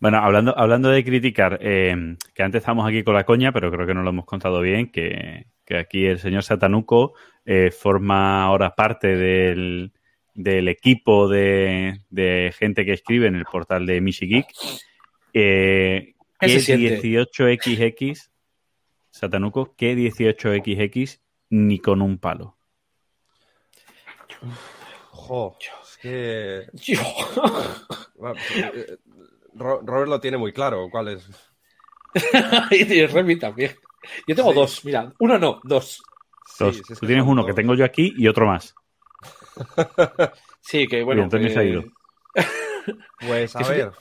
[0.00, 3.86] Bueno, hablando, hablando de criticar, eh, que antes estábamos aquí con la coña, pero creo
[3.86, 8.74] que no lo hemos contado bien, que, que aquí el señor Satanuco eh, forma ahora
[8.74, 9.92] parte del,
[10.34, 12.00] del equipo de,
[12.58, 14.46] gente que escribe en el portal de Michigeek,
[15.32, 18.30] eh, que 18XX,
[19.10, 22.56] Satanuco, que 18XX ni con un palo.
[25.10, 26.66] Jo, es que...
[29.54, 31.28] Robert lo tiene muy claro, ¿cuál es?
[32.70, 33.72] y Remy también.
[34.26, 36.02] Yo tengo dos, mira, uno no, dos.
[36.58, 38.74] Tú tienes uno que tengo yo aquí y otro más.
[40.60, 41.22] sí, que bueno.
[41.24, 41.84] Antonio se ha ido.
[43.26, 43.92] Pues a ver,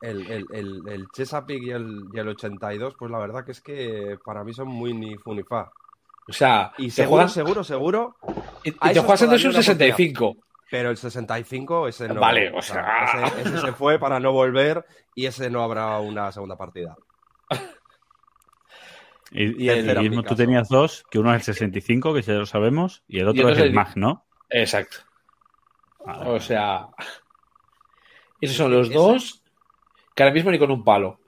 [0.00, 3.60] el, el, el, el, Chesapeake y el, y el 82, pues la verdad que es
[3.60, 5.70] que para mí son muy ni funifa.
[6.28, 8.16] O sea, y seguro, seguro, seguro.
[8.62, 10.36] Y, te juegas en un 65.
[10.70, 12.20] Pero el 65, ese no.
[12.20, 13.28] Vale, o sea.
[13.38, 14.84] ese, se fue para no volver
[15.14, 16.96] y ese no habrá una segunda partida.
[19.34, 23.02] Y, el mismo tú tenías dos, que uno es el 65, que ya lo sabemos,
[23.08, 24.24] y el otro es el, MAG, ¿no?
[24.48, 24.98] Exacto.
[25.98, 26.88] O sea,
[28.40, 29.42] esos son los dos
[30.14, 31.18] que ahora mismo ni con un palo.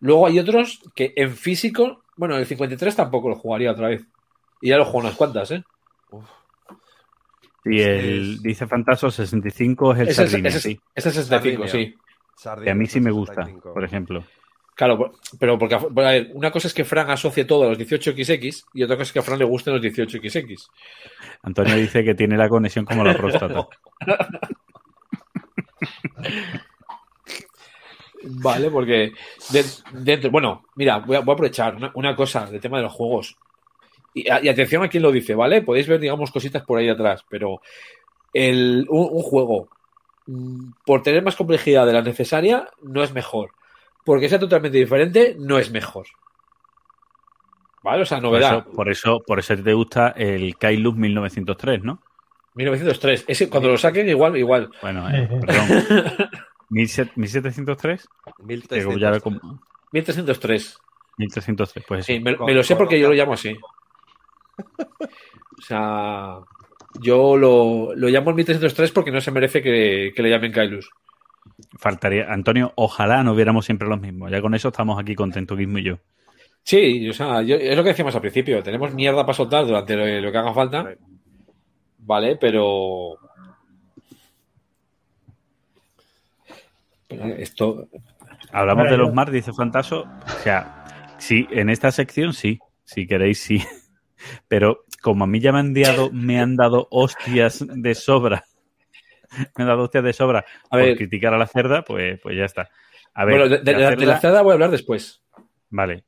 [0.00, 4.04] Luego hay otros que en físico, bueno, el 53 tampoco lo jugaría otra vez.
[4.60, 5.62] Y ya lo juego unas cuantas, ¿eh?
[7.64, 10.80] Y el, dice Fantaso 65 es el Sardinia, ese, sí.
[10.94, 11.94] Ese es el 65, sí.
[12.64, 14.24] Que a mí sí me gusta, por ejemplo.
[14.74, 15.76] Claro, pero porque
[16.32, 19.18] una cosa es que Fran asocie todo a los 18XX y otra cosa es que
[19.18, 20.68] a Fran le gusten los 18XX.
[21.42, 23.68] Antonio dice que tiene la conexión como la próstata.
[28.22, 29.12] vale, porque
[29.92, 33.36] dentro, bueno, mira, voy a, aprovechar una, cosa del tema de los juegos.
[34.14, 35.60] Y, atención a quien lo dice, ¿vale?
[35.62, 37.60] Podéis ver, digamos, cositas por ahí atrás, pero
[38.32, 39.68] el, un juego,
[40.26, 43.52] mm, por tener más complejidad de la necesaria, no es mejor
[44.04, 46.06] porque sea totalmente diferente, no es mejor.
[47.82, 48.02] ¿Vale?
[48.02, 48.64] O sea, novedad.
[48.64, 52.02] Por eso, por eso, te gusta el Kailus 1903, ¿no?
[52.54, 53.24] 1903.
[53.26, 54.70] Ese, cuando lo saquen, igual, igual.
[54.82, 56.28] Bueno, eh, perdón.
[56.68, 58.08] 1703?
[58.38, 60.78] 1303.
[61.16, 63.58] 1303, pues Sí, me, lo sé porque yo lo llamo así.
[64.58, 66.38] O sea,
[67.00, 70.90] yo lo, lo llamo el 1303 porque no se merece que, que le llamen Kailus.
[71.78, 74.30] Faltaría, Antonio, ojalá no viéramos siempre los mismos.
[74.30, 75.98] Ya con eso estamos aquí contentos, Guismo y yo.
[76.62, 78.62] Sí, o sea, es lo que decíamos al principio.
[78.62, 80.94] Tenemos mierda para soltar durante lo, que haga falta.
[81.98, 83.16] Vale, pero.
[87.08, 87.88] esto.
[88.52, 90.02] Hablamos de los mar, dice Fantaso.
[90.02, 92.58] O sea, sí, en esta sección sí.
[92.84, 93.62] Si queréis, sí.
[94.48, 98.44] Pero como a mí ya me han dado, me han dado hostias de sobra
[99.56, 102.44] me he dado hostias de sobra a por criticar a la cerda, pues, pues ya
[102.44, 102.70] está.
[103.14, 105.22] A ver, bueno, de, la, cerda voy a hablar después.
[105.68, 106.04] Vale.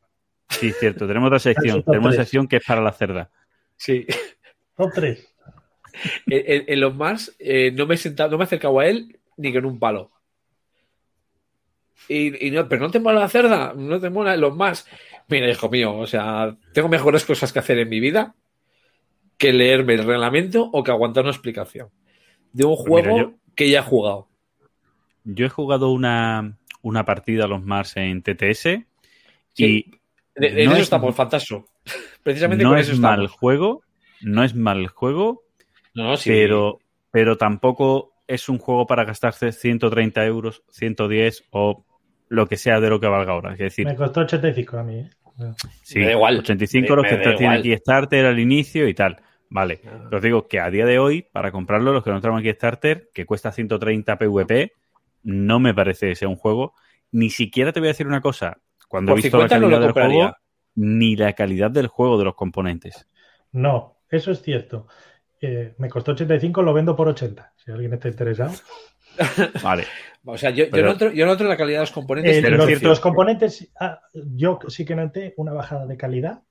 [0.49, 1.07] Sí, cierto.
[1.07, 1.83] Tenemos otra sección.
[1.83, 3.31] Tenemos una sección que es para la cerda.
[3.77, 4.07] Sí.
[4.77, 5.29] Son tres.
[6.27, 9.53] En, los más eh, no me he sentado, no me he acercado a él ni
[9.53, 10.11] con un palo.
[12.09, 14.87] Y, no, pero no te mola la cerda, no te mola los más.
[15.29, 18.35] Mira, hijo mío, o sea, tengo mejores cosas que hacer en mi vida
[19.37, 21.91] que leerme el reglamento o que aguantar una explicación
[22.53, 24.29] de un pues juego que ya he jugado.
[25.25, 28.67] Yo he jugado una, una partida a los Mars en TTS
[29.57, 29.91] y.
[30.35, 31.69] De, no eso es, estamos, fantástico.
[32.23, 33.83] Precisamente no es mal juego,
[34.23, 35.43] no es mal juego,
[35.95, 36.79] no, pero,
[37.11, 41.85] pero tampoco es un juego para gastarse 130 euros, 110 o
[42.29, 43.53] lo que sea de lo que valga ahora.
[43.53, 45.01] Es decir, me costó 85 a mí.
[45.01, 45.11] ¿eh?
[45.83, 46.39] Sí, igual.
[46.39, 49.19] 85 los que tiene aquí Starter al inicio y tal.
[49.53, 52.51] Vale, os digo que a día de hoy, para comprarlo, los que no entramos aquí
[52.51, 54.73] Starter, que cuesta 130 PVP,
[55.25, 56.73] no me parece que sea un juego.
[57.11, 58.57] Ni siquiera te voy a decir una cosa,
[58.89, 60.35] cuando he visto la calidad del juego,
[60.75, 63.07] ni la calidad del juego de los componentes.
[63.53, 64.87] No, eso es cierto.
[65.39, 68.53] Eh, me costó 85, lo vendo por 80, si alguien está interesado.
[69.63, 69.85] Vale.
[70.25, 72.43] O sea, yo, no entro, la calidad de los componentes.
[72.43, 76.43] Eh, los, los, componentes, ah, yo sí que noté una bajada de calidad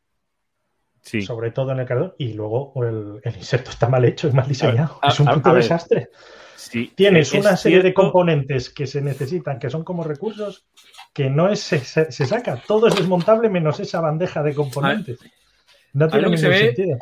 [1.02, 4.48] sobre todo en el cargador, y luego el, el, insecto está mal hecho, es mal
[4.48, 5.00] diseñado.
[5.04, 6.10] es un puto desastre.
[6.96, 10.66] Tienes una serie de componentes que se necesitan, que son como recursos,
[11.14, 12.62] que no es se, saca.
[12.68, 15.20] Todo es desmontable menos esa bandeja de componentes.
[15.94, 16.98] No tiene ningún sentido.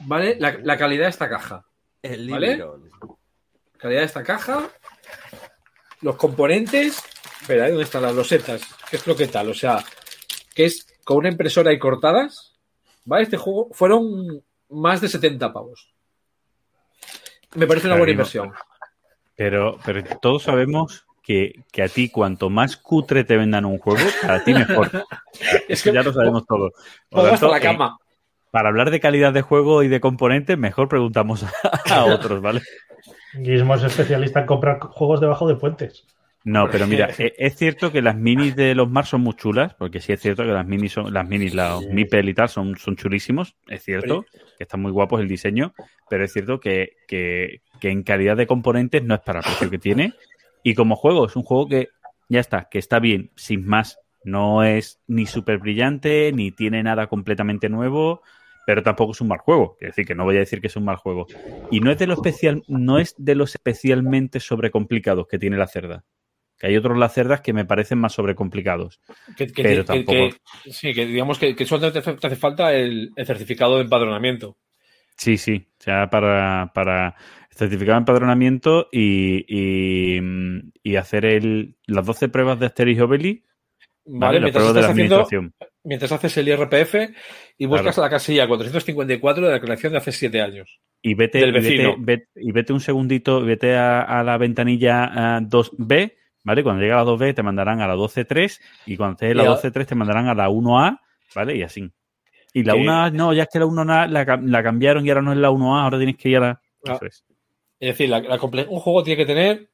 [0.00, 0.36] ¿Vale?
[0.38, 1.64] La, calidad de esta caja.
[2.02, 2.64] El ¿Vale?
[3.78, 4.68] Calidad de esta caja.
[6.02, 7.02] Los componentes.
[7.40, 8.62] Espera, ¿dónde están las losetas?
[8.90, 9.50] ¿Qué es lo que tal?
[9.50, 9.84] O sea,
[10.54, 12.55] que es con una impresora y cortadas
[13.06, 13.22] ¿Vale?
[13.22, 15.94] Este juego fueron más de 70 pavos.
[17.54, 18.52] Me parece una buena inversión.
[19.36, 24.44] Pero, pero todos sabemos que, a ti cuanto más cutre te vendan un juego, a
[24.44, 24.90] ti mejor.
[25.68, 26.72] es que ya lo sabemos todos.
[27.10, 27.98] hasta la cama.
[28.50, 31.44] para hablar de calidad de juego y de componentes, mejor preguntamos
[31.90, 32.62] a, otros, ¿vale?
[33.34, 36.06] Guismo es especialista en comprar juegos debajo de puentes.
[36.46, 39.74] No, pero mira, e, es cierto que las minis de los Mars son muy chulas,
[39.74, 42.76] porque sí es cierto que las minis son, las minis, los Mipel y tal son,
[42.76, 44.24] son chulísimos, es cierto,
[44.56, 45.74] que están muy guapos el diseño,
[46.08, 49.68] pero es cierto que, que, que en calidad de componentes no es para el precio
[49.68, 50.12] que tiene.
[50.62, 51.88] Y como juego, es un juego que
[52.28, 53.98] ya está, que está bien, sin más.
[54.22, 58.22] No es ni súper brillante, ni tiene nada completamente nuevo,
[58.66, 59.76] pero tampoco es un mal juego.
[59.80, 61.26] Es decir, que no voy a decir que es un mal juego.
[61.72, 65.66] Y no es de lo especial, no es de los especialmente sobrecomplicados que tiene la
[65.66, 66.04] cerda.
[66.58, 69.00] Que hay otros lacerdas que me parecen más sobrecomplicados.
[69.36, 70.36] Que, pero tampoco...
[70.70, 74.56] sí, que digamos que, que solo te, hace falta el, certificado de empadronamiento.
[75.16, 75.68] Sí, sí.
[75.80, 77.16] O sea, para, para
[77.50, 83.46] certificado de empadronamiento y, y, hacer el, las 12 pruebas de Asterix Obeli
[84.08, 85.26] Vale, mientras, de la haciendo,
[85.82, 86.94] mientras haces el IRPF
[87.58, 90.80] y buscas la casilla 454 de la creación de hace 7 años.
[91.02, 96.14] Y vete, y vete, un segundito, vete a, la ventanilla 2B,
[96.46, 96.62] ¿vale?
[96.62, 99.44] Cuando llega a la 2B te mandarán a la 12.3 y cuando estés en la
[99.44, 101.00] 12.3 te mandarán a la 1A,
[101.34, 101.56] ¿vale?
[101.56, 101.90] Y así.
[102.52, 105.38] Y la 1A, no, ya es que la 1A la, cambiaron y ahora no es
[105.38, 106.62] la 1A, ahora tienes que ir a la...
[106.86, 107.00] Ah.
[107.02, 107.24] es.
[107.80, 108.12] decir,
[108.68, 109.68] un juego tiene que tener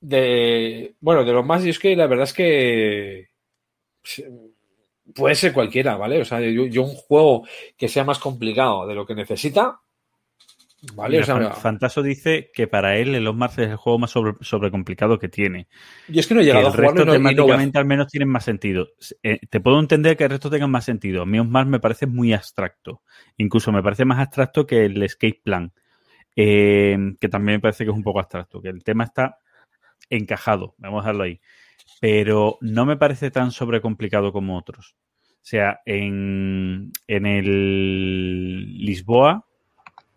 [0.00, 0.94] de...
[1.00, 3.28] Bueno, de los más, y es que la verdad es que
[5.14, 6.22] puede ser cualquiera, ¿vale?
[6.22, 7.46] O sea, yo, un juego
[7.76, 9.82] que sea más complicado de lo que necesita,
[10.94, 11.20] ¿vale?
[11.20, 15.18] o sea, Fantaso dice que para él el Mars es el juego más sobre, complicado
[15.18, 15.68] que tiene.
[16.08, 16.90] Y es que no he llegado a jugarlo.
[16.90, 18.88] El resto temáticamente al menos tienen más sentido.
[19.22, 21.22] Eh, te puedo entender que el resto tengan más sentido.
[21.22, 23.02] A mí Mars me parece muy abstracto.
[23.36, 25.72] Incluso me parece más abstracto que el Escape Plan.
[26.36, 28.60] Eh, que también me parece que es un poco abstracto.
[28.60, 29.38] Que el tema está
[30.10, 30.74] encajado.
[30.78, 31.40] Vamos a dejarlo ahí
[32.00, 34.94] pero no me parece tan sobrecomplicado como otros.
[35.26, 39.46] O sea, en, en el Lisboa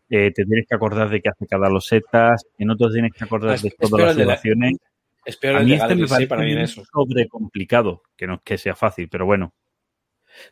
[0.09, 3.59] eh, te tienes que acordar de qué hace cada loseta, en otros tienes que acordar
[3.59, 4.77] de todas las situaciones.
[5.25, 6.83] Espero a mí este me parece para mí eso.
[6.85, 9.53] sobrecomplicado, que no es que sea fácil, pero bueno.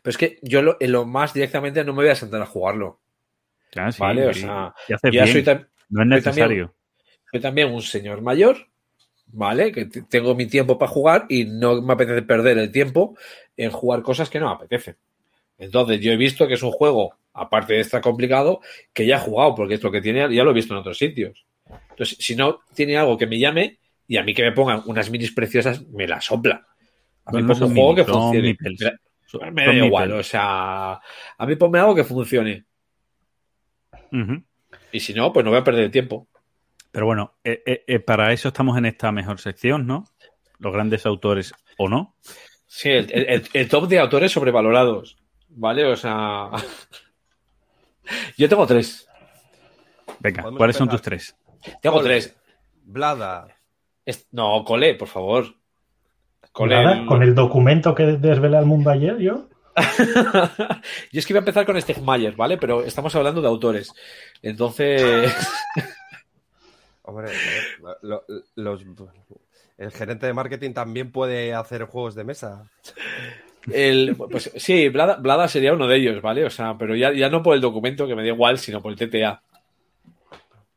[0.02, 3.00] Pero es que yo lo, lo más directamente no me voy a sentar a jugarlo.
[3.98, 5.44] vale, o sea, ya soy
[5.88, 6.74] no es necesario.
[7.30, 8.66] soy también un señor mayor
[9.26, 9.72] ¿vale?
[9.72, 13.16] Que tengo mi tiempo para jugar y no me apetece perder el tiempo
[13.56, 14.96] en jugar cosas que no me apetecen.
[15.58, 18.60] Entonces, yo he visto que es un juego, aparte de estar complicado,
[18.92, 20.98] que ya he jugado, porque es lo que tiene, ya lo he visto en otros
[20.98, 21.46] sitios.
[21.90, 25.10] Entonces, si no tiene algo que me llame y a mí que me pongan unas
[25.10, 26.66] minis preciosas, me la sopla.
[27.24, 28.56] A mí pongo un juego que funcione.
[29.52, 32.64] Me, da igual, o sea, a mí ponme algo que funcione.
[34.92, 36.28] Y si no, pues no voy a perder el tiempo.
[36.92, 40.04] Pero bueno, eh, eh, eh, para eso estamos en esta mejor sección, ¿no?
[40.58, 42.16] Los grandes autores o no.
[42.66, 45.18] Sí, el, top de autores sobrevalorados.
[45.48, 45.84] ¿Vale?
[45.84, 46.50] O sea.
[48.36, 49.08] Yo tengo tres.
[50.20, 51.36] Venga, ¿cuáles son tus tres?
[51.80, 52.34] Tengo tres.
[52.82, 53.48] Blada.
[54.30, 55.46] No, Cole, por favor.
[56.52, 57.04] Cole.
[57.06, 59.48] Con el documento que desvela el mundo ayer, yo.
[61.12, 62.56] yo es que iba a empezar con Stegmayer, ¿vale?
[62.56, 63.92] Pero estamos hablando de autores.
[64.42, 65.34] Entonces.
[67.02, 67.30] Hombre,
[69.78, 72.70] el gerente de marketing también puede hacer juegos de mesa.
[73.72, 76.44] El, pues sí, Blada, sería uno de ellos, ¿vale?
[76.44, 78.92] O sea, pero ya, ya no por el documento que me da igual, sino por
[78.92, 79.42] el TTA.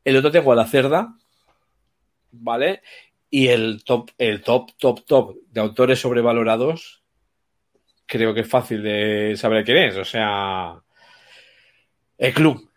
[0.03, 1.15] El otro tengo a la cerda,
[2.31, 2.81] ¿vale?
[3.29, 7.03] Y el top, el top, top, top de autores sobrevalorados,
[8.07, 9.97] creo que es fácil de saber quién es.
[9.97, 10.81] O sea,
[12.17, 12.67] el club.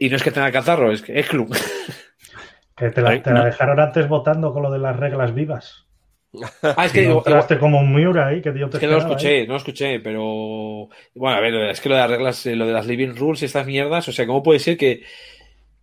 [0.00, 1.54] y no es que tenga catarro, es que es club.
[2.76, 5.83] Que te la, dejaron antes votando con lo de las reglas vivas.
[6.62, 7.22] Ah, es que digo,
[7.60, 10.88] como un Miura ahí que te Es que no lo escuché, no lo escuché, pero
[11.14, 13.42] bueno, a ver, es que lo de las reglas, eh, lo de las living rules
[13.42, 15.02] y estas mierdas, o sea, ¿cómo puede ser que,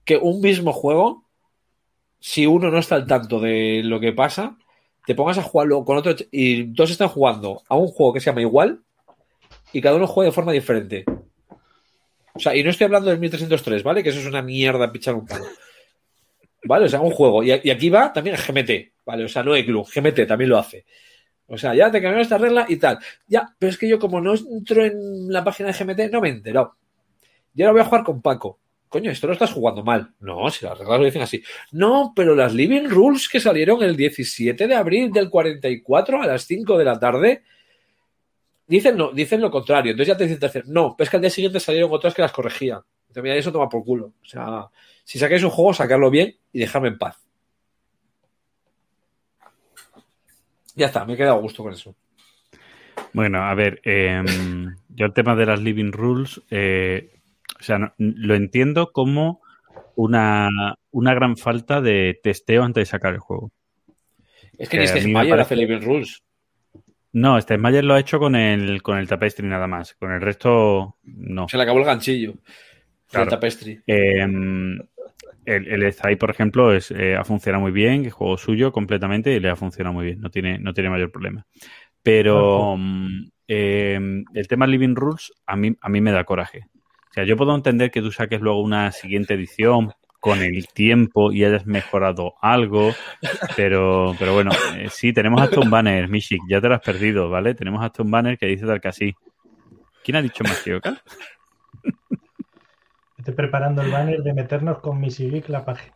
[0.04, 1.26] que un mismo juego,
[2.20, 4.58] si uno no está al tanto de lo que pasa,
[5.06, 8.28] te pongas a jugarlo con otro y dos están jugando a un juego que se
[8.28, 8.82] llama igual
[9.74, 11.06] y cada uno juega de forma diferente?
[12.34, 14.04] O sea, y no estoy hablando del 1303, ¿vale?
[14.04, 15.46] Que eso es una mierda pichar un palo.
[16.64, 16.86] ¿Vale?
[16.86, 17.44] O sea, un juego.
[17.44, 19.26] Y, aquí va también GMT, ¿vale?
[19.26, 20.86] O sea, no club, GMT también lo hace.
[21.48, 23.00] O sea, ya te cambiaron esta regla y tal.
[23.28, 26.30] Ya, pero es que yo como no entro en la página de GMT, no me
[26.30, 26.76] he enterado.
[27.54, 28.60] Y ahora voy a jugar con Paco.
[28.88, 30.14] Coño, esto lo estás jugando mal.
[30.20, 31.44] No, si las reglas lo dicen así.
[31.72, 36.46] No, pero las Living Rules que salieron el 17 de abril del 44 a las
[36.46, 37.44] 5 de la tarde
[38.72, 40.64] Dicen, no, dicen lo contrario, entonces ya te dicen hacer.
[40.66, 42.80] No, pero es que al día siguiente salieron otras que las corregían.
[43.02, 44.14] Entonces, mira, eso toma por culo.
[44.22, 44.70] O sea,
[45.04, 47.18] si sacáis un juego, sacarlo bien y dejarme en paz.
[50.82, 51.96] Ya está, me he quedado a gusto con eso.
[53.14, 54.26] Bueno, a ver, em,
[54.90, 57.20] yo el tema de las living rules, eh,
[57.60, 59.42] o sea, lo entiendo como
[59.96, 60.50] una,
[60.90, 63.52] una, gran falta de testeo antes de sacar el juego.
[64.58, 66.24] Es que, ni este Mayer hace living rules.
[67.14, 69.94] No, este Mayer lo ha hecho con el, con el tapestry nada más.
[69.94, 71.48] Con el resto, no.
[71.48, 72.34] Se le acabó el ganchillo.
[73.14, 73.80] El tapestry.
[73.86, 74.80] Em,
[75.56, 79.40] el, el por ejemplo, es, eh, ha funcionado muy bien, es juego suyo completamente y
[79.40, 81.46] le ha funcionado muy bien, no tiene, no tiene mayor problema.
[82.04, 86.66] Pero mm, em, el tema Living Rules a mí, a mí me da coraje.
[87.10, 89.92] O sea, yo puedo entender que tú saques luego una siguiente edición
[90.22, 92.94] con el tiempo y hayas mejorado algo,
[93.56, 97.30] pero, pero bueno, eh, sí, tenemos hasta un banner, Mishik, ya te lo has perdido,
[97.30, 97.56] ¿vale?
[97.56, 99.16] Tenemos hasta un banner que dice tal que así.
[100.04, 100.80] ¿Quién ha dicho más que
[103.22, 105.94] Estoy preparando el banner de meternos con Misivic la página.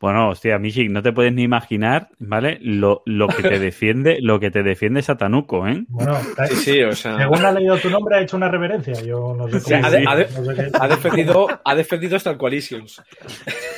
[0.00, 2.58] Bueno, hostia, Mishik, no te puedes ni imaginar, ¿vale?
[2.60, 5.84] Lo, lo que te defiende, lo que te defiende Satanuco, ¿eh?
[5.86, 7.16] Bueno, sí, sí, o sea...
[7.16, 8.94] según ha leído tu nombre, ha hecho una reverencia.
[9.02, 9.86] Yo no sé cómo.
[9.86, 13.00] ha, defendido, ha defendido hasta el Coalitions.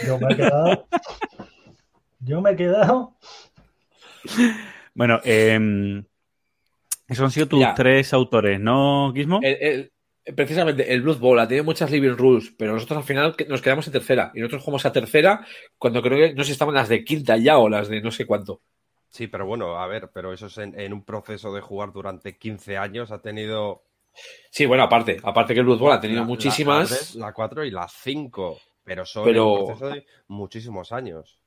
[0.06, 0.86] Yo me he quedado.
[2.20, 3.16] Yo me he quedado.
[4.94, 6.02] Bueno, eh,
[7.06, 9.40] esos han sido tus tres autores, ¿no, Gizmo?
[9.42, 9.92] el,
[10.32, 13.86] precisamente el Blood Bowl ha tenido muchas living rules, pero nosotros al final nos quedamos
[13.86, 14.30] en tercera.
[14.34, 15.46] Y nosotros jugamos a tercera
[15.78, 18.10] cuando creo que no sé si estaban las de quinta ya o las de no
[18.10, 18.62] sé cuánto.
[19.10, 22.76] Sí, pero bueno, a ver, pero eso es en, un proceso de jugar durante 15
[22.78, 23.84] años, ha tenido.
[24.50, 27.14] Sí, bueno, aparte, aparte que el Blood Bowl ha tenido muchísimas.
[27.14, 29.52] La 4 y la 5, pero son pero...
[29.52, 31.38] un proceso de muchísimos años.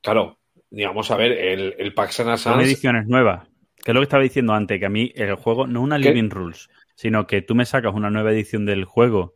[0.00, 0.38] Claro,
[0.70, 2.56] digamos, a ver, el, el Paxana Sans...
[2.56, 3.46] Son ediciones nuevas.
[3.76, 5.98] Que es lo que estaba diciendo antes, que a mí el juego no es una
[5.98, 6.68] living rules
[7.00, 9.32] sino que tú me sacas una nueva edición del juego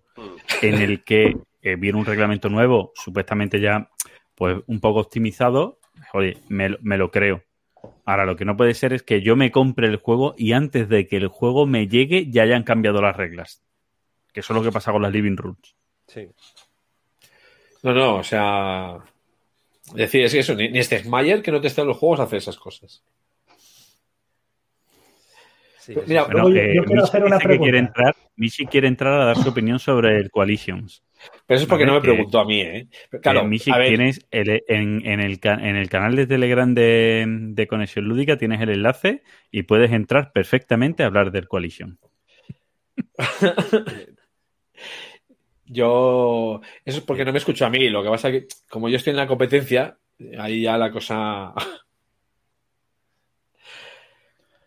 [0.61, 3.89] en el que eh, viene un reglamento nuevo, supuestamente ya
[4.35, 5.79] pues un poco optimizado,
[6.13, 7.43] oye, me, lo creo.
[8.05, 10.91] Ahora, lo que no puede ser es que yo me compre el juego y antes
[10.91, 13.63] de que el juego me llegue ya hayan cambiado las reglas.
[14.35, 15.75] Que eso es lo que pasa con las Living Rules.
[16.07, 16.29] Sí.
[17.83, 18.99] No, no, o sea.
[19.95, 22.59] Decir, es eso, ni, ni este Mayer que no te en los juegos hace esas
[22.59, 23.03] cosas.
[26.07, 27.63] Mira, yo, eh, quiero hacer una pregunta.
[27.63, 31.03] Quiere entrar, Michi quiere entrar a dar su opinión sobre el Coalitions.
[31.47, 32.89] Pero eso es porque no me preguntó a mí, ¿eh?
[33.23, 35.41] Claro, Michi, tienes en, el,
[35.89, 41.31] canal de Telegram de, Conexión Lúdica, tienes el enlace y puedes entrar perfectamente a hablar
[41.31, 41.99] del Coalition.
[45.67, 46.61] yo.
[46.85, 47.89] Eso es porque no me escucho a mí.
[47.89, 49.99] Lo que pasa es que, como yo estoy en la competencia,
[50.39, 51.53] ahí ya la cosa.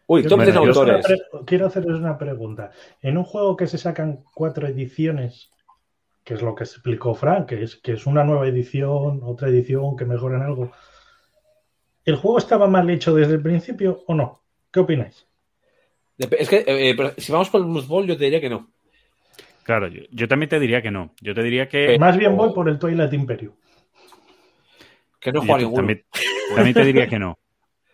[0.08, 1.06] Uy, top autores.
[1.46, 2.72] Quiero hacerles una pregunta.
[3.02, 5.52] En un juego que se sacan cuatro ediciones,
[6.24, 9.98] que es lo que explicó Frank, que es, que es una nueva edición, otra edición,
[9.98, 10.72] que mejoran algo.
[12.06, 14.42] ¿El juego estaba mal hecho desde el principio o no?
[14.72, 15.28] ¿Qué opináis?
[16.18, 18.72] Es que eh, eh, si vamos por el Blues Ball, yo te diría que no.
[19.64, 21.14] Claro, yo, también te diría que no.
[21.20, 22.00] Yo te diría que.
[22.00, 23.54] Más bien voy por el Twilight Imperio.
[25.20, 25.94] Que no juega ninguno.
[26.56, 27.38] también te diría que no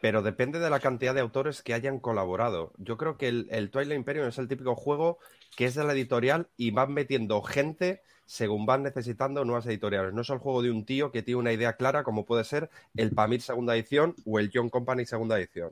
[0.03, 2.73] pero depende de la cantidad de autores que hayan colaborado.
[2.77, 5.17] Yo creo que el, Twilight Imperium es el típico juego
[5.55, 10.13] que es de la editorial y van metiendo gente según van necesitando nuevas editoriales.
[10.13, 12.69] No es el juego de un tío que tiene una idea clara como puede ser
[12.97, 15.71] el Pamir segunda edición o el John Company segunda edición.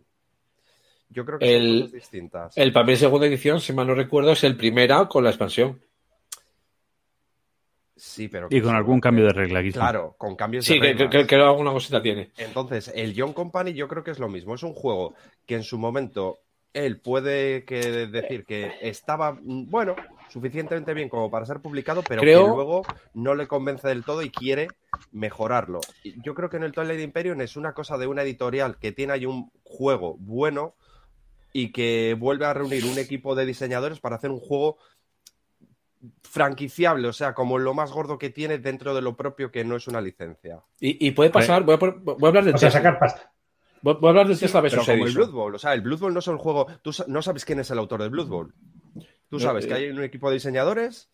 [1.09, 2.57] Yo creo que el, son cosas distintas.
[2.57, 5.81] El Pamir segunda edición, si mal no recuerdo, es el primera con la expansión.
[8.03, 8.47] Sí, pero.
[8.49, 11.07] Y con algún cambio de regla, Claro, con cambios de regla.
[11.11, 12.31] Sí, que, alguna cosita tiene.
[12.35, 14.55] Entonces, el John Company yo creo que es lo mismo.
[14.55, 15.13] Es un juego
[15.45, 16.39] que en su momento
[16.73, 19.95] él puede que decir que estaba, mm, bueno,
[20.29, 22.81] suficientemente bien como para ser publicado, pero que luego
[23.13, 24.69] no le convence del todo y quiere
[25.11, 25.79] mejorarlo.
[26.23, 29.13] Yo creo que en el Twilight Imperium es una cosa de una editorial que tiene
[29.13, 30.73] ahí un juego bueno
[31.53, 34.77] y que vuelve a reunir un equipo de diseñadores para hacer un juego
[36.23, 39.75] franquiciable, o sea, como lo más gordo que tiene dentro de lo propio que no
[39.75, 40.61] es una licencia.
[40.79, 42.53] Y, puede pasar, voy a, hablar de...
[42.53, 43.31] O sea, sacar pasta.
[43.81, 46.13] Voy, a hablar de Tesla Pero como el Blood Bowl, o sea, el Blood Bowl
[46.13, 46.67] no es un juego...
[46.81, 48.53] Tú no sabes quién es el autor del Blood Bowl.
[49.29, 51.09] Tú sabes que eh, hay un equipo de diseñadores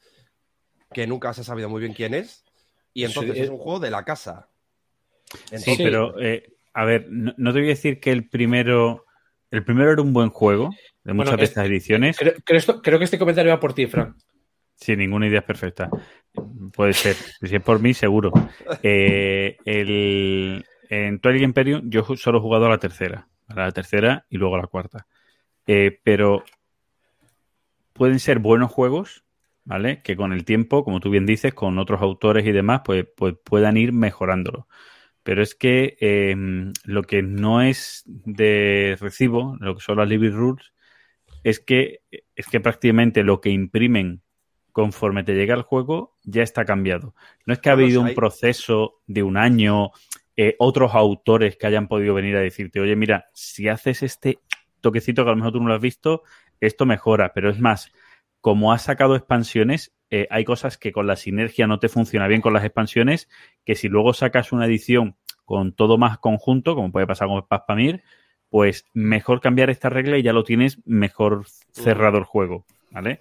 [0.94, 2.46] que nunca se ha sabido muy bien quién es
[2.94, 4.50] y entonces es un juego de la casa.
[5.56, 9.04] sí, pero eh, a ver, no, te voy a decir que el primero...
[9.50, 10.72] El primero era un buen juego
[11.06, 12.18] de muchas de estas ediciones.
[12.18, 12.34] Creo,
[12.82, 14.18] creo, que este comentario va por ti, Frank.
[14.78, 15.90] Sí, ninguna idea es perfecta.
[16.74, 17.16] Puede ser.
[17.16, 18.32] Si es por mí, seguro.
[18.84, 23.28] Eh, el, en Twilight Imperium yo solo he jugado a la tercera.
[23.48, 25.08] A la tercera y luego a la cuarta.
[25.66, 26.44] Eh, pero
[27.94, 29.26] pueden ser buenos juegos,
[29.66, 30.02] ¿vale?
[30.04, 33.36] Que con el tiempo, como tú bien dices, con otros autores y demás, pues, pues
[33.44, 34.68] puedan ir mejorándolo.
[35.24, 40.32] Pero es que em, lo que no es de recibo, lo que son las Living
[40.32, 40.72] Rules,
[41.44, 42.02] es que,
[42.36, 44.22] es que prácticamente lo que imprimen
[44.78, 47.16] conforme te llega el juego ya está cambiado.
[47.48, 49.90] No es que ha habido un proceso de un año,
[50.36, 54.38] eh, otros autores que hayan podido venir a decirte, oye, mira, si haces este
[54.80, 56.22] toquecito que a lo mejor tú no lo has visto,
[56.60, 57.92] esto mejora, pero es más,
[58.40, 62.42] como has sacado expansiones, eh, hay cosas que con la sinergia no te funciona bien
[62.42, 63.30] con las expansiones,
[63.66, 68.04] que si luego sacas una edición con todo más conjunto, como puede pasar con Paspamir,
[68.52, 73.18] pues mejor cambiar esta regla y ya lo tienes mejor cerrado el juego, ¿vale?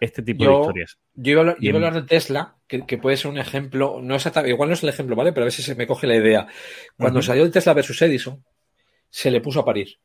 [0.00, 0.98] Este tipo de historias.
[1.14, 4.74] Yo iba, a hablar, de Tesla, que, puede ser un ejemplo, no exactamente, igual no
[4.74, 5.32] es el ejemplo, ¿vale?
[5.32, 6.46] Pero a ver si se me coge la idea.
[6.96, 8.42] Cuando salió el Tesla versus Edison,
[9.10, 9.98] se le puso a parir,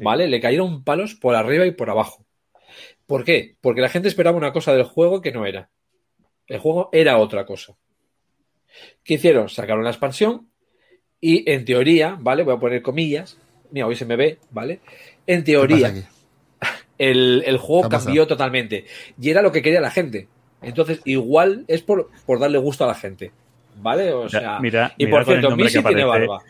[0.00, 0.28] ¿vale?
[0.28, 2.26] Le cayeron palos por arriba y por abajo.
[3.06, 3.56] ¿Por qué?
[3.60, 5.70] Porque la gente esperaba una cosa del juego que no era.
[6.46, 7.74] El juego era otra cosa.
[9.02, 9.48] ¿Qué hicieron?
[9.48, 10.50] Sacaron la expansión
[11.20, 12.42] y en teoría, ¿vale?
[12.42, 13.38] Voy a poner comillas.
[13.70, 14.80] Mira, hoy se me ve, ¿vale?
[15.26, 15.94] En teoría,
[16.98, 18.86] el, juego cambió totalmente.
[19.20, 20.28] Y era lo que quería la gente.
[20.62, 22.08] Entonces, igual es por,
[22.38, 23.32] darle gusto a la gente.
[23.76, 24.12] ¿Vale?
[24.12, 26.42] O sea, mira, y por cierto, Mishik tiene barba.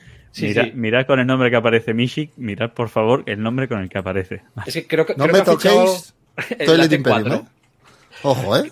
[0.74, 3.98] mira, con el nombre que aparece Mishik, mirad por favor el nombre con el que
[3.98, 4.42] aparece.
[4.66, 5.14] Es que creo que.
[5.14, 6.14] No me toquéis
[6.66, 7.42] Toilet Imperium, ¿eh?
[8.22, 8.70] Ojo, ¿eh?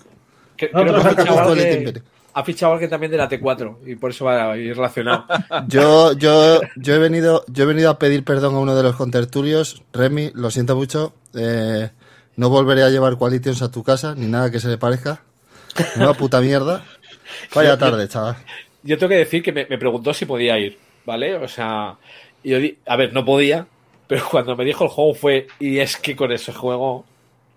[0.57, 2.01] creo que ha fichado, que,
[2.33, 5.25] ha fichado alguien también de la T4 y por eso va a ir relacionado.
[5.67, 8.95] Yo, yo, yo, he venido, yo he venido a pedir perdón a uno de los
[8.95, 9.83] contertulios.
[9.93, 11.13] Remy, lo siento mucho.
[11.33, 11.89] Eh,
[12.35, 15.21] no volveré a llevar Qualitions a tu casa, ni nada que se le parezca.
[15.95, 16.83] Una puta mierda.
[17.55, 18.37] Vaya tarde, chaval.
[18.83, 21.35] Yo tengo que decir que me, preguntó si podía ir, ¿vale?
[21.35, 21.97] O sea,
[22.43, 23.67] yo di, a ver, no podía,
[24.07, 27.05] pero cuando me dijo el juego fue, y es que con ese juego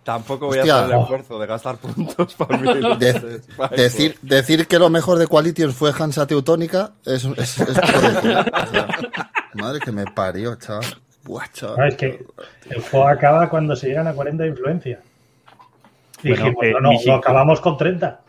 [0.05, 2.69] Tampoco voy a hacer el esfuerzo de gastar puntos para mí.
[3.75, 7.69] decir, decir que lo mejor de Qualitions fue Hansa Teutónica es, es, es
[9.55, 10.85] Madre que me parió, chaval.
[11.25, 11.89] Buah, chaval.
[11.89, 12.25] es que
[12.71, 15.01] el juego acaba cuando se llegan a 40 de influencia.
[16.23, 18.21] Y dijimos, eh, no, no, acabamos con 30.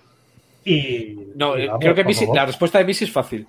[0.66, 1.18] Y.
[1.36, 3.48] No, eh, creo que la respuesta de Missy es fácil.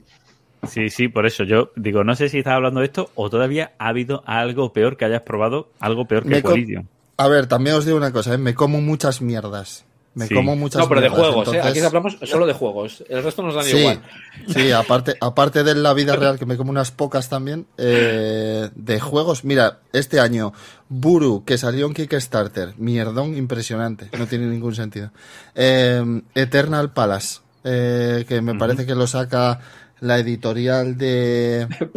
[0.67, 3.73] Sí, sí, por eso yo digo, no sé si estás hablando de esto o todavía
[3.79, 6.89] ha habido algo peor que hayas probado, algo peor que Qualition.
[7.19, 8.39] A ver, también os digo una cosa, ¿eh?
[8.39, 9.87] me como muchas mierdas.
[10.17, 11.61] Me como muchas No, pero de juegos, ¿eh?
[11.61, 13.05] Aquí hablamos solo de juegos.
[13.07, 14.01] El resto nos dan igual.
[14.49, 18.99] Sí, aparte, aparte de la vida real, que me como unas pocas también, eh, de
[18.99, 19.45] juegos.
[19.45, 20.55] Mira, este año,
[20.89, 25.11] Buru, que salió en Kickstarter, mierdón impresionante, no tiene ningún sentido.
[25.55, 29.61] Eh, Eternal Palace, eh, que me parece que lo saca
[30.01, 31.69] la editorial de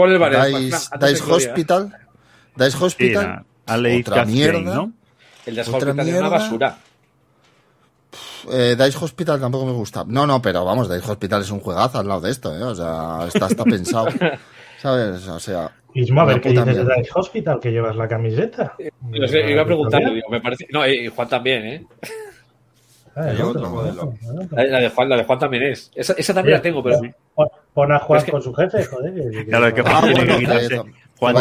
[0.99, 1.97] Dice, Hospital.
[2.57, 3.45] Dice Hospital.
[3.65, 4.59] Otra mierda.
[4.59, 4.91] ¿no?
[5.45, 6.79] El de Hospital es una basura.
[8.51, 10.03] Eh, Dice Hospital tampoco me gusta.
[10.07, 12.63] No, no, pero vamos, Dice Hospital es un juegazo al lado de esto, ¿eh?
[12.63, 14.07] O sea, está, está pensado.
[14.79, 15.27] ¿Sabes?
[15.27, 15.71] O sea.
[15.93, 18.75] Isma, a ver qué dices de Dice Hospital, que llevas la camiseta.
[19.11, 20.67] iba a preguntarle, digo, me parece.
[20.71, 21.85] No, y Juan también, ¿eh?
[23.15, 23.33] Ah,
[24.51, 25.91] la, de Juan, la de Juan también es.
[25.95, 26.99] Esa, esa también la tengo, pero.
[27.73, 29.45] Pon a Juan con su jefe, joder.
[29.45, 30.81] Claro, que Juan tiene que quitarse.
[31.19, 31.35] Juan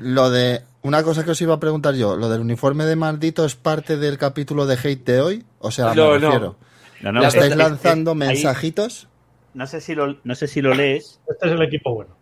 [0.00, 3.44] Lo de una cosa que os iba a preguntar yo, lo del uniforme de maldito
[3.44, 6.56] es parte del capítulo de hate de hoy, o sea, no, me refiero.
[7.00, 7.26] No.
[7.26, 9.08] ¿Estáis lanzando mensajitos?
[9.54, 11.20] no sé si lo, no sé si lo lees.
[11.28, 12.14] Este es el equipo bueno.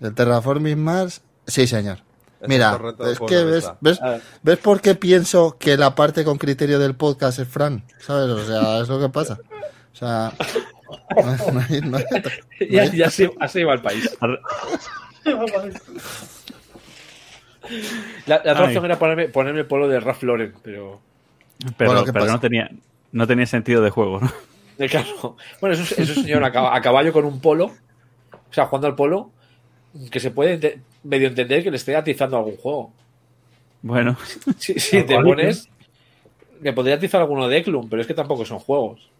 [0.00, 1.98] El Terraforming Mars, sí, señor.
[2.46, 2.78] Mira,
[3.10, 4.00] es que ves, ves,
[4.42, 8.28] ves por qué pienso que la parte con criterio del podcast es Fran, ¿sabes?
[8.28, 9.38] O sea, es lo que pasa.
[9.92, 10.32] O sea,
[12.70, 14.10] ya, ya se, así va el país.
[18.26, 21.00] La, la otra opción era ponerme, ponerme el polo de Ralph Lauren, pero.
[21.76, 22.70] Pero, pero no, tenía,
[23.12, 24.30] no tenía sentido de juego, ¿no?
[24.78, 25.36] De claro.
[25.60, 29.30] Bueno, eso es un señor a, caballo con un polo, o sea, jugando al polo,
[30.10, 32.92] que se puede medio entender que le esté atizando algún juego.
[33.82, 34.16] Bueno.
[34.58, 35.68] Si, te pones.
[36.60, 39.10] Me podría atizar alguno de Eklund, pero es que tampoco son juegos.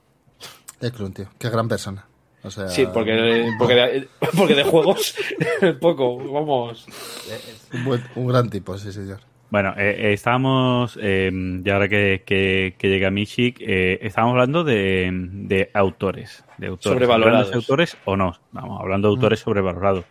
[0.81, 1.29] Eklund, tío.
[1.39, 2.07] Qué gran persona.
[2.45, 5.17] O sea, sí, porque, porque, de, porque de juegos,
[5.81, 6.87] poco, vamos.
[8.15, 9.21] Un, gran tipo, sí, señor.
[9.51, 11.31] Bueno, eh, eh estábamos, eh,
[11.65, 16.45] y ahora que, que, llega Michik, eh, estábamos hablando de, de, autores.
[16.59, 16.93] De autores.
[16.95, 17.55] Sobrevalorados.
[17.55, 18.35] autores o no?
[18.53, 19.45] Vamos, hablando de autores mm.
[19.45, 20.05] sobrevalorados.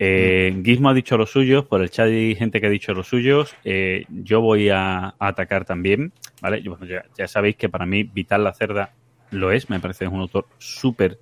[0.00, 3.08] Eh, Gizmo ha dicho los suyos, por el chat hay gente que ha dicho los
[3.08, 3.54] suyos.
[3.64, 6.62] Eh, yo voy a, atacar también, ¿vale?
[6.62, 8.92] ya, ya, sabéis que para mí Vital la Cerda
[9.30, 11.18] lo es, me parece un autor súper,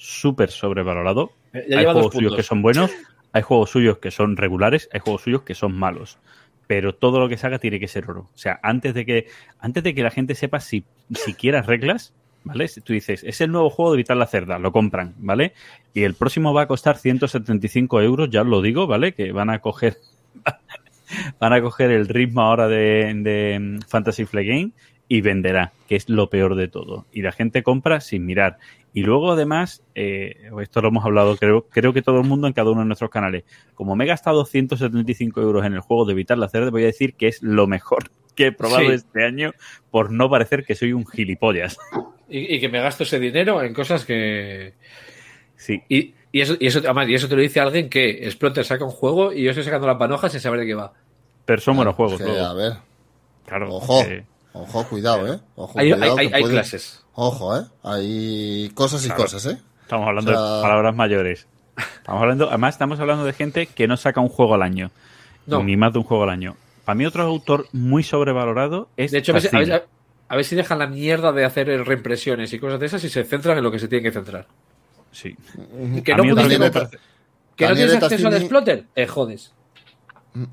[0.00, 1.32] súper sobrevalorado.
[1.52, 2.90] hay juegos suyos que son buenos,
[3.32, 6.18] hay juegos suyos que son regulares, hay juegos suyos que son malos.
[6.66, 8.30] Pero todo lo que se haga tiene que ser oro.
[8.34, 9.26] O sea, antes de que,
[9.58, 12.14] antes de que la gente sepa si siquiera reglas,
[12.44, 12.68] ¿vale?
[12.82, 15.52] Tú dices, es el nuevo juego de Vital la Cerda, lo compran, ¿vale?
[15.92, 19.12] Y el próximo va a costar 175 euros, ya os lo digo, ¿vale?
[19.12, 19.98] Que van a coger
[21.40, 24.70] van a coger el ritmo ahora de, de Fantasy Flight Game
[25.12, 27.04] y venderá, que es lo peor de todo.
[27.12, 28.58] Y la gente compra sin mirar.
[28.94, 32.52] Y luego, además, eh, esto lo hemos hablado, creo, creo que todo el mundo en
[32.52, 33.42] cada uno de nuestros canales.
[33.74, 37.14] Como me he gastado 175 euros en el juego de Vital Lacer, voy a decir
[37.14, 38.04] que es lo mejor
[38.36, 38.92] que he probado Sí.
[38.94, 39.52] este año
[39.90, 41.76] por no parecer que soy un gilipollas.
[42.28, 44.74] Y, y que me gasto ese dinero en cosas que.
[45.56, 48.64] Sí, Y, y eso, y, eso, además, y eso te lo dice alguien que Splotter
[48.64, 50.92] saca un juego y yo estoy sacando la panoja sin saber de qué va.
[51.44, 52.20] pero son buenos juegos.
[52.20, 52.44] Luego.
[52.44, 52.72] a ver,
[53.44, 54.02] Claro, Ojo.
[54.04, 55.38] eh, ojo, cuidado, ¿eh?
[55.56, 57.04] Ojo, Hay, hay, cuidado, hay, hay puede- clases.
[57.14, 57.62] Ojo, ¿eh?
[57.82, 59.22] Hay cosas y Claro.
[59.24, 59.58] cosas, ¿eh?
[59.82, 61.46] estamos hablando O sea- de palabras mayores.
[61.76, 64.90] Estamos hablando, además, estamos hablando de gente que no saca un juego al año.
[65.46, 65.62] No.
[65.62, 66.56] Ni más de un juego al año.
[66.84, 69.10] Para mí, otro autor muy sobrevalorado es.
[69.10, 69.86] De hecho, a ver, si- a, ver,
[70.28, 73.24] a ver si dejan la mierda de hacer reimpresiones y cosas de esas y se
[73.24, 74.46] centran en lo que se tienen que centrar.
[75.12, 75.36] Sí.
[76.04, 76.98] Que A no mí otro que me comprar- parece-
[77.56, 78.84] ¿Que no tienes acceso al Splotter?
[78.94, 79.52] Eh, jodes.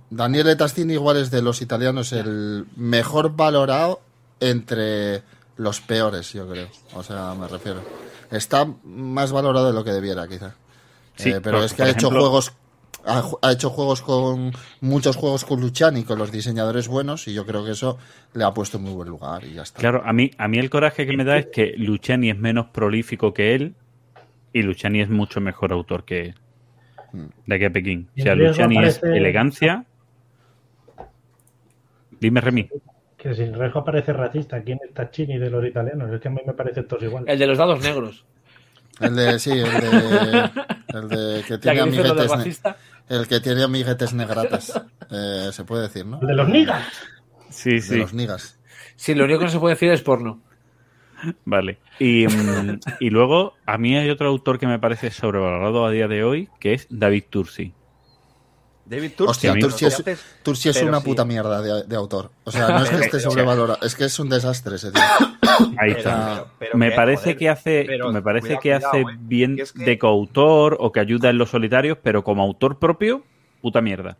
[0.10, 4.02] Daniele Tastini igual es de los italianos el mejor valorado
[4.40, 5.22] entre
[5.58, 6.68] los peores, yo creo.
[6.94, 7.82] O sea, me refiero.
[8.32, 10.56] Está más valorado de lo que debiera, quizá.
[11.16, 12.54] Sí, Eh, pero por- es que ha hecho juegos
[13.06, 14.52] ha, hecho juegos con
[14.82, 17.98] muchos juegos con Luciani con los diseñadores buenos y yo creo que eso
[18.34, 19.80] le ha puesto en muy buen lugar y ya está.
[19.80, 22.68] Claro, a mí, a mí el coraje que me da es que Luciani es menos
[22.68, 23.76] prolífico que él
[24.52, 26.36] y Luciani es mucho mejor autor que él.
[27.14, 28.10] De aquí a Pekín.
[28.18, 29.86] O sea, Luciani es aparece- elegancia.
[32.20, 32.70] Dime, Remy.
[33.18, 34.62] Que sin riesgo parece racista.
[34.62, 36.12] ¿Quién es Tachini de los italianos?
[36.12, 37.28] Es que a mí me parecen todos iguales.
[37.32, 38.26] El de los dados negros.
[39.00, 40.50] El de, sí, el de,
[40.88, 42.62] el de que tiene de amiguetes,
[43.10, 44.82] el que tiene amiguetes negratas,
[45.12, 46.20] eh, se puede decir, ¿no?
[46.22, 46.84] El de los nigas.
[47.50, 47.98] Sí, De sí.
[47.98, 48.60] los nigas.
[48.96, 50.42] Sí, lo único que no se puede decir es porno.
[51.46, 51.80] Vale.
[52.00, 56.08] Y, mm, y luego, a mí hay otro autor que me parece sobrevalorado a día
[56.08, 57.74] de hoy, que es David Tursi.
[58.90, 59.12] David.
[59.20, 61.06] Hostia, pero Turci es, es una sí.
[61.06, 62.32] puta mierda de, de autor.
[62.46, 65.02] O sea, no es que esté sobrevalorado, es que es un desastre ese tío.
[65.78, 66.46] Ahí está.
[66.58, 69.18] pero- pero me parece joder, que hace, pero me parece cuidado, que hace cuidado, eh.
[69.20, 72.80] bien Que es que- de coautor o que ayuda en los solitarios, pero como autor
[72.80, 73.24] propio,
[73.62, 74.18] puta mierda.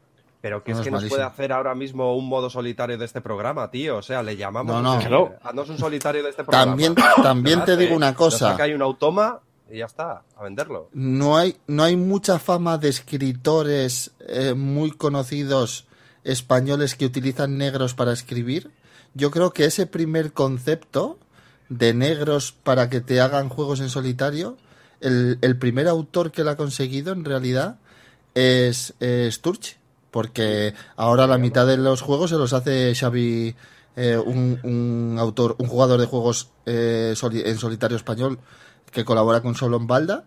[0.48, 1.18] Pero que No, es es que nos malísimo.
[1.18, 3.98] puede hacer ahora mismo un modo solitario de este programa, tío.
[3.98, 4.74] O sea, le llamamos.
[4.76, 4.96] No, no.
[4.96, 5.36] eh, Claro.
[5.44, 6.72] Haznos un solitario de este programa.
[6.72, 8.56] También, también te digo una cosa.
[8.56, 10.90] Que hay un automa y ya está, a venderlo.
[10.94, 15.86] No hay, no hay mucha fama de escritores eh, muy conocidos
[16.24, 18.72] españoles que utilizan negros para escribir.
[19.16, 21.20] Yo creo que ese primer concepto
[21.68, 24.56] de negros para que te hagan juegos en solitario,
[25.02, 27.80] el, el primer autor que lo ha conseguido en realidad
[28.36, 29.76] es, es Turchi.
[30.18, 33.56] Porque ahora la mitad de los juegos se los hace Xavi,
[33.96, 38.40] eh, un, un autor, un jugador de juegos eh, en solitario español
[38.92, 40.24] que colabora con Solon Balda.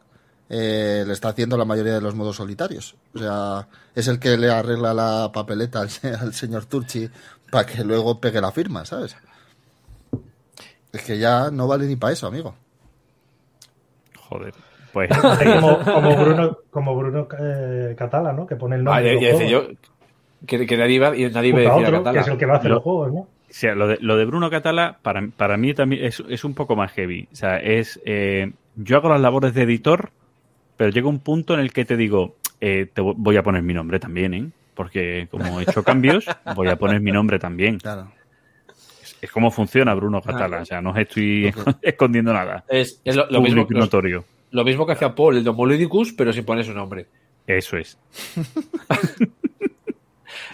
[0.49, 2.95] eh, le está haciendo la mayoría de los modos solitarios.
[3.15, 5.91] O sea, es el que le arregla la papeleta al,
[6.21, 7.11] al señor Turchi
[7.51, 9.17] para que luego pegue la firma, ¿sabes?
[10.93, 12.55] Es que ya no vale ni para eso, amigo.
[14.29, 14.55] Joder.
[14.93, 15.09] Pues
[15.61, 18.47] como, como Bruno, como Bruno eh, Catala, ¿no?
[18.47, 19.15] Que pone el Ah, nombre.
[19.17, 19.69] y de yo
[20.47, 20.99] que, que nadie y
[21.31, 23.21] nadie a decir a que es el que va a hacer Lo- los juegos, ¿no?
[23.21, 26.55] O sea, lo de, lo de Bruno Catala, para, para mí también es, es un
[26.55, 27.29] poco más heavy.
[27.33, 28.01] O sea, es.
[28.05, 30.11] eh, yo hago las labores de editor,
[30.77, 33.63] pero llega un punto en el que te digo, eh, te vo- voy a poner
[33.63, 34.49] mi nombre también, ¿eh?
[34.75, 37.79] Porque como he hecho cambios, voy a poner mi nombre también.
[37.79, 38.13] Claro.
[39.03, 40.61] Es, es como funciona Bruno Catala.
[40.63, 41.53] O sea, no os estoy
[41.83, 42.65] escondiendo nada.
[42.69, 44.25] Es, es lo, lo mismo, notorio.
[44.51, 47.07] Lo mismo que hacía Paul, el de Homolydicus, pero sin poner su nombre.
[47.47, 47.99] Eso es.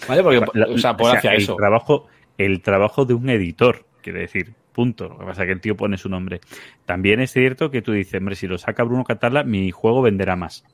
[0.08, 0.22] ¿Vale?
[0.22, 1.56] Porque, La- o sea, Paul o sea, hacía el eso.
[1.56, 2.06] Trabajo,
[2.38, 5.08] el trabajo de un editor, quiere decir, punto.
[5.08, 6.40] Lo que pasa es que el tío pone su nombre.
[6.84, 10.36] También es cierto que tú dices, hombre, si lo saca Bruno Catala, mi juego venderá
[10.36, 10.64] más.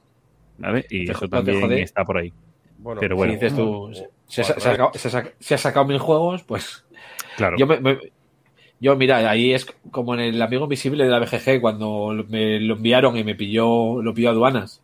[0.59, 0.85] ¿Vale?
[0.91, 2.33] Y Te- eso también está por ahí.
[2.79, 3.33] Bueno, Pero Si bueno.
[3.35, 3.91] dices tú,
[4.29, 6.85] se, se- Bueno, se ha sacado, se ha saca- se ha sacado mil juegos, pues.
[7.37, 7.57] Claro.
[7.59, 7.99] Yo, me- me-
[8.83, 12.75] yo, mira, ahí es como en el amigo invisible de la BGG, cuando me lo
[12.75, 14.83] enviaron y me pilló, lo pilló aduanas.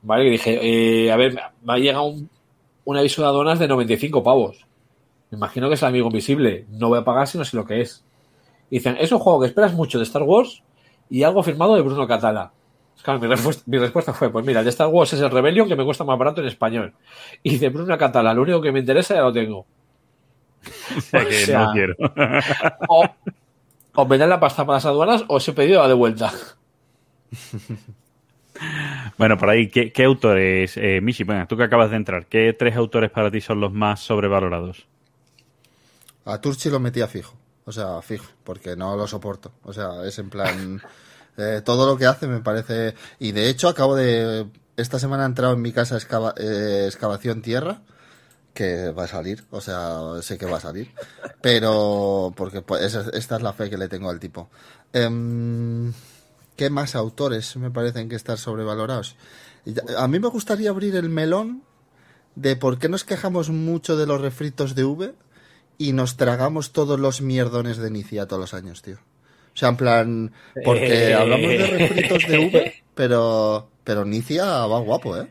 [0.00, 0.26] ¿Vale?
[0.26, 4.64] Y dije, eh, a ver, me ha llegado un, aviso de aduanas de 95 pavos.
[5.30, 6.64] Me imagino que es el amigo invisible.
[6.70, 8.02] No voy a pagar si no sé lo que es.
[8.70, 10.62] Y dicen, es un juego que esperas mucho de Star Wars
[11.10, 12.52] y algo firmado de Bruno Catala.
[13.02, 15.68] Claro, mi, respuesta, mi respuesta fue, pues mira, el de Star Wars es el Rebellion
[15.68, 16.94] que me cuesta más barato en español.
[17.42, 19.66] Y de Bruno Catala, lo único que me interesa ya lo tengo.
[20.96, 21.94] O sea que o sea- no quiero.
[22.88, 23.04] O,
[23.94, 26.32] o me dan la pasta para las aduanas o os he pedido la de vuelta.
[29.18, 30.76] bueno, por ahí, ¿qué, qué autores?
[30.76, 33.72] Eh, Michi, venga, tú que acabas de entrar, ¿qué tres autores para ti son los
[33.72, 34.86] más sobrevalorados?
[36.24, 37.34] A Turchi lo metía fijo.
[37.64, 39.52] O sea, fijo, porque no lo soporto.
[39.64, 40.80] O sea, es en plan.
[41.36, 42.94] eh, todo lo que hace me parece.
[43.18, 44.46] Y de hecho, acabo de.
[44.76, 47.82] Esta semana ha entrado en mi casa excava- eh, excavación tierra.
[48.54, 50.90] Que va a salir, o sea, sé que va a salir,
[51.40, 54.50] pero porque pues, esa- esta es la fe que le tengo al tipo.
[54.92, 55.92] Em,
[56.56, 59.16] ¿Qué más autores me parecen que están sobrevalorados?
[59.96, 61.62] A mí me gustaría abrir el melón
[62.34, 65.14] de por qué nos quejamos mucho de los refritos de V
[65.78, 68.96] y nos tragamos todos los mierdones de Nicia todos los años, tío.
[69.54, 70.32] O sea, en plan,
[70.64, 71.14] porque Eh.
[71.14, 75.28] hablamos de refritos de V, pero, pero Nicia va guapo, ¿eh?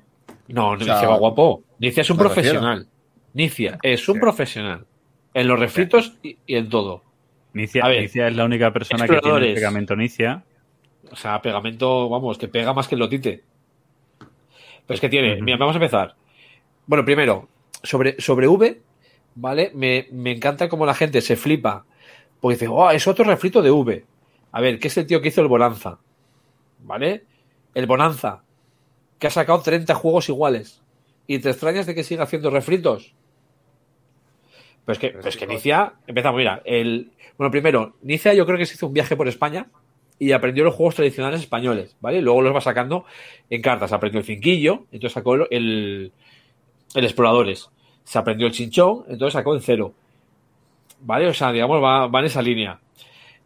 [0.48, 1.64] No, sea, Nicia va guapo.
[1.80, 2.88] Nicia es un profesional.
[3.34, 4.86] Nicia es un profesional.
[5.34, 7.04] En los refritos y, y en todo.
[7.54, 10.44] Nicia, A ver, Nicia es la única persona que tiene pegamento Nicia.
[11.10, 13.44] O sea, pegamento, vamos, que pega más que el lotite.
[14.20, 16.16] Pero es que tiene, mira, vamos a empezar.
[16.86, 17.48] Bueno, primero,
[17.84, 18.82] sobre, sobre V,
[19.36, 19.72] ¿vale?
[19.74, 21.86] Me, me encanta cómo la gente se flipa.
[22.40, 24.06] Porque dice, oh, es otro refrito de V.
[24.52, 26.00] A ver, ¿qué es el tío que hizo el Bonanza?
[26.80, 27.26] ¿Vale?
[27.74, 28.44] El Bonanza,
[29.20, 30.82] que ha sacado 30 juegos iguales.
[31.28, 33.14] ¿Y te extrañas de que siga haciendo refritos?
[34.86, 38.76] Pues que, pues que Nicia, empezamos, mira, el, bueno, primero, Nicia yo creo que se
[38.76, 39.68] hizo un viaje por España
[40.18, 42.20] y aprendió los juegos tradicionales españoles, ¿vale?
[42.20, 43.06] Y luego los va sacando
[43.50, 43.92] en cartas.
[43.92, 46.12] Aprendió el cinquillo, entonces sacó el, el,
[46.94, 47.70] el exploradores.
[48.04, 49.94] Se aprendió el chinchón, entonces sacó en cero.
[51.02, 51.28] ¿Vale?
[51.28, 52.80] O sea, digamos, va, va en esa línea.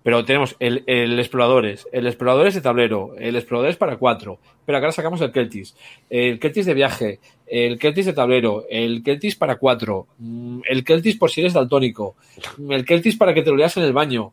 [0.06, 4.38] Pero tenemos el, el exploradores, el exploradores de tablero, el exploradores para cuatro.
[4.64, 5.76] Pero acá sacamos el Keltis,
[6.12, 11.18] el Keltis de viaje, el Keltis de tablero, el Keltis para cuatro, mm, el Keltis
[11.18, 12.16] por si eres daltónico,
[12.70, 14.32] el Keltis para que te lo leas en el baño.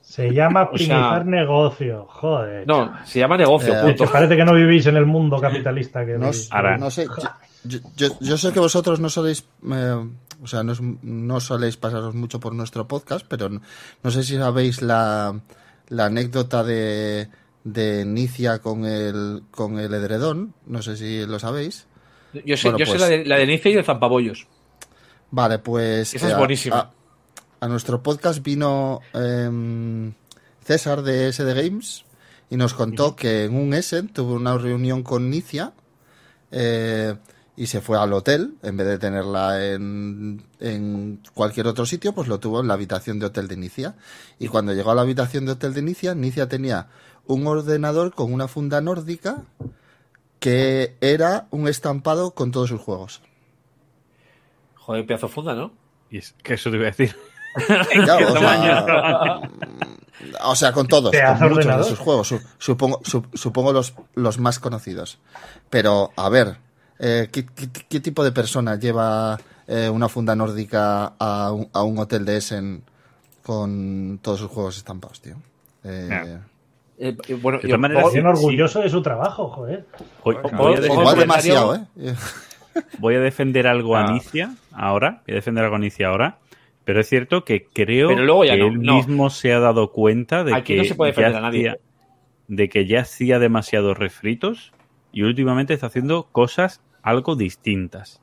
[0.00, 2.06] Se llama O sea- optimizar negocio.
[2.08, 2.66] Joder.
[2.66, 4.10] No, se llama negocio, Eh, punto.
[4.10, 6.30] Parece que no vivís en el mundo capitalista que No.
[6.50, 7.06] Ahora- no sé,
[7.66, 10.08] yo, yo- yo sé que vosotros no soléis, eh,
[10.42, 13.60] o sea, no, no soléis pasaros mucho por nuestro podcast, pero no,
[14.02, 15.40] no sé si sabéis la,
[15.88, 17.28] la anécdota de,
[17.64, 21.86] de Nicia con el, con el edredón, no sé si lo sabéis.
[22.44, 24.46] Yo sé, Bueno, yo sé pues- la de, la de Nicia y el Zampabollos.
[25.30, 26.76] Vale, pues Esa es a- buenísima.
[26.78, 30.12] A, a nuestro podcast vino em,
[30.62, 32.04] César de SD Games
[32.50, 35.72] y nos contó que en un Essen tuvo una reunión con Nicia
[36.52, 37.14] eh,
[37.56, 42.28] y se fue al hotel, en vez de tenerla en, en cualquier otro sitio, pues
[42.28, 43.94] lo tuvo en la habitación de hotel de Nicia.
[44.38, 46.88] Y cuando llegó a la habitación de hotel de Nicia, Nicia tenía
[47.26, 49.42] un ordenador con una funda nórdica
[50.38, 53.22] que era un estampado con todos sus juegos.
[54.74, 55.72] Joder, pedazo funda, ¿no?
[56.10, 57.16] Y es que eso te iba a decir.
[58.04, 59.40] Claro, o, sea,
[60.44, 63.94] o sea, con todos, ¿Te con muchos de sus juegos, su- supongo, su- supongo los,
[64.14, 65.18] los más conocidos.
[65.70, 66.58] Pero, a ver,
[66.98, 71.82] eh, ¿qué, qué- qué tipo de persona lleva eh, una funda nórdica a un, a
[71.82, 72.82] un hotel de Essen
[73.42, 75.36] con todos sus juegos estampados, tío?
[75.84, 76.40] Eh, Ya.
[76.98, 78.10] Eh, bueno, De yo maneras.
[78.10, 79.84] Bien orgulloso de su trabajo, joder.
[80.24, 81.80] Voy, a, demasiado, ¿eh?
[82.98, 84.12] voy a defender algo a Ah.
[84.12, 85.20] Nicia ahora.
[85.26, 86.38] Voy a defender algo a Nicia ahora.
[86.84, 88.94] Pero es cierto que creo Pero luego ya que no, él no.
[88.96, 91.68] mismo se ha dado cuenta de Aquí que no se puede ya defender a nadie.
[91.70, 91.80] hacía-
[92.48, 94.72] de que ya hacía demasiados refritos
[95.12, 98.20] y últimamente está haciendo cosas algo distintas.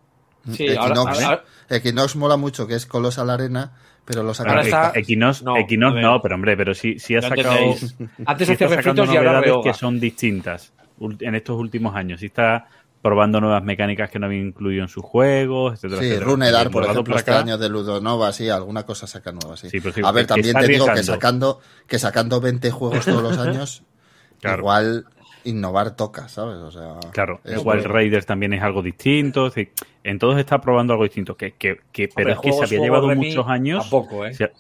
[0.52, 3.72] Sí, Equinox, ahora- ahora- Equinox mola mucho, que es Colossal Arena,
[4.06, 7.16] pero lo saca Ahora Bueno, está- Equinox, no, Equinox no, pero hombre, pero sí, sí
[7.16, 7.96] ha sacado, sí
[8.26, 10.74] Antes está hacía sacando refritos y ahora que son distintas
[11.20, 12.20] en estos últimos años.
[12.20, 12.68] Sí está
[13.02, 16.00] probando nuevas mecánicas que no había incluido en sus juegos, etcétera.
[16.02, 16.26] Sí, etcétera.
[16.26, 19.70] Runedar, por ejemplo, para este acá, año de Ludonova, sí, alguna cosa saca nueva, sí.
[19.70, 23.22] Sí, pero sí, a ver, también te digo que sacando, que sacando 20 juegos todos
[23.24, 23.84] los años,
[24.42, 24.60] Claro.
[24.60, 25.06] igual
[25.46, 26.56] innovar toca, ¿sabes?
[26.58, 27.94] O sea, Claro, es igual bueno.
[27.94, 29.48] Raiders también es algo distinto.
[29.48, 31.36] es decir, en todos está probando algo distinto.
[31.36, 33.82] Que, que, que- pero Hombre, es que se había llevado muchos años.
[33.90, 34.34] Tampoco, ¿eh?
[34.34, 34.52] se-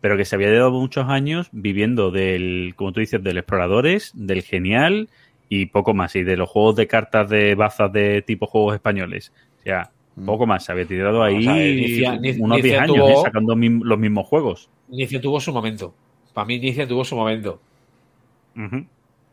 [0.00, 4.42] pero que se había llevado muchos años viviendo del, como tú dices, del Exploradores, del
[4.42, 5.08] Genial
[5.48, 6.16] y poco más.
[6.16, 9.32] Y de los juegos de cartas de bazas de tipo juegos españoles.
[9.60, 10.26] O sea, Mm.
[10.26, 10.64] poco más.
[10.64, 13.22] Se había tirado ahí O sea, Inicia- Ni- unos Inicia 10 años tuvo- ¿eh?
[13.24, 14.68] sacando los mismos juegos.
[14.90, 15.94] Inicia tuvo su momento.
[16.34, 17.60] Para mí Inicia tuvo su momento.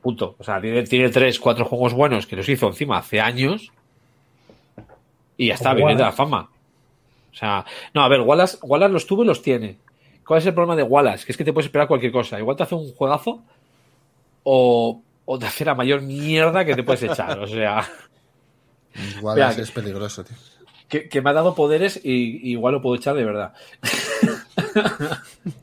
[0.02, 0.36] Punto.
[0.40, 3.72] O sea, tiene, tiene tres, cuatro juegos buenos que los hizo encima hace años.
[5.38, 6.18] Y ya está, viene de la Wallace.
[6.18, 6.50] fama.
[7.32, 9.78] O sea, no, a ver, Wallace, Wallace los tuvo y los tiene.
[10.26, 11.26] ¿Cuál es el problema de Wallace?
[11.26, 12.40] Que es que te puedes esperar cualquier cosa.
[12.40, 13.42] Igual te hace un juegazo
[14.44, 17.40] o, o te hace la mayor mierda que te puedes echar.
[17.40, 17.88] O sea,
[19.24, 20.36] Mira, que- es peligroso, tío.
[20.90, 23.54] Que, que me ha dado poderes y y igual lo puedo echar de verdad.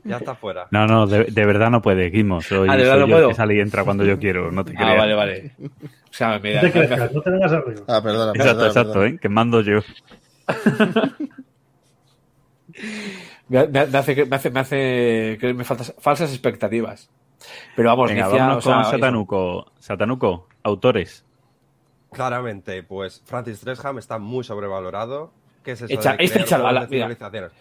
[0.03, 0.67] Ya está fuera.
[0.71, 2.41] No, no, de, de verdad no puede, Guimo.
[2.41, 3.27] Soy, Ah, ¿de verdad soy no yo puedo?
[3.29, 4.51] que sale y entra cuando yo quiero.
[4.51, 4.97] No te Ah, creas.
[4.97, 5.51] vale, vale.
[5.63, 5.69] O
[6.11, 6.61] sea, me No da.
[6.61, 7.81] te crezcas, no te vengas arriba.
[7.87, 9.09] Ah, perdona, Exacto, perdona, exacto, perdona.
[9.15, 9.19] ¿eh?
[9.21, 9.79] Que mando yo.
[13.49, 13.59] Me,
[13.97, 17.09] hace, que- me hace, me hace creerme faltas, falsas expectativas.
[17.75, 18.91] Pero vamos, Venga, vámonos o sea, con eso.
[18.91, 19.71] Satanuco.
[19.79, 21.23] Satanuco, autores.
[22.11, 25.31] Claramente, pues Francis Tresham está muy sobrevalorado.
[25.63, 25.93] ¿Qué es eso?
[25.93, 27.51] Echa- de este crear échalo a la- civilizaciones?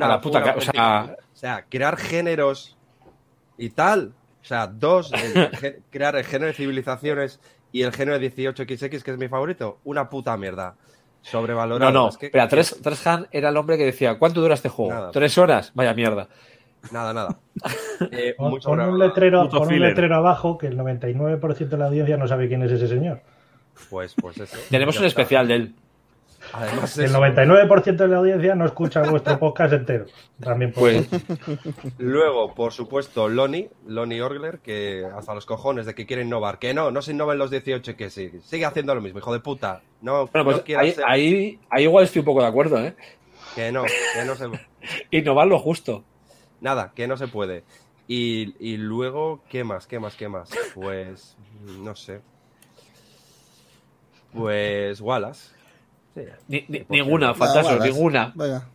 [0.00, 2.76] A la puta o sea- o sea, crear géneros
[3.58, 4.12] y tal.
[4.40, 5.50] O sea, dos, el
[5.90, 7.40] crear el género de civilizaciones
[7.72, 10.76] y el género de 18XX, que es mi favorito, una puta mierda.
[10.78, 11.92] No, Sobrevalorado.
[11.92, 12.08] no.
[12.08, 14.92] Es que- Espera, Tres, Tres Han era el hombre que decía, ¿cuánto dura este juego?
[14.92, 15.10] Nada.
[15.10, 15.72] ¿Tres horas?
[15.74, 16.28] Vaya mierda.
[16.92, 17.38] Nada, nada.
[18.12, 21.84] Eh, Pon, mucho pon un letrero, pon un letrero abajo que el 99% de la
[21.88, 23.20] audiencia no sabe quién es ese señor.
[23.88, 24.56] Pues, pues eso.
[24.70, 25.20] Tenemos un está.
[25.22, 25.74] especial de él.
[26.54, 27.18] Además, El eso.
[27.20, 30.06] 99% de la audiencia no escucha vuestro podcast entero.
[30.40, 31.06] También por Pues,
[31.98, 36.58] Luego, por supuesto, Loni, Loni Orgler, que hasta los cojones de que quiere innovar.
[36.58, 38.30] Que no, no se innova en los 18, que sí.
[38.42, 39.82] Sigue haciendo lo mismo, hijo de puta.
[40.00, 42.94] No, bueno, pues no ahí, hacer- ahí, ahí igual estoy un poco de acuerdo, ¿eh?
[43.54, 44.46] Que no, que no se...
[45.10, 46.04] Innovar lo justo.
[46.62, 47.64] Nada, que no se puede.
[48.08, 49.86] Y, y luego, ¿qué más?
[49.86, 50.16] ¿Qué más?
[50.16, 50.50] ¿Qué más?
[50.74, 51.36] Pues,
[51.80, 52.20] no sé.
[54.32, 55.50] Pues Wallace.
[56.14, 56.22] Sí.
[56.48, 58.32] Ni- ni- ¿Por qué ninguna, fantasma, ninguna.
[58.34, 58.66] Venga.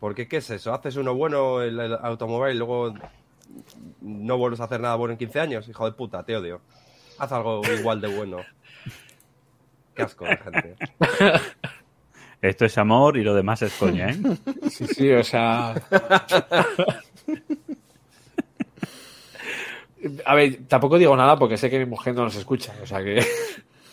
[0.00, 0.72] Porque, ¿qué es eso?
[0.74, 2.92] Haces uno bueno, el, el automóvil, y luego
[4.00, 5.68] no vuelves a hacer nada bueno en 15 años.
[5.68, 6.60] Hijo de puta, te odio.
[7.18, 8.38] Haz algo igual de bueno.
[9.94, 10.74] Qué asco de gente.
[12.42, 14.18] Esto es amor y lo demás es coña, ¿eh?
[14.68, 15.74] Sí, sí, o sea.
[20.24, 23.02] A ver, tampoco digo nada porque sé que mi mujer no nos escucha, o sea
[23.04, 23.24] que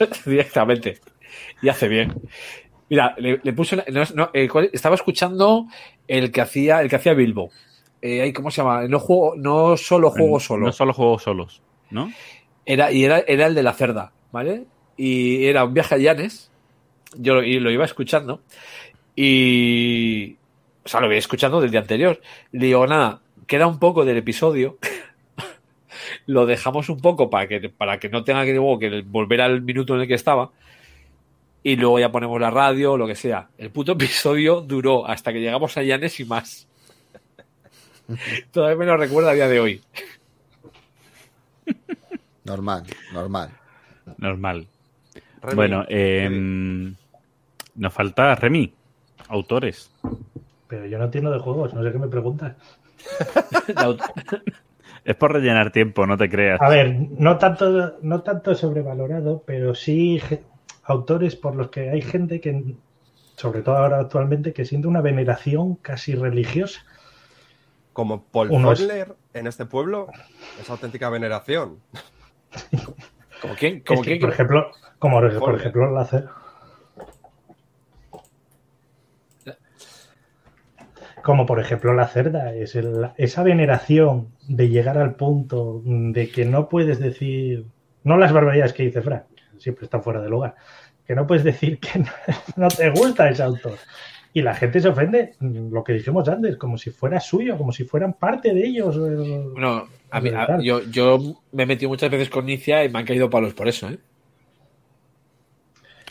[0.26, 0.99] directamente.
[1.61, 2.13] Y hace bien.
[2.89, 3.76] Mira, le, le puse.
[3.76, 5.67] una- no, no, eh, estaba escuchando
[6.07, 7.51] el que hacía, el que hacía Bilbo.
[8.01, 8.88] Eh, ¿Cómo se llama?
[8.88, 10.65] No juego, no solo juego solo.
[10.67, 11.61] No solo juegos solos,
[11.91, 12.11] ¿no?
[12.65, 14.65] Era, y era, era el de la cerda, ¿vale?
[14.97, 16.49] Y era un viaje a Llanes.
[17.17, 18.41] Yo lo, y lo iba escuchando.
[19.15, 20.38] Y.
[20.85, 22.19] O sea, lo iba escuchando del día anterior.
[22.51, 24.77] Le digo, nada, queda un poco del episodio.
[26.30, 29.64] lo dejamos un poco para que, para que no tenga que, luego que volver al
[29.64, 30.51] minuto en el que estaba.
[31.64, 33.49] Y luego ya ponemos la radio, lo que sea.
[33.57, 36.68] El puto episodio duró hasta que llegamos a Llanes y más.
[38.51, 39.81] Todavía me lo recuerdo a día de hoy.
[42.43, 43.49] Normal, normal.
[44.18, 44.68] Normal.
[45.41, 46.95] Remy, bueno, eh, Remy.
[47.73, 48.72] nos falta Remy,
[49.30, 49.91] autores.
[50.68, 52.56] Pero yo no entiendo de juegos, no sé qué me preguntas.
[55.10, 56.61] Es por rellenar tiempo, no te creas.
[56.61, 60.22] A ver, no tanto, no tanto sobrevalorado, pero sí
[60.84, 62.76] autores por los que hay gente que,
[63.36, 66.81] sobre todo ahora actualmente, que siente una veneración casi religiosa.
[67.91, 68.52] Como Paul
[69.34, 70.10] en este pueblo,
[70.61, 71.80] es auténtica veneración.
[73.41, 73.77] ¿Como quién?
[73.77, 74.19] Es ¿Como que, quién?
[74.19, 76.06] por ejemplo, como por ejemplo la
[81.23, 86.45] como por ejemplo la cerda, es el- esa veneración de llegar al punto de que
[86.45, 87.65] no puedes decir,
[88.03, 89.23] no las barbaridades que dice Frank,
[89.57, 90.55] siempre están fuera de lugar,
[91.05, 92.05] que no puedes decir que no,
[92.55, 93.73] no te gusta ese autor.
[94.31, 97.83] Y la gente se ofende, lo que dijimos antes, como si fuera suyo, como si
[97.83, 98.95] fueran parte de ellos.
[98.95, 101.17] el- Bueno, a mí- a- yo, yo
[101.51, 103.97] me he metido muchas veces con Nicia y me han caído palos por eso, ¿eh?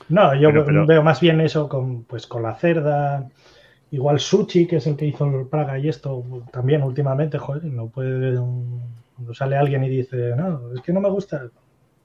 [0.09, 3.29] No, yo Pero- pero- veo más bien eso con, pues, con la cerda.
[3.91, 7.89] Igual Suchi, que es el que hizo el Praga y esto también últimamente, joder, no
[7.89, 8.37] puede.
[9.17, 11.49] Cuando sale alguien y dice, no, es que no me gusta.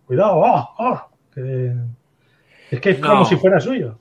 [0.06, 1.02] Cuidado, oh, oh,
[1.34, 1.74] que-
[2.72, 3.10] es que es No.
[3.10, 4.00] como si fuera suyo.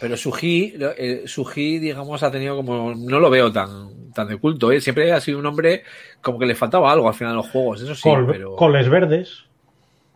[0.00, 2.92] Pero Suji, eh, Suji, digamos, ha tenido como.
[2.94, 4.80] No lo veo tan, tan de culto, ¿eh?
[4.80, 5.84] Siempre ha sido un hombre
[6.20, 8.56] como que le faltaba algo al final de los juegos, eso sí, Col- pero.
[8.56, 9.44] Coles Verdes,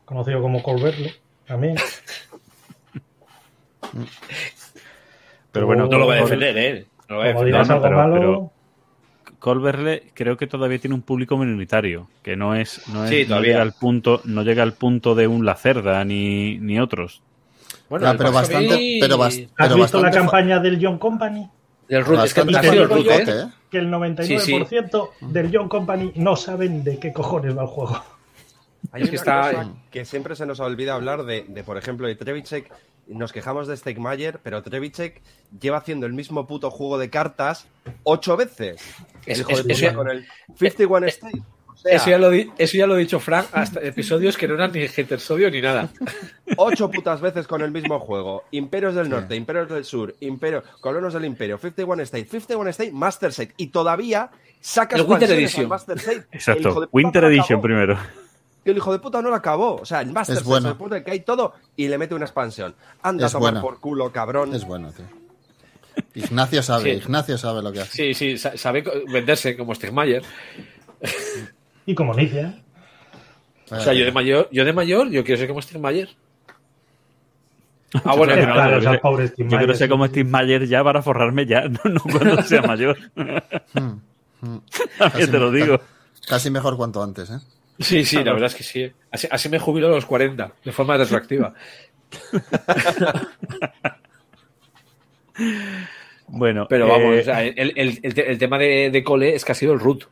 [0.05, 1.15] conocido como Colverle,
[1.47, 1.77] también.
[5.53, 6.87] Pero bueno, no lo voy a defender, ¿eh?
[7.09, 8.53] No Como digas no, algo pero- malo, pero-
[9.39, 13.29] Colverle creo que todavía tiene un público minoritario, que no es, no es- Sí, no
[13.29, 13.51] todavía.
[13.53, 17.23] llega al punto, no llega al punto de un Lacerda ni, ni otros.
[17.89, 21.49] Bueno, Ya, pero bastante, pero, bas- ¿Has pero visto la bastante campaña del John Company?
[21.89, 23.25] Es que el falicote, ¿eh?
[23.29, 23.47] ¿eh?
[23.71, 28.03] Que el 99% del John Company no saben de qué cojones va el juego.
[28.93, 31.77] Hay Es que una está- cosa que siempre se nos olvida hablar de, de, por
[31.77, 32.73] ejemplo, de Trevicek.
[33.09, 35.23] Nos quejamos de Stegmayer, pero Trevicek
[35.61, 37.67] lleva haciendo el mismo puto juego de cartas
[38.03, 38.81] ocho veces.
[39.27, 40.27] Es- El hijo es- de puta eso ya- con el
[40.57, 41.43] 51 State.
[41.69, 44.49] O sea, Eso ya, lo di- eso ya lo ha dicho Frank hasta episodios que
[44.49, 45.91] no eran ni Hetersodio ni nada.
[46.57, 48.45] ocho putas veces con el mismo juego.
[48.51, 53.33] Imperios del Norte, Imperios del Sur, Imperio, Colonos del Imperio, 51 State, 51 State, Master
[53.33, 53.53] Set.
[53.59, 54.31] Y todavía
[54.61, 55.69] sacas El Winter Edition.
[55.69, 56.89] Master hijo Exacto.
[56.93, 57.63] Winter Edition acabó.
[57.63, 57.99] primero.
[58.67, 59.77] Y el hijo de puta no lo acabó.
[59.77, 60.71] O sea, el Master bueno.
[60.71, 62.75] se pone que hay todo y le mete una expansión.
[63.01, 63.67] Anda Es a tomar bueno.
[63.67, 64.53] por culo, cabrón.
[64.55, 65.07] Es bueno, tío.
[66.15, 66.91] Ignacio sabe, Sí.
[67.05, 67.93] Ignacio sabe lo que hace.
[67.93, 70.25] Sí, sí, sa- sabe venderse como Stegmayer.
[71.87, 72.61] Y como Nicia.
[73.71, 76.09] O sea, yo de mayor, yo de mayor, yo quiero ser como Stegmayer.
[78.05, 80.83] Ah, bueno, Yo claro, que- esas pobres Steve Yo quiero ser como Steve Mayer ya
[80.83, 82.99] para forrarme ya, no, no cuando sea mayor.
[83.15, 84.01] Hmm,
[84.43, 84.59] hmm.
[84.99, 85.81] También te lo digo.
[86.29, 87.39] Casi mejor cuanto antes, ¿eh?
[87.79, 88.91] Sí, sí, la verdad es que sí.
[89.11, 91.53] Así, así me jubilo a los 40, de forma retroactiva.
[96.29, 99.35] Bueno, Pero vamos, eh, o sea, el, el- el te- el tema de, de Cole
[99.35, 100.05] es que ha sido el root.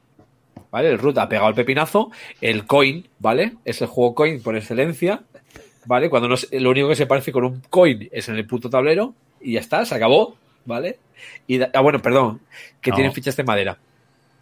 [0.70, 0.88] ¿Vale?
[0.88, 2.10] El root ha pegado el pepinazo.
[2.40, 3.54] El coin, ¿vale?
[3.64, 5.22] Es el juego coin por excelencia.
[5.86, 6.08] ¿Vale?
[6.10, 9.14] Cuando no lo único que se parece con un coin es en el puto tablero.
[9.40, 10.36] Y ya está, se acabó.
[10.64, 10.98] ¿Vale?
[11.46, 12.40] Y ah, bueno, perdón.
[12.80, 12.96] Que No.
[12.96, 13.76] tienen fichas de madera.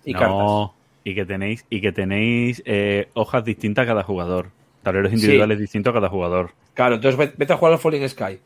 [0.05, 0.71] Y cartas.
[1.05, 4.51] Y que tenéis, y que tenéis eh, hojas distintas a cada jugador.
[4.83, 6.53] Tableros individuales distintos a cada jugador.
[6.75, 8.39] Claro, entonces ve- vete a jugar al Falling Sky.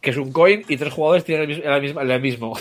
[0.00, 2.56] Que es un coin y tres jugadores tienen el, mis- el mismo- el mismo.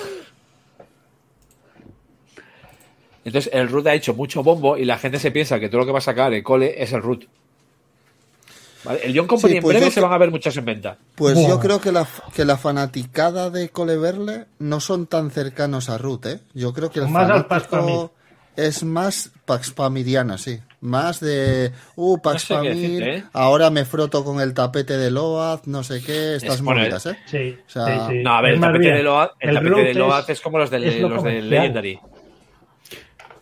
[3.25, 5.85] Entonces el root ha hecho mucho bombo y la gente se piensa que todo lo
[5.85, 7.25] que va a sacar el cole es el root.
[8.83, 8.99] ¿Vale?
[9.03, 10.97] El Young Company Sí, en pues breve se van a ver muchas en venta.
[11.15, 11.47] Pues Buah.
[11.47, 12.05] yo creo que la,
[12.35, 16.39] que la fanaticada de Coleverle no son tan cercanos a Ruth, ¿eh?
[16.53, 18.11] Yo creo que el Más fanático
[18.55, 20.59] es más Pax Pamiriana, sí.
[20.81, 23.23] Más de, uh, Pax No sé qué Pamir, decirte, ¿eh?
[23.33, 27.17] ahora me froto con el tapete de Loaz, no sé qué, estas Es- movidas, ¿eh?
[27.25, 28.23] Sí, O sea, sí, sí.
[28.23, 30.41] No, a ver, el tapete bien, de Loaz, el tapete root de Loaz es- es,
[30.41, 31.41] como los de es lo los de.
[31.41, 31.99] Legendary.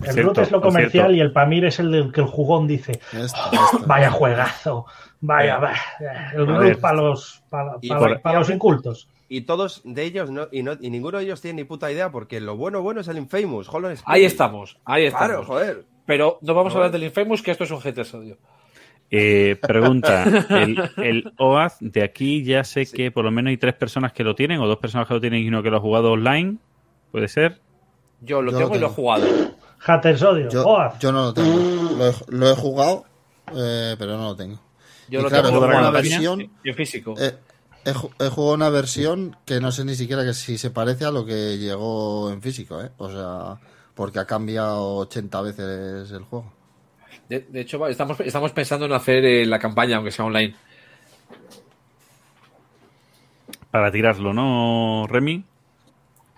[0.03, 1.11] El Cierto, root es lo comercial cierto.
[1.13, 3.21] y el Pamir es el del que el jugón dice, Esto,
[3.51, 3.83] esto.
[3.85, 4.85] vaya juegazo,
[5.19, 6.31] vaya, vaya.
[6.33, 9.07] El root para los, para los incultos.
[9.33, 12.11] Y todos de ellos, no, y, no, y ninguno de ellos tiene ni puta idea,
[12.11, 13.93] porque lo bueno, bueno es el Infamous, Hollow.
[14.03, 15.27] Ahí estamos, ahí estamos.
[15.27, 15.85] Claro, joder.
[16.05, 18.37] Pero no vamos a hablar del Infamous, que esto es un GT Audio.
[19.09, 23.73] Eh, pregunta, el, el OAZ de aquí ya sé que por lo menos hay tres
[23.75, 25.81] personas que lo tienen, o dos personas que lo tienen y uno que lo ha
[25.81, 26.57] jugado online,
[27.13, 27.61] ¿puede ser?
[28.19, 29.25] Yo lo Yo lo tengo y lo he jugado.
[29.77, 30.49] Haters odio.
[30.49, 30.99] Yo, Oaz.
[30.99, 31.57] yo no lo tengo.
[31.97, 33.05] Lo he, lo he jugado,
[33.55, 34.59] eh, pero no lo tengo.
[35.07, 37.15] Yo Y lo claro, tengo la una versión, en físico.
[37.17, 37.31] eh,
[37.85, 41.05] he, ju- he jugado una versión que no sé ni siquiera que si se parece
[41.05, 42.91] a lo que llegó en físico, ¿eh?
[42.97, 43.59] O sea,
[43.95, 46.51] porque ha cambiado 80 veces el juego.
[47.29, 50.55] De, de hecho, estamos, estamos pensando en hacer eh, la campaña, aunque sea online.
[53.71, 55.45] Para tirarlo, ¿no, Remy?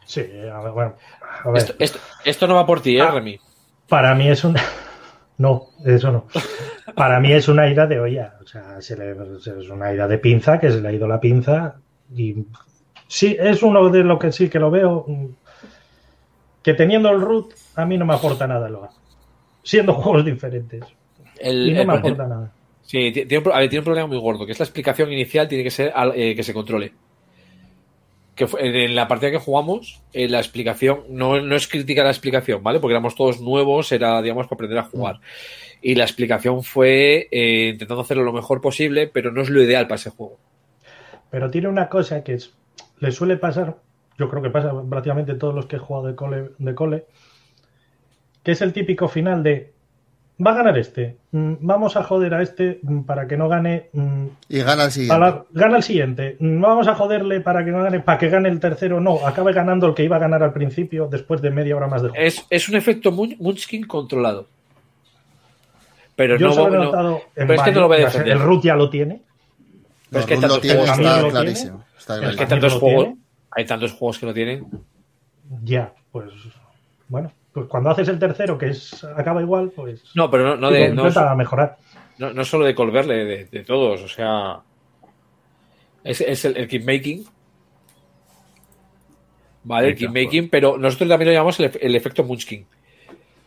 [0.05, 0.95] Sí, a ver, bueno.
[1.43, 3.11] A ver, Esto, esto, esto no va por ti, ¿eh, Ah.
[3.11, 3.39] Remy?
[3.89, 4.61] para mí es una.
[5.38, 6.26] No, eso no.
[6.95, 8.35] Para mí es una ira de olla.
[8.43, 11.19] O sea, se le- es una ira de pinza que se le ha ido la
[11.19, 11.76] pinza.
[12.15, 12.45] Y
[13.07, 15.05] sí, es uno de lo que sí que lo veo.
[16.61, 18.88] Que teniendo el root, a mí no me aporta nada lo
[19.64, 20.84] Siendo juegos diferentes.
[21.39, 22.51] El- Y no el- me aporta nada.
[22.84, 23.11] sí, a
[23.60, 26.14] ver, tiene un problema muy gordo, que es la explicación inicial tiene que ser al-
[26.15, 26.93] eh, que se controle.
[28.35, 32.64] Que en la partida que jugamos, eh, la explicación no, no es crítica la explicación,
[32.64, 32.80] ¿vale?
[32.80, 35.19] Porque éramos todos nuevos, era, digamos, para aprender a jugar.
[35.81, 39.85] Y la explicación fue eh, intentando hacerlo lo mejor posible, pero no es lo ideal
[39.85, 40.39] para ese juego.
[41.30, 42.53] Pero tiene una cosa que es,
[42.99, 43.77] le suele pasar,
[44.18, 47.05] yo creo que pasa prácticamente en todos los que he jugado de cole, de cole,
[48.43, 49.72] que es el típico final de
[50.45, 53.89] va a ganar este, mm, vamos a joder a este mm, para que no gane,
[53.93, 55.19] mm, Y gana el siguiente.
[55.19, 58.59] la- gana el siguiente, vamos a joderle para que no gane, para que gane el
[58.59, 61.87] tercero, no, acabe ganando el que iba a ganar al principio después de media hora
[61.87, 62.23] más de juego.
[62.23, 64.47] Es, es un efecto Mun- Munchkin controlado.
[66.15, 68.33] Pero Yo no, solo he no- pero es que no lo voy a defender.
[68.33, 69.21] el root ya lo tiene,
[70.11, 71.83] pero es No, que Ruth tantos lo tiene, juegos- está lo clarísimo.
[73.55, 74.65] Hay tantos juegos que lo tienen.
[75.63, 76.29] ya, pues
[77.07, 80.71] bueno, pues cuando haces el tercero que es acaba igual, pues No, pero no, no
[80.71, 81.77] de, pues no, intenta mejorar.
[82.17, 84.59] no, no solo de Colverle, de, de todos, o sea.
[86.03, 87.25] Es, es el, el keep making.
[89.63, 89.89] ¿Vale?
[89.89, 92.65] El keep making, pero nosotros también lo llamamos el, el efecto Munchkin.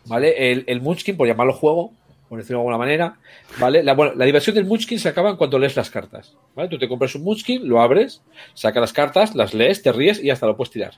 [0.07, 0.53] ¿Vale?
[0.53, 1.93] El, el Munchkin, por llamarlo juego,
[2.28, 3.16] por decirlo de alguna manera,
[3.59, 3.83] ¿vale?
[3.83, 6.37] La, bueno, la diversión del Munchkin se acaba en cuanto lees las cartas.
[6.55, 6.69] ¿Vale?
[6.69, 8.23] Tú te compras un Munchkin, lo abres,
[8.55, 10.95] sacas las cartas, las lees, te ríes y hasta lo puedes tirar.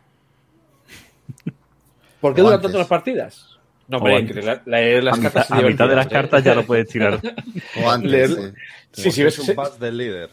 [2.21, 2.63] ¿Por qué O duran antes.
[2.69, 3.59] tanto las partidas?
[3.89, 6.11] No, hombre, la- leer las a cartas mitad, a mitad de las ¿eh?
[6.11, 7.19] cartas ya lo puedes tirar.
[7.83, 8.55] O antes, Leer-
[8.93, 9.11] sí.
[9.11, 10.31] Sí, ves, es un pass del líder.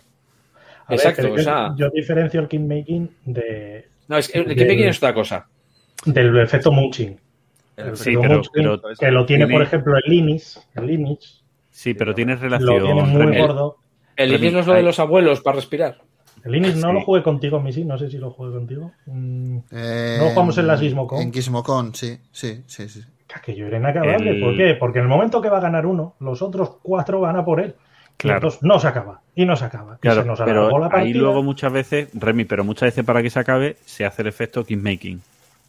[0.88, 4.68] A Exacto, o yo, sea- yo diferencio el kingmaking de, No, es que el keep
[4.68, 5.48] making es otra cosa.
[6.06, 7.20] del efecto munching.
[7.78, 10.60] El Sí, pero- munching, pero que lo tiene, por ejemplo, el Linux.
[10.76, 11.42] El Linux
[11.72, 12.84] Sí, pero tienes lo relación.
[12.84, 13.38] tiene muy Remy.
[13.40, 13.78] gordo.
[14.16, 15.98] El inicio no es lo de los abuelos para respirar.
[16.46, 16.94] El Linux no Sí.
[16.94, 17.84] lo jugué contigo, Missy.
[17.84, 18.92] No sé si lo jugué contigo.
[19.08, 21.22] Mm, Eh, No jugamos en las Gizmocon.
[21.22, 23.02] En Gizmocon, sí, sí, sí, sí.
[23.34, 24.30] aquello era inacabable.
[24.30, 24.76] El- ¿Por qué?
[24.80, 27.60] Porque en el momento que va a ganar uno, los otros cuatro van a por
[27.60, 27.76] él.
[28.14, 28.38] Y Claro.
[28.38, 29.20] entonces no se acaba.
[29.36, 29.96] Y no se acaba.
[29.96, 33.22] Y Claro, se nos pero la ahí luego muchas veces, Remy, pero muchas veces para
[33.22, 35.22] que se acabe, se hace el efecto making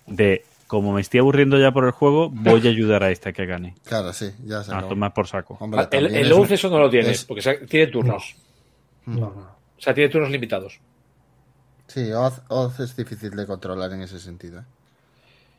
[0.06, 3.46] De como me estoy aburriendo ya por el juego, voy a ayudar a esta que
[3.46, 3.74] gane.
[3.84, 5.56] Claro, sí, ya se A tomar por saco.
[5.58, 8.36] Hombre, El, el es eso no lo tiene, es- porque tiene turnos.
[9.06, 9.55] No, no.
[9.78, 10.80] O sea, tiene turnos limitados.
[11.86, 14.60] Sí, Oz, Oz es difícil de controlar en ese sentido.
[14.60, 14.64] ¿eh?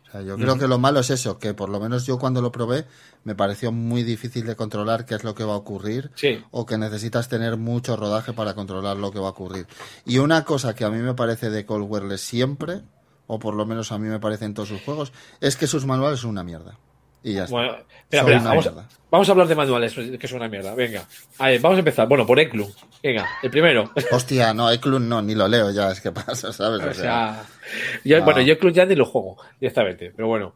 [0.07, 2.41] O sea, yo creo que lo malo es eso, que por lo menos yo cuando
[2.41, 2.85] lo probé
[3.25, 6.41] me pareció muy difícil de controlar qué es lo que va a ocurrir Sí.
[6.51, 9.67] o que necesitas tener mucho rodaje para controlar lo que va a ocurrir.
[10.05, 12.83] Y una cosa que a mí me parece de Cold siempre,
[13.27, 15.11] o por lo menos a mí me parece en todos sus juegos,
[15.41, 16.77] es que sus manuales son una mierda.
[17.23, 17.51] Y ya está.
[17.55, 18.87] Bueno, espera, espera, una vamos, mierda.
[19.11, 20.73] vamos a hablar de manuales, que son una mierda.
[20.75, 21.05] Venga.
[21.39, 22.07] A ver, vamos a empezar.
[22.07, 22.73] Bueno, por Eklund.
[23.03, 23.91] Venga, el primero.
[24.11, 26.81] Hostia, no, Eklund no, ni lo leo ya, es que pasa, ¿sabes?
[26.81, 27.45] O O sea, sea,
[28.03, 28.25] yo- no.
[28.25, 30.53] bueno, yo Eklund ya ni lo juego directamente, pero bueno.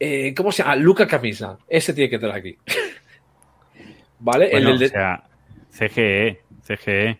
[0.00, 0.76] Eh, ¿Cómo se llama?
[0.76, 1.56] Luca Camisa.
[1.68, 2.58] Ese tiene que entrar aquí.
[4.18, 4.48] ¿Vale?
[4.50, 5.24] Bueno, el del o sea,
[5.70, 7.18] CGE, CGE.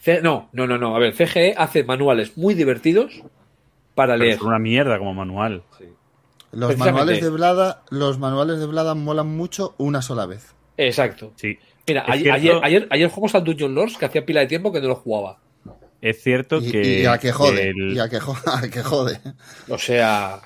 [0.00, 0.94] C- no, no, no, no.
[0.94, 3.22] A ver, CGE hace manuales muy divertidos
[3.94, 4.38] para Pero leer.
[4.38, 5.62] son una mierda como manual.
[5.78, 5.84] Sí.
[6.52, 10.54] Los manuales de Blada, los manuales de Blada molan mucho una sola vez.
[10.76, 11.32] Exacto.
[11.36, 11.58] Sí.
[11.86, 14.46] Mira, Es ayer, cierto- ayer, ayer, ayer jugamos al Dungeon Lords que hacía pila de
[14.46, 15.38] tiempo que no lo jugaba.
[16.00, 17.00] Es cierto Y, que.
[17.00, 19.18] y a que jode, el- y a que, jo- a que jode.
[19.68, 20.40] O sea,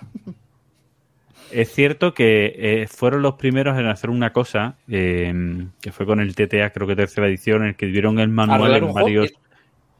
[1.50, 6.20] Es cierto que eh, fueron los primeros en hacer una cosa, eh, que fue con
[6.20, 9.32] el TTA, creo que tercera edición, en el que dieron el manual en varios,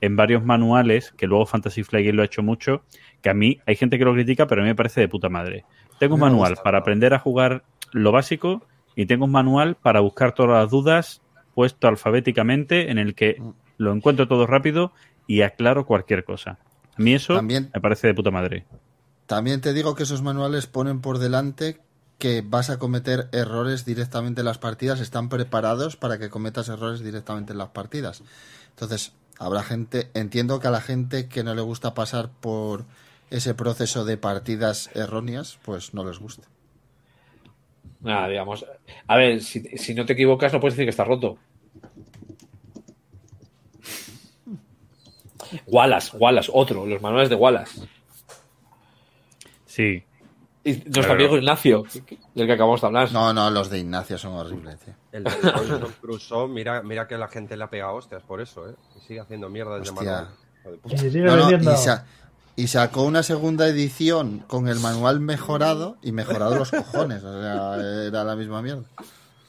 [0.01, 2.83] en varios manuales, que luego Fantasy Flight lo ha hecho mucho,
[3.23, 5.29] que a mí hay gente que lo critica, pero a mí me parece de puta
[5.29, 5.65] madre.
[5.99, 6.63] Tengo un manual gusta.
[6.65, 8.67] para aprender a jugar lo básico
[8.97, 11.23] y tengo un manual para buscar todas las dudas
[11.55, 13.51] puesto alfabéticamente en el que Mm.
[13.79, 14.93] lo encuentro todo rápido
[15.27, 16.59] y aclaro cualquier cosa.
[16.97, 18.67] A mí eso También- me parece de puta madre.
[19.27, 21.81] También te digo que esos manuales ponen por delante
[22.19, 27.01] que vas a cometer errores directamente en las partidas, están preparados para que cometas errores
[27.03, 28.23] directamente en las partidas.
[28.71, 32.85] Entonces, habrá gente, entiendo que a la gente que no le gusta pasar por
[33.33, 36.47] ese proceso de partidas erróneas, pues no les gusta.
[38.01, 38.65] nada, digamos.
[39.07, 41.39] A ver, si, si no te equivocas, no puedes decir que está roto.
[45.67, 47.87] Wallace, Wallace, otro, los manuales de Wallace.
[49.67, 50.05] Sí,
[50.65, 51.85] Y nuestro amigo Ignacio,
[52.35, 53.13] del que acabamos de hablar.
[53.13, 54.95] No, no, los de Ignacio son horribles, tío.
[55.13, 55.31] El de
[56.01, 58.75] Crusoe, mira, mira que la gente le ha pegado hostias por eso, ¿eh?
[58.97, 60.29] Y sigue haciendo mierda desde Hostia.
[60.91, 61.73] Y sigue No, no, vendiendo.
[61.73, 62.07] y, sa-
[62.57, 67.23] y sacó una segunda edición con el manual mejorado y mejorado los cojones.
[67.25, 67.77] O sea,
[68.07, 68.83] era la misma mierda.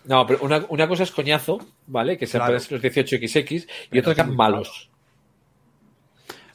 [0.06, 2.18] No, pero una, una cosa es coñazo, ¿vale?
[2.18, 2.46] Que se Claro.
[2.46, 4.90] aparecen los 18XX y otros que son malos.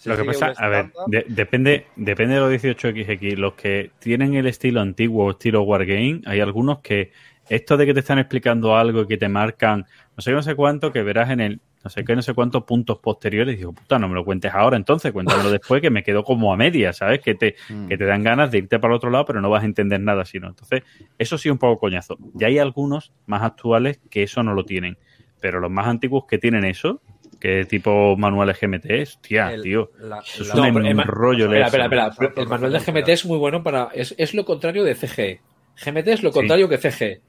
[0.04, 3.36] Lo que pasa, a ver, de- depende, depende de los 18XX.
[3.36, 7.12] Los que tienen el estilo antiguo o estilo Wargame, hay algunos que
[7.48, 10.42] esto de que te están explicando algo y que te marcan no sé qué, no
[10.42, 13.72] sé cuánto, que verás en el no sé qué, no sé cuántos puntos posteriores, digo,
[13.72, 16.92] puta, no me lo cuentes ahora entonces, cuéntamelo después, que me quedo como a media,
[16.92, 17.20] ¿sabes?
[17.20, 17.88] Que te, Mm.
[17.88, 20.00] que te dan ganas de irte para el otro lado, pero no vas a entender
[20.00, 20.48] nada si no.
[20.48, 20.82] Entonces,
[21.18, 22.18] eso sí es un poco coñazo.
[22.38, 24.98] Y hay algunos más actuales que eso no lo tienen.
[25.40, 27.00] Pero los más antiguos que tienen eso,
[27.40, 29.90] que tipo manuales GMT, hostia, el- tío.
[30.00, 32.32] la- Eso es la- No, un pero el ma- rollo Espera, espera, espera.
[32.36, 33.90] El manual de GMT es muy bueno para.
[33.94, 35.40] Es, es lo contrario de CGE.
[35.76, 37.20] GMT es lo contrario que CGE.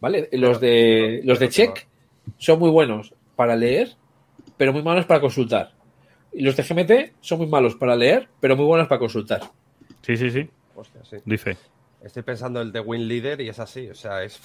[0.00, 0.28] ¿Vale?
[0.30, 1.88] Los de, los de Check
[2.36, 3.94] son muy buenos para leer,
[4.56, 5.70] pero muy malos para consultar.
[6.32, 9.42] Y los de GMT son muy malos para leer, pero muy buenos para consultar.
[10.02, 10.50] Sí, sí, sí.
[10.74, 11.18] Hostia, sí.
[11.24, 11.56] Dice.
[12.02, 14.40] Estoy pensando el de Win Leader y es así, o sea, es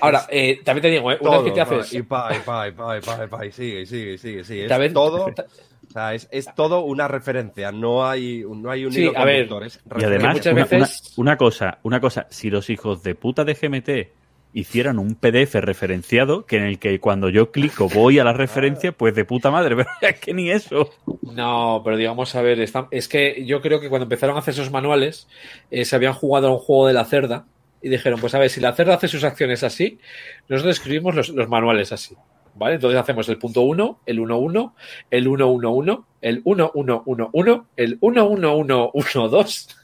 [0.00, 1.18] Ahora, eh, también te digo, ¿eh?
[1.20, 1.42] una todo.
[1.42, 1.92] vez que te haces.
[1.94, 4.18] Y pa, y pa, y pa, y pa, y pa, y sigue, y sigue, y
[4.18, 4.62] sigue, y sigue.
[4.62, 8.92] Es También- todo, o sea, es, es todo una referencia, no hay, no hay un
[8.92, 9.48] Sí, hilo a ver.
[9.48, 13.02] conductor, es Y además, muchas una, veces- una- una cosa, una cosa, si los hijos
[13.02, 14.12] de puta de GMT
[14.56, 18.90] hicieran un PDF referenciado, que en el que cuando yo clico voy a la referencia,
[18.90, 20.90] pues de puta madre, pero es que ni eso.
[21.20, 24.54] No, pero digamos, a ver, está- es que yo creo que cuando empezaron a hacer
[24.54, 25.28] esos manuales,
[25.70, 27.44] eh, se habían jugado a un juego de la cerda
[27.82, 29.98] y dijeron, pues a ver, si la cerda hace sus acciones así,
[30.48, 32.16] nosotros escribimos los, los manuales así.
[32.54, 32.76] ¿Vale?
[32.76, 34.72] Entonces hacemos el punto 1, el 1-1,
[35.10, 39.76] el 1-1-1, el 1-1-1-1, el 1-1-1-1-2,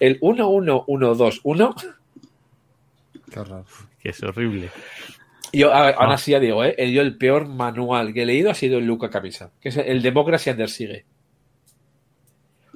[0.00, 1.74] el 1-1-1-2-1.
[3.30, 3.64] Qué horror.
[4.06, 4.70] Que es horrible.
[5.50, 6.76] Y yo, a- aún así ya digo, ¿eh?
[6.78, 9.76] El- yo el peor manual que he leído ha sido el Luca Camisa, que es
[9.78, 11.04] el Democracy Under Sigue.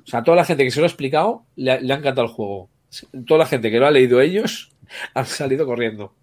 [0.03, 2.27] O sea, toda la gente que se lo ha explicado le, ha- le ha encantado
[2.27, 2.69] el juego.
[3.27, 4.73] Toda la gente que lo ha leído ellos
[5.15, 6.15] han salido corriendo.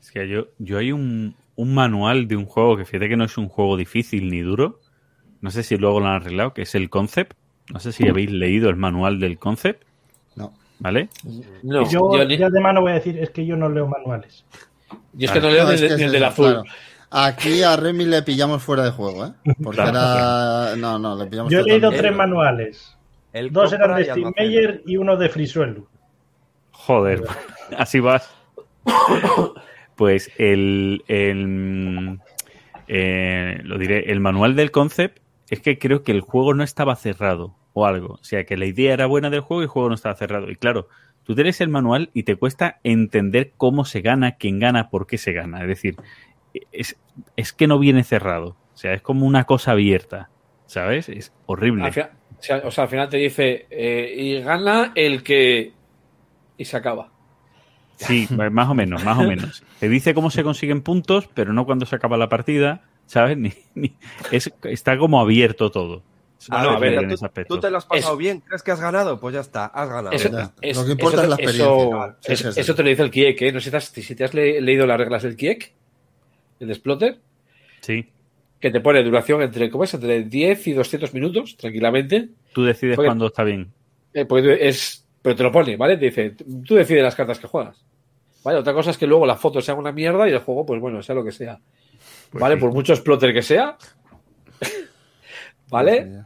[0.00, 3.24] Es que yo, yo hay un, un manual de un juego que fíjate que no
[3.24, 4.80] es un juego difícil ni duro.
[5.40, 7.32] No sé si luego lo han arreglado, que es el Concept.
[7.72, 9.84] No sé si habéis leído el manual del Concept.
[10.82, 11.08] ¿Vale?
[11.62, 14.44] No, yo, yo, de mano voy a decir, es que yo no leo manuales.
[15.12, 16.46] yo es que no leo No, ni, es que el azul.
[16.46, 16.64] claro.
[17.14, 19.32] Aquí a Remy le pillamos fuera de juego, ¿eh?
[19.62, 20.76] Porque Claro, era.
[20.76, 22.96] No, no, le pillamos Yo he leído tres manuales.
[23.50, 24.32] Dos eran de Steve.
[24.36, 25.86] Meyer y uno de Frisuelo.
[26.72, 27.22] Joder,
[27.78, 28.28] así vas.
[29.94, 32.18] Pues el, el,
[32.88, 35.18] eh, lo diré, el manual del concept
[35.50, 38.14] es que creo que el juego no estaba cerrado o algo.
[38.14, 40.50] O sea, que la idea era buena del juego y el juego no estaba cerrado.
[40.50, 40.88] Y claro,
[41.24, 45.18] tú tienes el manual y te cuesta entender cómo se gana, quién gana, por qué
[45.18, 45.62] se gana.
[45.62, 45.96] Es decir,
[46.72, 46.96] es,
[47.36, 48.56] es que no viene cerrado.
[48.74, 50.28] O sea, es como una cosa abierta.
[50.66, 51.08] ¿Sabes?
[51.10, 51.84] Es horrible.
[51.84, 52.10] Al final-
[52.64, 55.72] o sea, al final te dice, eh, y gana el que...
[56.56, 57.10] Y se acaba.
[57.96, 59.62] Sí, más o menos, más o menos.
[59.78, 63.36] Te dice cómo se consiguen puntos, pero no cuando se acaba la partida, ¿sabes?
[63.38, 63.94] Ni, ni-
[64.32, 66.02] es, está como abierto todo.
[66.50, 67.54] Bueno, a ver, en tú, ese aspecto.
[67.54, 69.20] tú te lo has pasado Es- bien, ¿crees que has ganado?
[69.20, 70.10] Pues ya está, has ganado.
[70.12, 70.28] Eso,
[70.60, 71.64] es- Lo que importa eso es la experiencia.
[71.64, 72.60] Eso, Sí, eso- sí, sí.
[72.60, 73.52] eso te lo dice el Kiek, ¿eh?
[73.52, 75.72] No sé si te has, si te has le- leído las reglas del Kiek,
[76.60, 77.18] el de Splotter,
[77.80, 78.08] Sí,
[78.60, 79.94] que te pone duración entre, ¿cómo es?
[79.94, 82.28] Entre 10 y 200 minutos, tranquilamente.
[82.52, 83.72] tú decides Porque- cuándo está bien.
[84.14, 85.96] Eh, porque es, pero te lo pone, ¿vale?
[85.96, 86.30] Te dice,
[86.66, 87.82] tú decides las cartas que juegas.
[88.44, 88.58] ¿Vale?
[88.58, 91.00] Otra cosa es que luego la foto sea una mierda y el juego, pues bueno,
[91.02, 91.58] sea lo que sea.
[92.30, 92.56] Pues ¿Vale?
[92.56, 92.60] sí.
[92.60, 93.76] Por mucho exploter que sea.
[95.70, 96.24] ¿Vale?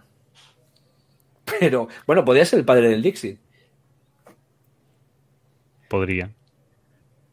[1.60, 3.39] Pero, bueno, podría ser el padre del Dixie.
[5.89, 6.31] Podría.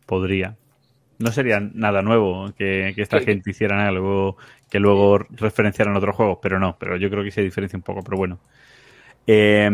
[0.05, 0.55] Podría.
[1.19, 3.25] No sería nada nuevo que, que esta Sí.
[3.25, 4.37] gente hicieran algo
[4.69, 8.01] que luego referenciaran otros juegos, pero no, pero yo creo que se diferencia un poco,
[8.03, 8.39] pero bueno.
[9.27, 9.69] Eh,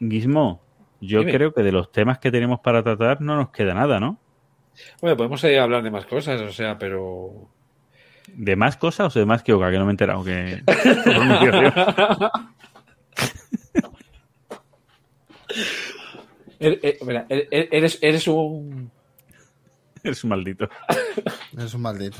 [0.00, 0.60] Gizmo,
[1.00, 1.32] yo Dime.
[1.32, 4.18] creo que de los temas que tenemos para tratar no nos queda nada, ¿no?
[5.00, 7.48] Bueno, podemos eh, hablar de más cosas, o sea, pero.
[8.34, 9.70] ¿De más cosas o de más que Oka?
[9.70, 10.24] Que no me he enterado.
[10.24, 10.62] Que...
[16.60, 18.90] eres, eres un.
[20.02, 20.68] Eres un maldito.
[21.58, 22.18] Es un maldito.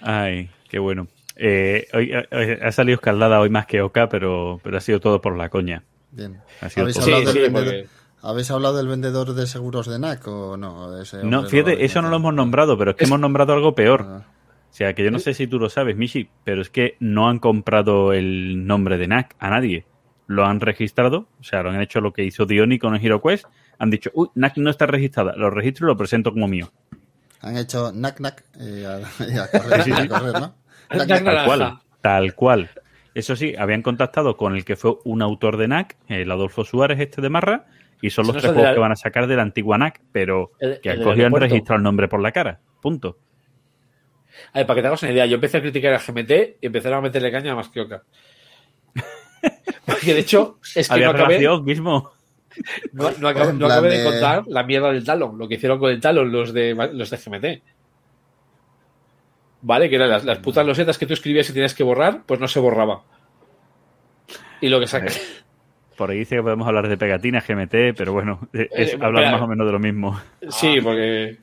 [0.00, 1.06] Ay, qué bueno.
[1.36, 5.20] Eh, hoy, hoy ha salido escaldada hoy más que Oka, pero, pero ha sido todo
[5.20, 5.84] por la coña.
[6.10, 6.40] Bien.
[6.60, 6.96] Ha sido ¿Habéis.
[6.96, 7.90] Sí, hablado, sí, del porque- vendedor,
[8.24, 10.96] ¿Habéis hablado del vendedor de seguros de NAC o no?
[11.00, 14.04] Ese No, fíjate, eso no lo hemos nombrado, pero es que hemos nombrado algo peor.
[14.08, 14.22] Ah,
[14.70, 17.28] O sea, que yo no sé si tú lo sabes, Mishi, pero es que no
[17.28, 19.84] han comprado el nombre de NAC a nadie.
[20.26, 23.44] Lo han registrado, o sea, lo han hecho lo que hizo Diony con el HeroQuest.
[23.78, 26.70] Han dicho, uy, NAC no está registrada, lo registro y lo presento como mío.
[27.40, 30.02] Han hecho NAC NAC y a, y a correr, Sí, sí, sí.
[30.06, 30.54] a correr, ¿no?
[30.90, 31.34] Nac, Nac, nac, nac.
[31.34, 32.70] Tal cual, tal cual.
[33.14, 36.98] Eso sí, habían contactado con el que fue un autor de NAC, el Adolfo Suárez
[37.00, 37.66] este de Marra,
[38.00, 40.00] y son los no tres juegos la- que van a sacar de la antigua NAC,
[40.12, 41.46] pero El- que el han del cogido y han aeropuerto.
[41.54, 42.60] registrado el nombre por la cara.
[42.80, 43.18] Punto.
[44.54, 46.66] A ver, para que te hagas una idea, yo empecé a criticar a GMT y
[46.66, 48.02] empezaron a meterle caña a más que Oca.
[49.86, 52.12] Porque de hecho, es que Había no acabé, mismo.
[52.92, 55.90] no, no acabé, no de de- contar la mierda del talón, lo que hicieron con
[55.90, 57.62] el talón los de, los de GMT.
[59.62, 59.88] ¿Vale?
[59.88, 62.48] Que eran las, las putas losetas que tú escribías y tenías que borrar, pues no
[62.48, 63.02] se borraba.
[64.60, 65.12] Y lo que saca.
[65.96, 69.30] Por ahí dice que podemos hablar de pegatinas, GMT, pero bueno, es Eh, hablar espera.
[69.32, 70.20] más o menos de lo mismo.
[70.50, 71.38] Sí, porque.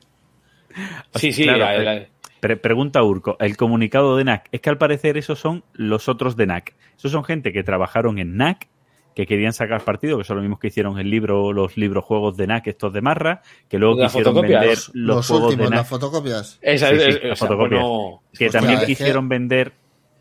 [1.14, 2.06] Sí, sí, Claro, la- eh, la-
[2.40, 6.36] Pre- pregunta Urco, el comunicado de NAC, es que al parecer esos son los otros
[6.36, 6.74] de NAC.
[6.96, 8.68] Esos son gente que trabajaron en NAC,
[9.14, 12.36] que querían sacar partido, que son los mismos que hicieron el libro, los libros juegos
[12.36, 15.66] de NAC, estos de Marra, que luego ¿De las quisieron vender Los, los, juegos últimos,
[15.66, 16.58] de NAC, las fotocopias.
[16.62, 17.78] esa Sí, es, sí, es- la o sea, fotocopia.
[17.82, 19.72] bueno, que también que- quisieron vender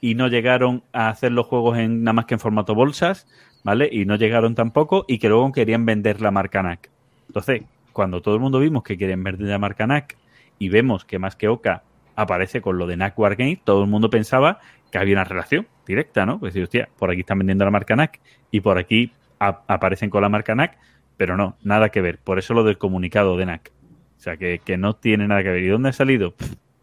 [0.01, 3.27] y no llegaron a hacer los juegos en nada más que en formato bolsas,
[3.63, 3.87] ¿vale?
[3.91, 6.89] Y no llegaron tampoco y que luego querían vender la marca NAC.
[7.27, 7.63] Entonces,
[7.93, 10.17] cuando todo el mundo vimos que quieren vender la marca NAC
[10.57, 11.83] y vemos que más que Oka
[12.21, 14.59] aparece con lo de NAC Wargame, todo el mundo pensaba
[14.91, 16.39] que había una relación directa, ¿no?
[16.39, 18.19] Pues decir, hostia, por aquí están vendiendo la marca NAC
[18.51, 20.77] y por aquí aparecen con la marca NAC,
[21.15, 22.17] pero no, nada que ver.
[22.19, 23.71] Por eso lo del comunicado de NAC.
[24.17, 25.63] O sea, que, que no tiene nada que ver.
[25.63, 26.35] ¿Y dónde ha salido?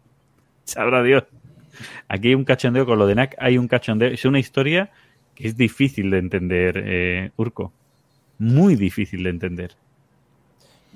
[0.63, 1.25] Sabrá Dios.
[2.07, 4.09] Aquí hay un cachondeo con lo de NAC, hay un cachondeo.
[4.09, 4.89] Es una historia
[5.35, 7.71] que es difícil de entender, eh, Urco.
[8.39, 9.75] Muy difícil de entender.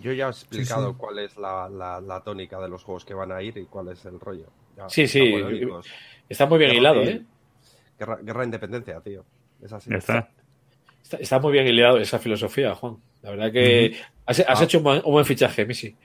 [0.02, 0.96] Yo ya he explicado sí.
[0.98, 3.90] cuál es la, la- la tónica de los juegos que van a ir y cuál
[3.90, 4.48] es el rollo.
[4.78, 5.34] Ya, Sí, sí.
[6.30, 7.02] está muy bien Guerra hilado.
[7.04, 7.22] ¿eh?
[8.00, 9.24] Guerra, guerra de independencia, tío.
[9.62, 9.94] Es así.
[9.94, 10.30] Está.
[11.04, 12.98] Está, está muy bien hilado esa filosofía, Juan.
[13.22, 14.64] La verdad que has, has Ah.
[14.64, 15.96] hecho un buen, un buen fichaje, Missy.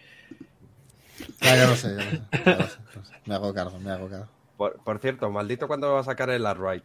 [1.40, 3.02] Ah, ya lo sé, ya lo sé, ya lo.
[3.27, 4.27] Me hago cargo, me hago cargo.
[4.56, 6.82] Por, por cierto, maldito cuando va a sacar el Artright.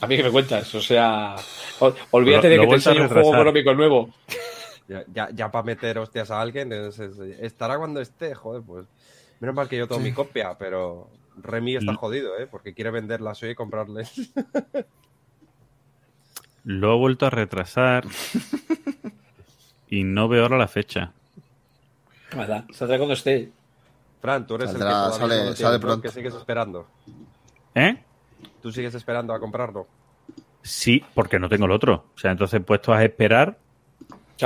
[0.00, 1.36] A mí que me cuentas, o sea,
[1.80, 4.10] ol- olvídate Lo- de que te enseñe un juego económico nuevo.
[4.92, 8.86] Ya, ya, ya para meter hostias a alguien, es- es- estará cuando esté, joder, pues.
[9.40, 10.08] Menos mal que yo tengo Sí.
[10.08, 12.46] mi copia, pero Remy está L- jodido, ¿eh?
[12.46, 14.04] Porque quiere venderla hoy y comprarle.
[16.64, 18.04] Lo he vuelto a retrasar
[19.88, 21.12] y no veo ahora la fecha.
[22.36, 23.50] Nada, saldrá cuando esté.
[24.20, 26.02] Fran, tú eres Saldrá, el que sale- pronto.
[26.02, 26.86] que sigues esperando.
[27.74, 27.98] ¿Eh?
[28.62, 29.88] Tú sigues esperando a comprarlo.
[30.62, 32.04] Sí, porque no tengo el otro.
[32.14, 33.58] O sea, entonces puesto a esperar,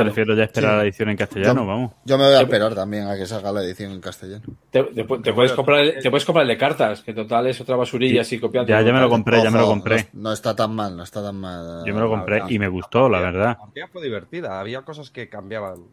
[0.05, 0.77] Prefiero ya esperar Sí.
[0.77, 1.93] la edición en castellano, Yo- vamos.
[2.05, 4.43] Yo me voy a esperar también a que salga la edición en castellano.
[4.70, 7.16] Te, te pu- te puedes comprar el, te puedes comprar el de cartas, que en
[7.16, 8.68] total es otra basurilla así copiando.
[8.68, 10.09] Ya, ya me lo compré, ya me lo compré.
[10.12, 11.82] No, no está tan mal, no está tan mal.
[11.86, 12.51] Yo me lo compré verdad.
[12.51, 13.56] y me gustó, la verdad.
[13.74, 15.85] La fue divertida, había cosas que cambiaban.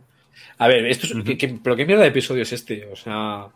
[0.57, 3.47] A ver, esto es, ¿qué- qué- pero qué mierda de episodio es este, o sea.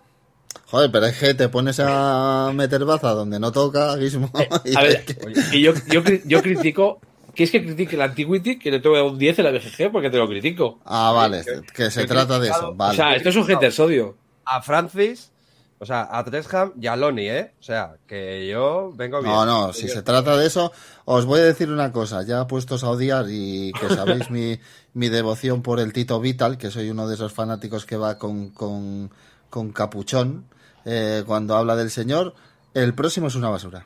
[0.67, 4.29] Joder, pero es que te pones a meter baza donde no toca, Gizmo.
[4.65, 5.15] y A ver, que-
[5.57, 6.99] y yo, yo, yo critico.
[7.37, 8.57] Que es que critique la Antiquity?
[8.57, 10.79] Que le tengo un 10 en la BGG porque te lo critico.
[10.83, 12.93] Ah, vale, que se trata de eso, vale.
[12.93, 14.17] O sea, esto es un gente sodio.
[14.43, 15.31] A Francis,
[15.77, 17.51] o sea, a Tresham y a Loni, ¿eh?
[17.59, 19.31] O sea, que yo vengo bien.
[19.31, 20.71] No, no, si se trata de eso,
[21.05, 24.59] os voy a decir una cosa, ya puestos a odiar y que sabéis mi,
[24.95, 28.49] mi devoción por el Tito Vital, que soy uno de esos fanáticos que va con,
[28.49, 29.11] con,
[29.51, 30.45] con capuchón
[30.85, 32.33] eh, cuando habla del señor,
[32.73, 33.85] el próximo es una basura.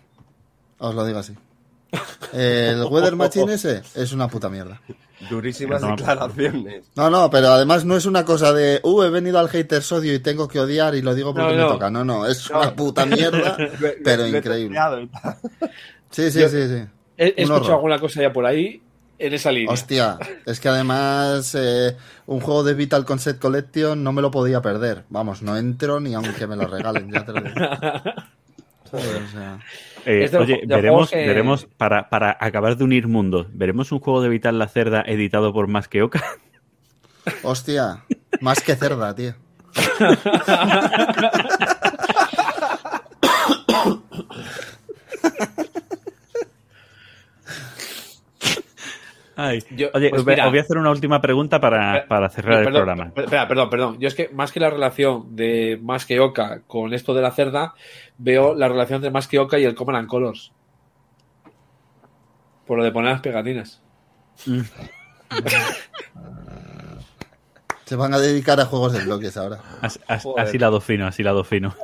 [0.77, 1.35] Os lo digo así.
[2.33, 4.79] El Weather Machine ese es una puta mierda.
[5.29, 5.89] Durísimas No.
[5.95, 6.85] declaraciones.
[6.95, 10.13] No, no, pero además no es una cosa de, uh, he venido al hater sodio
[10.13, 11.89] y tengo que odiar y lo digo porque No, me toca.
[11.91, 13.55] No, no, es una puta mierda,
[14.03, 14.79] pero increíble.
[16.09, 16.83] Sí, sí, Yo- sí, sí.
[17.17, 18.81] He, escuchado alguna cosa ya por ahí
[19.19, 19.71] en esa línea.
[19.71, 21.95] Hostia, es que además eh,
[22.25, 25.03] un juego de Vital Concept Collection no me lo podía perder.
[25.09, 27.53] Vamos, no entro ni aunque me lo regalen, ya te lo digo.
[28.89, 29.21] ¿Sabes?
[29.27, 29.59] O sea,
[30.05, 33.99] Eh, de- oye, de veremos, que- veremos para, para acabar de unir mundos, ¿veremos un
[33.99, 36.23] juego de Vital la Cerda editado por Más que Oca?
[37.43, 38.03] hostia,
[38.39, 39.33] más que cerda, tío.
[49.35, 49.63] Ay.
[49.71, 50.45] Yo- Oye, pues os voy- mira.
[50.45, 53.11] os voy a hacer una última pregunta para, para cerrar el Perdón, programa.
[53.13, 53.97] per- Espera, perdón, perdón.
[53.99, 57.31] Yo es que más que la relación de Más que Oca con esto de la
[57.31, 57.73] cerda,
[58.17, 60.51] veo la relación de Más que Oca y el Command and Colors.
[62.67, 63.81] Por lo de poner las pegatinas.
[67.91, 69.59] Se van a dedicar a juegos de bloques ahora.
[69.81, 70.45] As- as- Joder.
[70.45, 71.75] Así lado fino, así lado fino.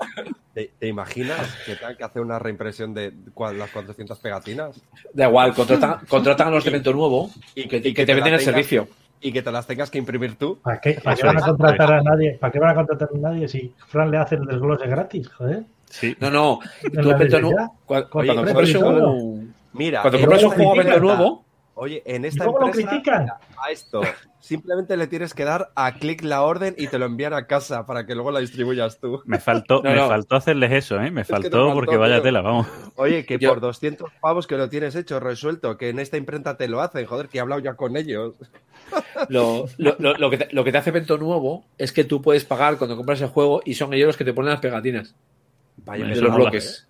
[0.53, 3.11] ¿Te, te imaginas que tengan que hacer una reimpresión de
[3.57, 4.79] las 400 pegatinas?
[5.13, 8.05] Da igual, contratan, contratan a los de evento nuevo Y y que, y y que
[8.05, 8.87] te venden el tengas- servicio.
[9.19, 10.57] Y que te las tengas que imprimir tú.
[10.63, 12.37] ¿Para qué, para qué Eso van a contratar a nadie?
[12.39, 15.27] ¿Para qué van a contratar a nadie si Fran le hace el desglose gratis?
[15.27, 15.63] Joder.
[15.89, 16.15] Sí.
[16.21, 16.59] No, no.
[16.83, 17.75] En Tú evento nuevo.
[17.85, 21.45] Cuando, cuando compras un, Mira, cuando en compras un esta juego evento nuevo,
[21.79, 23.27] Oye, en esta lo empresa, critican.
[23.29, 24.01] a esto,
[24.39, 27.85] simplemente le tienes que dar a clic la orden y te lo envían a casa
[27.85, 29.21] para que luego la distribuyas tú.
[29.25, 30.07] Me faltó, No, me no.
[30.07, 31.11] faltó hacerles eso, ¿eh?
[31.11, 32.65] Me faltó faltó, porque vaya tela, vamos.
[32.95, 36.57] Oye, que Yo- por 200 pavos que lo tienes hecho, resuelto, que en esta imprenta
[36.57, 38.33] te lo hacen, joder, que he hablado ya con ellos.
[39.29, 42.23] lo, lo, lo- lo que te, lo que te hace evento nuevo es que tú
[42.23, 45.13] puedes pagar cuando compras el juego y son ellos los que te ponen las pegatinas
[45.85, 46.43] Vaya, Bueno, de eso los mola.
[46.49, 46.87] bloques.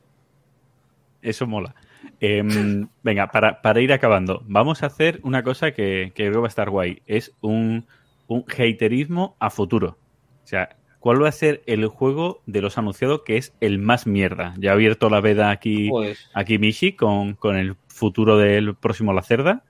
[1.21, 1.75] Eso mola.
[2.19, 6.39] Em, venga, para, para ir acabando, vamos a hacer una cosa que, que creo que
[6.39, 7.01] va a estar guay.
[7.05, 7.85] Es un,
[8.27, 9.97] un haterismo a futuro.
[10.43, 14.07] O sea, ¿cuál va a ser el juego de los anunciados que es el más
[14.07, 14.53] mierda?
[14.57, 16.17] Ya ha abierto la veda aquí, Joder.
[16.33, 19.63] aquí Mishi con, con el futuro del próximo La Cerda.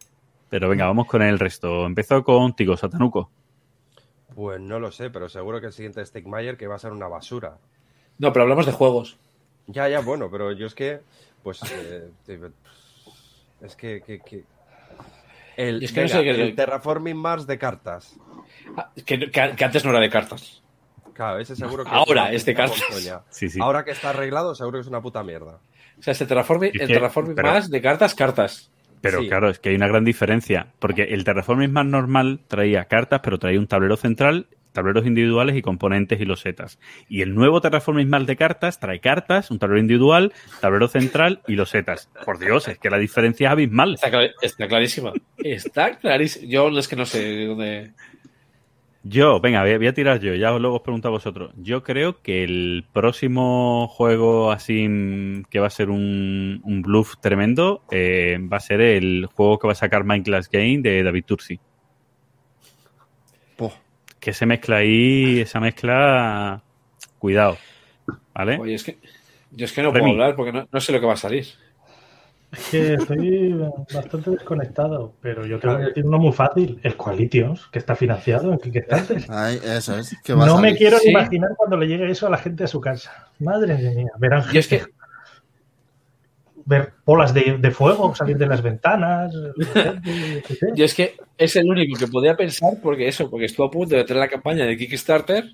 [0.50, 1.86] Pero venga, vamos con el resto.
[1.86, 3.30] Empezó contigo, Satanuco.
[4.34, 6.92] Pues no lo sé, pero seguro que el siguiente es Stigmayer que va a ser
[6.92, 7.58] una basura.
[8.20, 9.18] No, pero hablamos de juegos.
[9.68, 11.02] Ya, ya, bueno, pero yo es que,
[11.48, 12.10] pues, eh,
[13.62, 14.44] es que, que- que-
[15.56, 18.16] El, es que no sé qué- el Terraforming Mars de cartas.
[18.76, 20.62] Ah, Que, que- que antes no era de cartas.
[21.14, 22.80] Claro, ese seguro que Ahora una es de cartas.
[22.92, 23.22] montaña.
[23.30, 23.60] Sí, sí.
[23.62, 25.60] Ahora que está arreglado, seguro que es una puta mierda.
[25.98, 28.70] O sea, este Terraforming, Es el Terraforming pero- más de cartas, cartas.
[29.02, 29.28] Pero Sí.
[29.30, 33.40] claro, es que hay una gran diferencia, porque el Terraforming más normal traía cartas, pero
[33.40, 34.48] traía un tablero central,
[34.78, 36.80] tableros individuales y componentes y losetas.
[37.10, 40.32] Y el nuevo Terraforming más de cartas trae cartas, un tablero individual,
[40.62, 42.12] tablero central y losetas.
[42.24, 43.96] Por Dios, es que la diferencia es abismal.
[43.96, 45.14] Está, clar- está clarísima.
[45.38, 46.48] Está clarísima.
[46.48, 47.94] Yo es que no sé dónde.
[49.10, 51.52] Yo, venga, voy a, tirar yo, ya luego os pregunto a vosotros.
[51.56, 57.16] Yo creo que el próximo juego así mm, que va a ser un, un bluff
[57.22, 61.24] tremendo eh, va a ser el juego que va a sacar Mindclass Game de David
[61.26, 61.60] Tursi.
[64.28, 66.62] Que se mezcla ahí, esa mezcla,
[67.18, 67.56] cuidado,
[68.34, 68.58] ¿vale?
[68.60, 68.98] Oye, es que.
[69.52, 70.02] Yo es que no Remy.
[70.02, 71.46] puedo hablar porque no, no sé lo que va a salir.
[72.52, 73.54] Es que estoy
[73.94, 77.96] bastante desconectado, pero yo te voy a decir uno muy fácil, el Coalitions, que está
[77.96, 79.24] financiado en Kickstarter.
[79.30, 80.14] Ay, eso es.
[80.22, 81.10] que va a No me quiero Sí.
[81.12, 83.30] imaginar cuando le llegue eso a la gente a su casa.
[83.40, 84.84] Madre mía, verán es que.
[86.68, 89.34] Ver bolas de, de fuego salir de las ventanas.
[89.34, 90.56] yo qué.
[90.76, 93.96] Yo es que es el único que podía pensar porque eso, porque estuvo a punto
[93.96, 95.46] de tener la campaña de Kickstarter.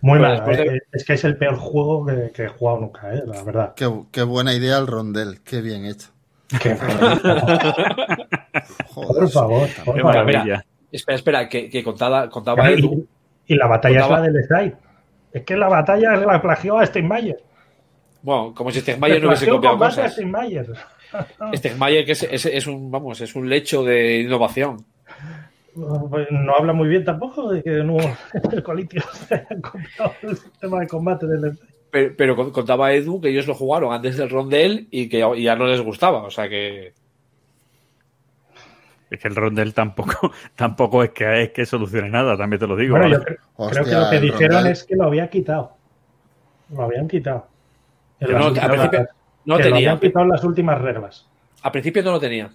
[0.00, 2.48] Muy Bueno, mal, después de- eh, es que es el peor juego que, que he
[2.48, 3.72] jugado nunca, eh, la verdad.
[3.74, 6.08] Qué, qué buena idea el rondel, qué bien hecho.
[6.60, 6.76] Que-
[8.88, 10.64] Joder, por favor, por Qué maravilla.
[10.92, 13.06] Espera, espera, que, que contaba, contaba y, Edu.
[13.46, 14.74] y la batalla Contaba- es la del slide.
[15.32, 17.42] Es que la batalla la plagió a Steinmeier.
[18.24, 20.12] Bueno, como si Steinmeier no hubiese copiado cosas.
[20.12, 20.66] Steinmeier.
[21.54, 24.84] Steinmeier que es, es, es un, vamos, es un lecho de innovación.
[26.08, 27.96] Pues no habla muy bien tampoco de que no
[28.52, 31.58] el colitio se haya copiado el sistema de combate del.
[31.90, 35.54] Pero, pero con- contaba Edu que ellos lo jugaron antes del rondel y que ya,
[35.56, 36.22] no les gustaba.
[36.22, 36.94] O sea que.
[39.10, 42.74] Es que el rondel tampoco, tampoco es que, es que solucione nada, también te lo
[42.74, 42.96] digo.
[42.96, 43.16] Bueno, ¿vale?
[43.18, 44.72] yo creo, Hostia, creo que lo que dijeron Rondel.
[44.72, 45.72] es que lo había quitado.
[46.70, 47.46] Lo habían quitado.
[48.26, 49.06] Que no, últimas- al principio
[49.46, 49.90] no que lo tenía.
[49.90, 51.28] habían quitado las últimas reglas.
[51.62, 52.50] Al principio no lo tenía.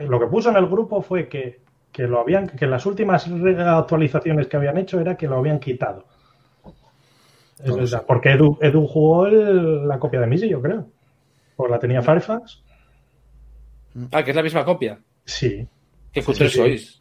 [0.00, 1.60] Lo que puso en el grupo fue que,
[1.92, 6.04] que lo habían, que las últimas actualizaciones que habían hecho era que lo habían quitado.
[7.62, 10.88] Es verdad, porque Edu, Edu jugó el- la copia de Missy, yo creo.
[11.54, 12.64] Pues la tenía Firefox.
[14.10, 14.98] Ah, que es la misma copia.
[15.24, 15.68] Sí.
[16.12, 16.48] Qué sí.
[16.48, 16.98] sois.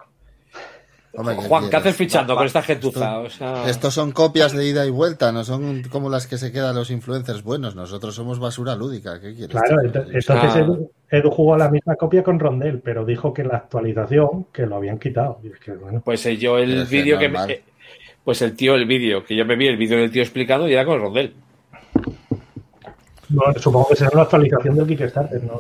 [1.14, 3.20] Hombre, ¿qué Juan, ¿qué haces fichando con esta gentuza?
[3.20, 6.52] O sea, Estos son copias de ida y vuelta, no son como las que se
[6.54, 7.76] quedan los influencers buenos.
[7.76, 9.20] Nosotros somos basura lúdica.
[9.20, 9.50] ¿Qué quieres?
[9.56, 10.60] Claro, ent- entonces Ah.
[10.60, 14.78] Edu, Edu jugó la misma copia con Rondel, pero dijo que la actualización que lo
[14.78, 15.40] habían quitado.
[15.44, 17.62] Y es que, bueno, pues eh, yo el vídeo que me, eh,
[18.24, 20.74] Pues el tío, el vídeo, que yo me vi el vídeo del tío explicando y
[20.74, 21.34] era con el rondel.
[23.30, 25.60] no, supongo que será una actualización del Kickstarter, ¿no?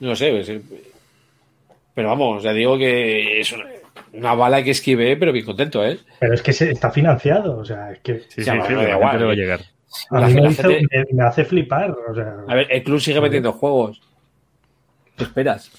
[0.00, 0.62] No sé, pues, eh,
[1.94, 3.64] pero vamos, ya digo que es una,
[4.12, 5.98] una bala que esquivé, pero bien contento, ¿eh?
[6.20, 8.56] Pero es que se, está financiado, o sea, es que Sí, sí, sí, da
[8.90, 9.36] igual, va a eh.
[9.36, 9.60] llegar.
[10.10, 12.82] a La mí me, gente- hizo- me- me hace flipar, o sea, A ver, el
[12.84, 14.00] club sigue metiendo juegos.
[15.16, 15.70] ¿Qué esperas?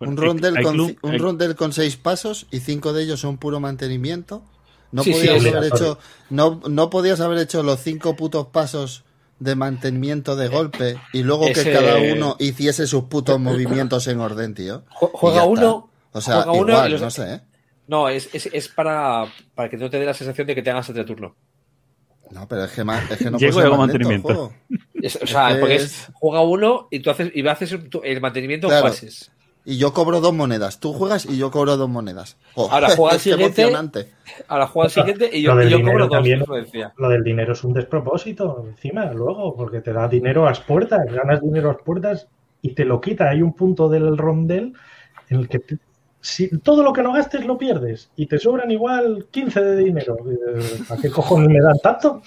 [0.00, 3.20] Un rondel, hay con, club- un hay- rondel con seis pasos y cinco de ellos
[3.20, 4.42] son puro mantenimiento.
[4.90, 9.04] No Sí, podías haber hecho, no, no podías haber hecho los cinco putos pasos
[9.38, 14.20] de mantenimiento de golpe y luego Ese- que cada uno hiciese sus putos movimientos en
[14.20, 14.82] orden, tío.
[14.90, 15.88] Juega uno.
[15.88, 16.18] está.
[16.18, 17.40] O sea, uno igual, los- no sé, ¿eh?
[17.88, 20.70] No, es, es, es para, para que no te dé la sensación de que te
[20.70, 21.34] hagas entre turno.
[22.30, 24.18] No, pero es que, es que no Llego puede y ser hago más lento el
[24.18, 24.28] mantenimiento.
[24.28, 24.52] juego.
[24.94, 28.90] Es- o sea, porque es- juega uno y tú haces, y haces el, mantenimiento Claro.
[29.64, 30.80] Y yo cobro dos monedas.
[30.80, 32.36] Tú juegas y yo cobro dos monedas.
[32.54, 33.62] Oh, Ahora juega el siguiente.
[33.62, 34.12] emocionante.
[34.48, 36.42] Ahora juega el siguiente y yo, y yo cobro dos, también.
[36.96, 41.00] lo del dinero es un despropósito encima, luego, porque te da dinero a las puertas,
[41.12, 42.26] ganas dinero a las puertas
[42.60, 43.28] y te lo quita.
[43.30, 44.72] Hay un punto del rondel
[45.28, 45.78] en el que te-
[46.22, 50.16] si todo lo que no gastes lo pierdes y te sobran igual 15 de dinero.
[50.24, 52.22] Dices, ¿A qué cojones me dan tanto?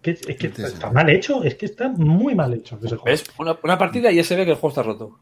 [0.00, 3.04] Que- es que está mal hecho, es que está muy mal hecho ese juego.
[3.04, 3.24] ¿Ves?
[3.38, 5.18] Una, una partida y ya se ve que el juego está roto.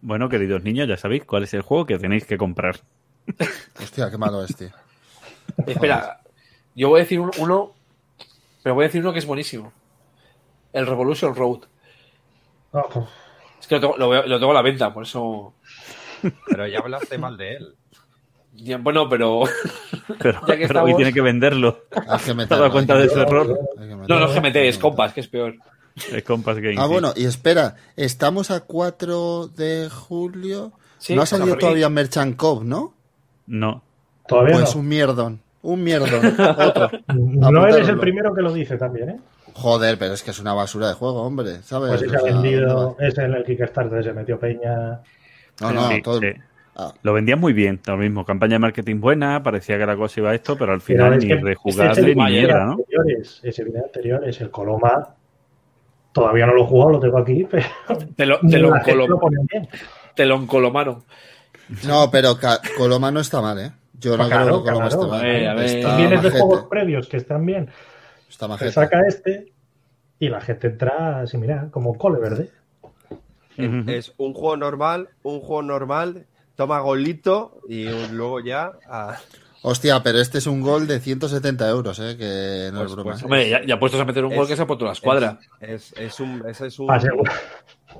[0.00, 2.76] Bueno, queridos niños, ya sabéis cuál es el juego que tenéis que comprar.
[3.82, 4.68] Hostia, qué malo es, tío.
[5.66, 6.20] Espera,
[6.76, 7.72] yo voy a decir un- uno,
[8.62, 9.72] pero voy a decir uno que es buenísimo.
[10.72, 11.60] El Revolution Road.
[12.72, 13.08] Ojo.
[13.58, 15.54] Es que lo tengo, lo veo- lo tengo a la venta, por eso.
[16.48, 17.74] Pero ya hablaste mal de él.
[18.54, 19.42] Ya, Bueno, pero.
[20.20, 21.80] Pero, Ya que pero hoy tiene que venderlo.
[21.90, 23.58] Hay que ¿Te has meterlo, dado cuenta de ese error?
[24.08, 24.80] No, no es GMT, que es meterlo.
[24.80, 25.54] compas, que es peor.
[26.12, 26.76] Es Compass Game.
[26.78, 26.92] Ah, sí.
[26.92, 30.72] bueno, y espera, estamos a 4 de julio.
[30.98, 32.94] Sí, no ha salido todavía Merchant Cove, ¿no?
[33.46, 33.82] No.
[34.28, 34.80] Todavía Pues no.
[34.82, 35.40] un mierdón.
[35.62, 36.36] Un mierdón.
[36.58, 36.90] Otro.
[37.14, 39.20] No eres el primero que lo dice también, ¿eh?
[39.54, 41.62] Joder, pero es que es una basura de juego, hombre.
[41.62, 41.88] ¿Sabes?
[41.88, 45.00] Pues si se O ha vendido, es en el Kickstarter, se metió Peña.
[45.60, 46.20] No, no, Sí, todo.
[46.20, 46.28] sí.
[46.78, 48.24] Ah, Lo vendían muy bien, lo mismo.
[48.26, 51.12] Campaña de marketing buena, parecía que la cosa iba a esto, pero al Pero final
[51.14, 52.72] es ni que de este es ni mierda, ¿no?
[52.72, 55.14] anteriores, Ese vídeo anterior es el Coloma.
[56.12, 57.66] Todavía no lo he jugado, lo tengo aquí, pero
[58.16, 58.72] Te lo, te lo,
[60.14, 61.02] te lo encolomaron.
[61.86, 62.36] No, pero
[62.76, 63.72] Coloma no está mal, ¿eh?
[63.98, 65.02] Yo no Claro, creo que Coloma claro.
[65.02, 65.20] esté mal.
[65.20, 65.64] A ver, a ver.
[65.64, 67.70] Está Vienes de juegos previos que están bien.
[68.28, 69.52] Está saca este
[70.18, 72.50] y la gente entra así, mira, como cole verde.
[73.58, 76.26] Es un juego normal, un juego normal,
[76.56, 78.72] toma golito y luego ya.
[78.88, 79.18] a-
[79.62, 82.16] Hostia, pero este es un gol de 170 euros, ¿eh?
[82.16, 83.10] Que no Pues- es broma.
[83.12, 84.92] pues- Hombre, ya, ya puestos a meter un Es- gol que se ha puesto la
[84.92, 85.38] escuadra.
[85.60, 86.44] Es, es un.
[86.48, 86.86] Ese es un.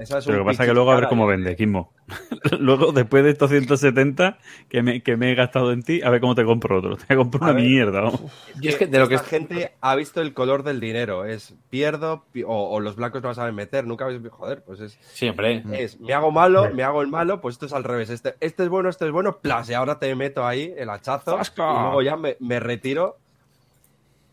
[0.00, 0.04] Ah, seguro.
[0.04, 1.28] esa es Pero lo que pasa es que luego a ver cómo yo.
[1.28, 1.92] vende, Kismo.
[2.60, 6.20] luego, después de estos 170 que me, que me he gastado en ti, a ver
[6.20, 6.96] cómo te compro otro.
[6.96, 7.64] Te compro A una ver.
[7.64, 8.00] mierda.
[8.02, 8.22] vamos.
[8.60, 11.24] Y es que de lo que Esta gente ha visto el color del dinero.
[11.24, 13.86] Es pierdo pi- o, o los blancos no saben meter.
[13.86, 14.36] Nunca habéis visto.
[14.36, 14.98] Joder, pues es.
[15.12, 15.62] Siempre.
[15.72, 18.10] Es, me hago malo, me hago el malo, pues esto es al revés.
[18.10, 21.38] Este, este es bueno, este es bueno, plas, y ahora te meto ahí el hachazo
[21.38, 23.16] y luego ya me, me retiro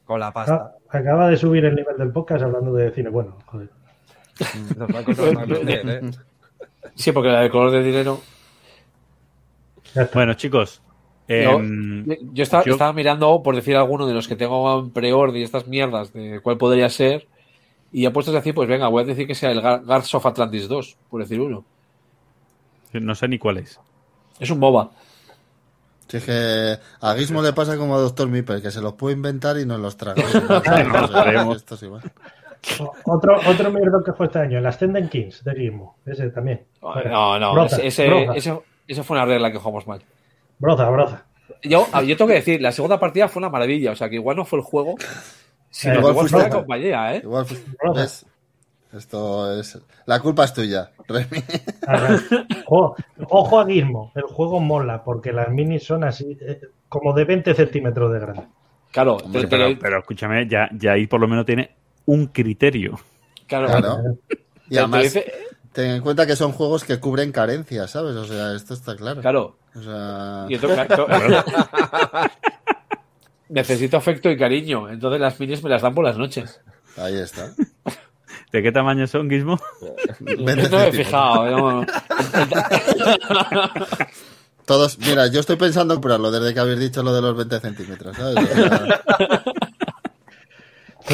[0.06, 0.72] con la Ah, pasta.
[0.90, 3.10] acaba de subir el nivel del podcast hablando de cine.
[3.10, 3.69] Bueno, joder.
[4.78, 6.12] Los blancos no saben meter, ¿eh?
[6.96, 8.20] Sí, porque la de color de dinero.
[10.14, 10.82] Bueno, chicos.
[11.28, 14.92] Yo, em, yo estaba, yo- estaba mirando, por decir alguno de los que tengo en
[14.92, 17.28] pre-order y estas mierdas, de cuál podría ser.
[17.92, 20.14] Y ya puestos a decir, pues venga, voy a decir que sea el Gar- Guards
[20.16, 21.64] of Atlantis 2, por decir uno.
[22.94, 23.80] no sé ni cuál es.
[24.40, 24.90] Es un MOBA.
[26.08, 29.16] Si es que a Gizmo le pasa como a Doctor Mipper, que se los puede
[29.16, 30.22] inventar y nos los traga.
[31.56, 32.02] Esto es igual.
[33.06, 35.98] Otro, otro mierdo que fue este año, el Ascendant Kings de Gizmo.
[36.06, 36.65] Ese también.
[36.81, 40.02] No, no, ese, ese, fue una regla que jugamos mal.
[40.60, 41.26] Broza, broza.
[41.61, 43.91] Yo, yo tengo que decir, la segunda partida fue una maravilla.
[43.91, 44.95] O sea, que igual no fue el juego,
[45.69, 47.22] sino igual que fue la compañía, ¿eh?
[47.23, 47.57] Igual fue,
[48.94, 49.80] esto es.
[50.06, 51.44] La culpa es tuya, Remy.
[52.68, 57.56] Ojo, a Gizmo, el juego mola, porque las minis son así, eh, como de 20
[57.56, 58.44] centímetros de grande.
[58.91, 59.18] Claro,
[59.49, 61.72] pero, escúchame, ya, ya ahí por lo menos tiene
[62.06, 63.00] un criterio.
[63.48, 64.18] Claro.
[64.70, 65.14] Y además,
[65.74, 68.16] ten en cuenta que son juegos que cubren carencias, ¿sabes?
[68.16, 69.22] O sea, esto está claro.
[69.22, 69.56] Claro.
[69.76, 70.48] O sea...
[70.50, 70.58] Y
[73.50, 76.60] Necesito afecto y cariño, entonces las minis me las dan por las noches.
[76.98, 77.52] Ahí está.
[78.52, 79.60] ¿De qué tamaño son, Gizmo?
[80.22, 80.54] no me
[80.88, 81.86] he fijado.
[84.66, 87.60] Todos, mira, yo estoy pensando en curarlo desde que habéis dicho lo de los 20
[87.60, 88.38] centímetros, ¿sabes?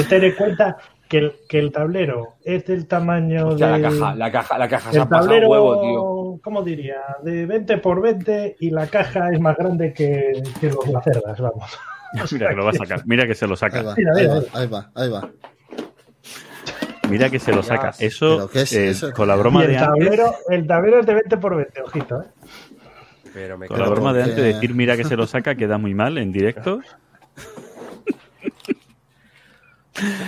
[0.08, 3.60] Ten en cuenta que el, que el tablero es del tamaño de.
[3.60, 6.42] La caja, la caja, la caja se ha pasado huevo, tío.
[6.44, 7.02] ¿Cómo diría?
[7.24, 11.78] De 20 por 20 y la caja es más grande que, que los lacerdas, vamos.
[12.32, 13.80] Mira que lo va a sacar, mira que se lo saca.
[14.16, 14.90] ahí va, ahí va.
[14.96, 15.30] Ahí va.
[17.08, 17.92] Mira que se lo saca.
[18.00, 20.46] Eso, eh, con la broma el de tablero, antes.
[20.50, 22.28] El tablero es de 20 por 20, ojito, ¿eh?
[23.34, 25.78] Pero me con la broma de antes de decir mira que se lo saca queda
[25.78, 26.82] muy mal en directo.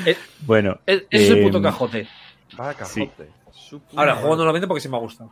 [0.06, 0.80] Eh, bueno.
[0.86, 2.08] Es, es el puto em, cajote.
[2.60, 3.30] Va cajote.
[3.96, 5.32] Ahora, juego no lo vende porque sí me ha gustado.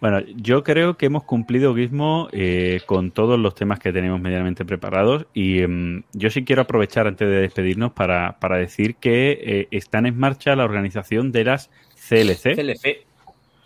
[0.00, 4.64] Bueno, yo creo que hemos cumplido, Gizmo, eh, con todos los temas que tenemos medianamente
[4.64, 9.68] preparados y em, yo sí quiero aprovechar antes de despedirnos para, para decir que eh,
[9.70, 11.70] están en marcha la organización de las
[12.08, 12.54] CLC.
[12.54, 13.06] CLC.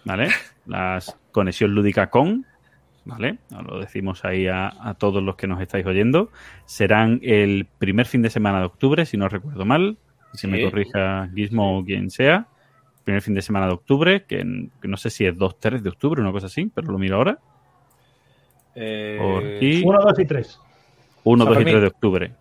[0.04, 0.28] ¿Vale?
[0.66, 2.46] Las Conexión Lúdica Con.
[3.06, 3.38] ¿Vale?
[3.66, 6.30] Lo decimos ahí a, a, todos los que nos estáis oyendo.
[6.66, 9.96] Serán el primer fin de semana de octubre, si no recuerdo mal.
[10.34, 12.48] Si me corrija Gizmo o quien sea
[13.06, 16.20] primer fin de semana de octubre, que, no sé si es 2, 3 de octubre,
[16.20, 17.38] una cosa así, pero lo miro ahora.
[19.84, 20.60] 1, 2 y 3.
[21.22, 22.32] 1, 2 y 3 de octubre.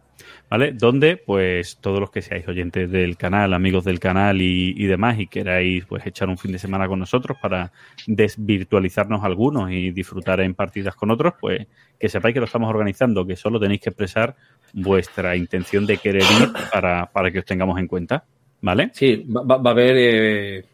[0.50, 0.74] ¿Vale?
[0.74, 5.20] Donde, pues, todos los que seáis oyentes del canal, amigos del canal y, y, demás,
[5.20, 7.72] y queráis, pues, echar un fin de semana con nosotros para
[8.06, 11.66] desvirtualizarnos algunos y disfrutar en partidas con otros, pues,
[12.00, 14.36] que sepáis que lo estamos organizando, que solo tenéis que expresar
[14.74, 18.24] vuestra intención de querer ir para, para que os tengamos en cuenta.
[18.62, 18.90] ¿Vale?
[18.94, 20.66] Sí, va, a haber, eh,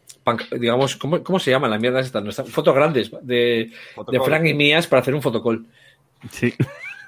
[0.58, 2.22] digamos, ¿cómo, ¿cómo, se llama la mierda esta?
[2.44, 3.70] Fotos grandes de,
[4.10, 5.66] de, Frank y mías para hacer un fotocall.
[6.30, 6.54] Sí.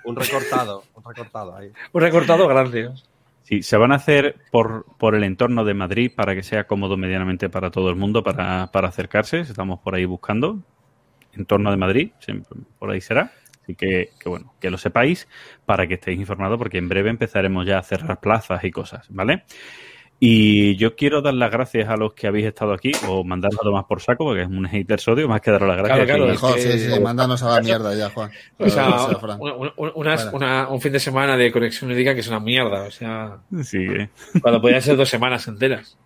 [0.05, 1.73] Un recortado, un recortado ahí.
[1.93, 2.91] Un recortado grande.
[3.43, 6.97] Sí, se van a hacer por, por el entorno de Madrid para que sea cómodo
[6.97, 9.41] medianamente para todo el mundo para, para acercarse.
[9.41, 10.63] Estamos por ahí buscando.
[11.35, 13.33] Entorno de Madrid, siempre por ahí será.
[13.63, 15.29] Así que, que, bueno, que lo sepáis
[15.67, 19.45] para que estéis informados porque en breve empezaremos ya a cerrar plazas y cosas, ¿vale?
[20.21, 23.63] Y yo quiero dar las gracias a los que habéis estado aquí, o mandaros a
[23.63, 26.07] tomar por saco, porque es un hater sodio, más que daros las gracias.
[26.07, 28.31] Claro, claro, mejor, sí, sí, mándanos a la mierda ya, Juan.
[28.59, 29.09] O sea,
[30.69, 33.39] un fin de semana de conexión médica que es una mierda, o sea.
[33.63, 34.09] Sí, eh.
[34.41, 35.99] Cuando podían ser dos semanas enteras.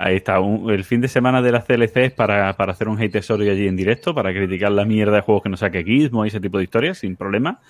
[0.00, 3.20] Ahí está, el fin de semana de las CLC es para, para hacer un hate
[3.20, 6.28] sodio allí en directo, para criticar la mierda de juegos que nos saque Gizmo y
[6.28, 7.60] ese tipo de historias, sin problema.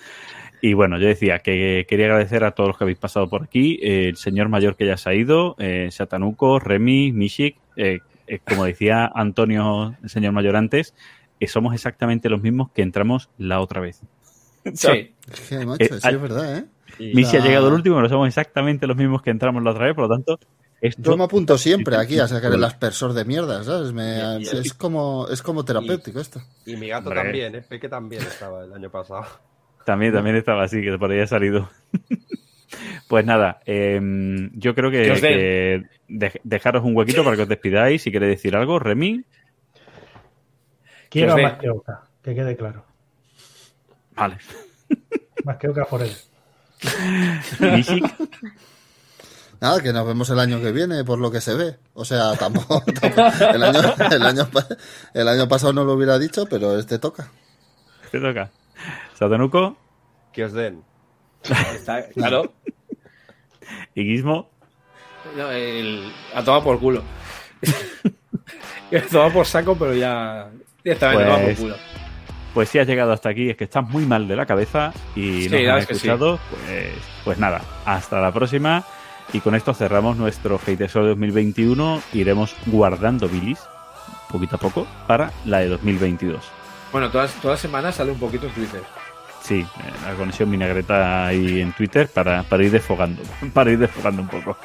[0.61, 3.79] Y bueno, yo decía que quería agradecer a todos los que habéis pasado por aquí,
[3.81, 8.65] el señor mayor que ya se ha ido, eh, Satanuco, Remy, Mishik, eh, eh, como
[8.65, 10.93] decía Antonio, el señor mayor antes,
[11.47, 14.01] somos exactamente los mismos que entramos la otra vez.
[14.73, 15.15] Sí.
[15.79, 16.65] es verdad, ¿eh?
[16.99, 19.95] Mishi ha llegado el último, pero somos exactamente los mismos que entramos la otra vez,
[19.95, 20.39] por lo tanto,
[20.81, 21.01] esto...
[21.01, 23.93] Yo me apunto siempre aquí a sacar el aspersor de mierda, ¿sabes?
[24.53, 26.41] es, como, es como terapéutico esto.
[26.65, 27.79] Y mi gato también, ¿eh?
[27.79, 29.25] que también estaba el año pasado.
[29.89, 31.67] También, también estaba así, que por ahí ha salido.
[33.09, 35.83] pues nada, em, yo creo que,
[36.43, 38.03] dejaros un huequito para que os despidáis.
[38.03, 39.25] Si queréis decir algo, Remy.
[41.09, 42.85] Quiero más que Oca, que quede claro.
[44.11, 44.37] Vale.
[45.43, 46.11] Más que Oca por él.
[49.59, 51.77] Nada, que nos vemos el año que viene, por lo que se ve.
[51.95, 52.83] O sea, tampoco.
[53.55, 54.47] el, año, el, año,
[55.15, 57.31] el año pasado no lo hubiera dicho, pero este toca.
[58.03, 58.51] Este toca.
[59.19, 59.75] Satanuco.
[60.31, 60.81] Que os den.
[61.43, 62.53] Está, claro.
[63.95, 64.49] ¿Y Gizmo?
[65.35, 67.03] No, el, a tomar por culo.
[68.97, 70.49] a tomar por saco, pero ya.
[70.85, 71.75] Está pues, por culo.
[72.53, 75.49] Pues si has llegado hasta aquí, es que estás muy mal de la cabeza y
[75.49, 76.39] sí, nos has escuchado.
[76.49, 76.93] Pues,
[77.25, 78.85] pues nada, hasta la próxima.
[79.33, 82.01] Y con esto cerramos nuestro Hate Show 2021.
[82.13, 83.59] Iremos guardando bilis
[84.31, 86.41] poquito a poco para la de 2022.
[86.93, 88.98] Bueno, todas, todas semanas sale un poquito en Twitter.
[89.49, 89.65] Sí,
[90.05, 93.23] la conexión vinagreta ahí en Twitter para, para ir desfogando,
[93.53, 94.55] para ir desfogando un poco.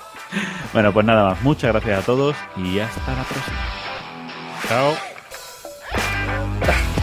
[0.74, 1.40] Bueno, pues nada más.
[1.40, 3.56] Muchas gracias a todos y hasta la próxima.
[4.68, 4.94] Chao.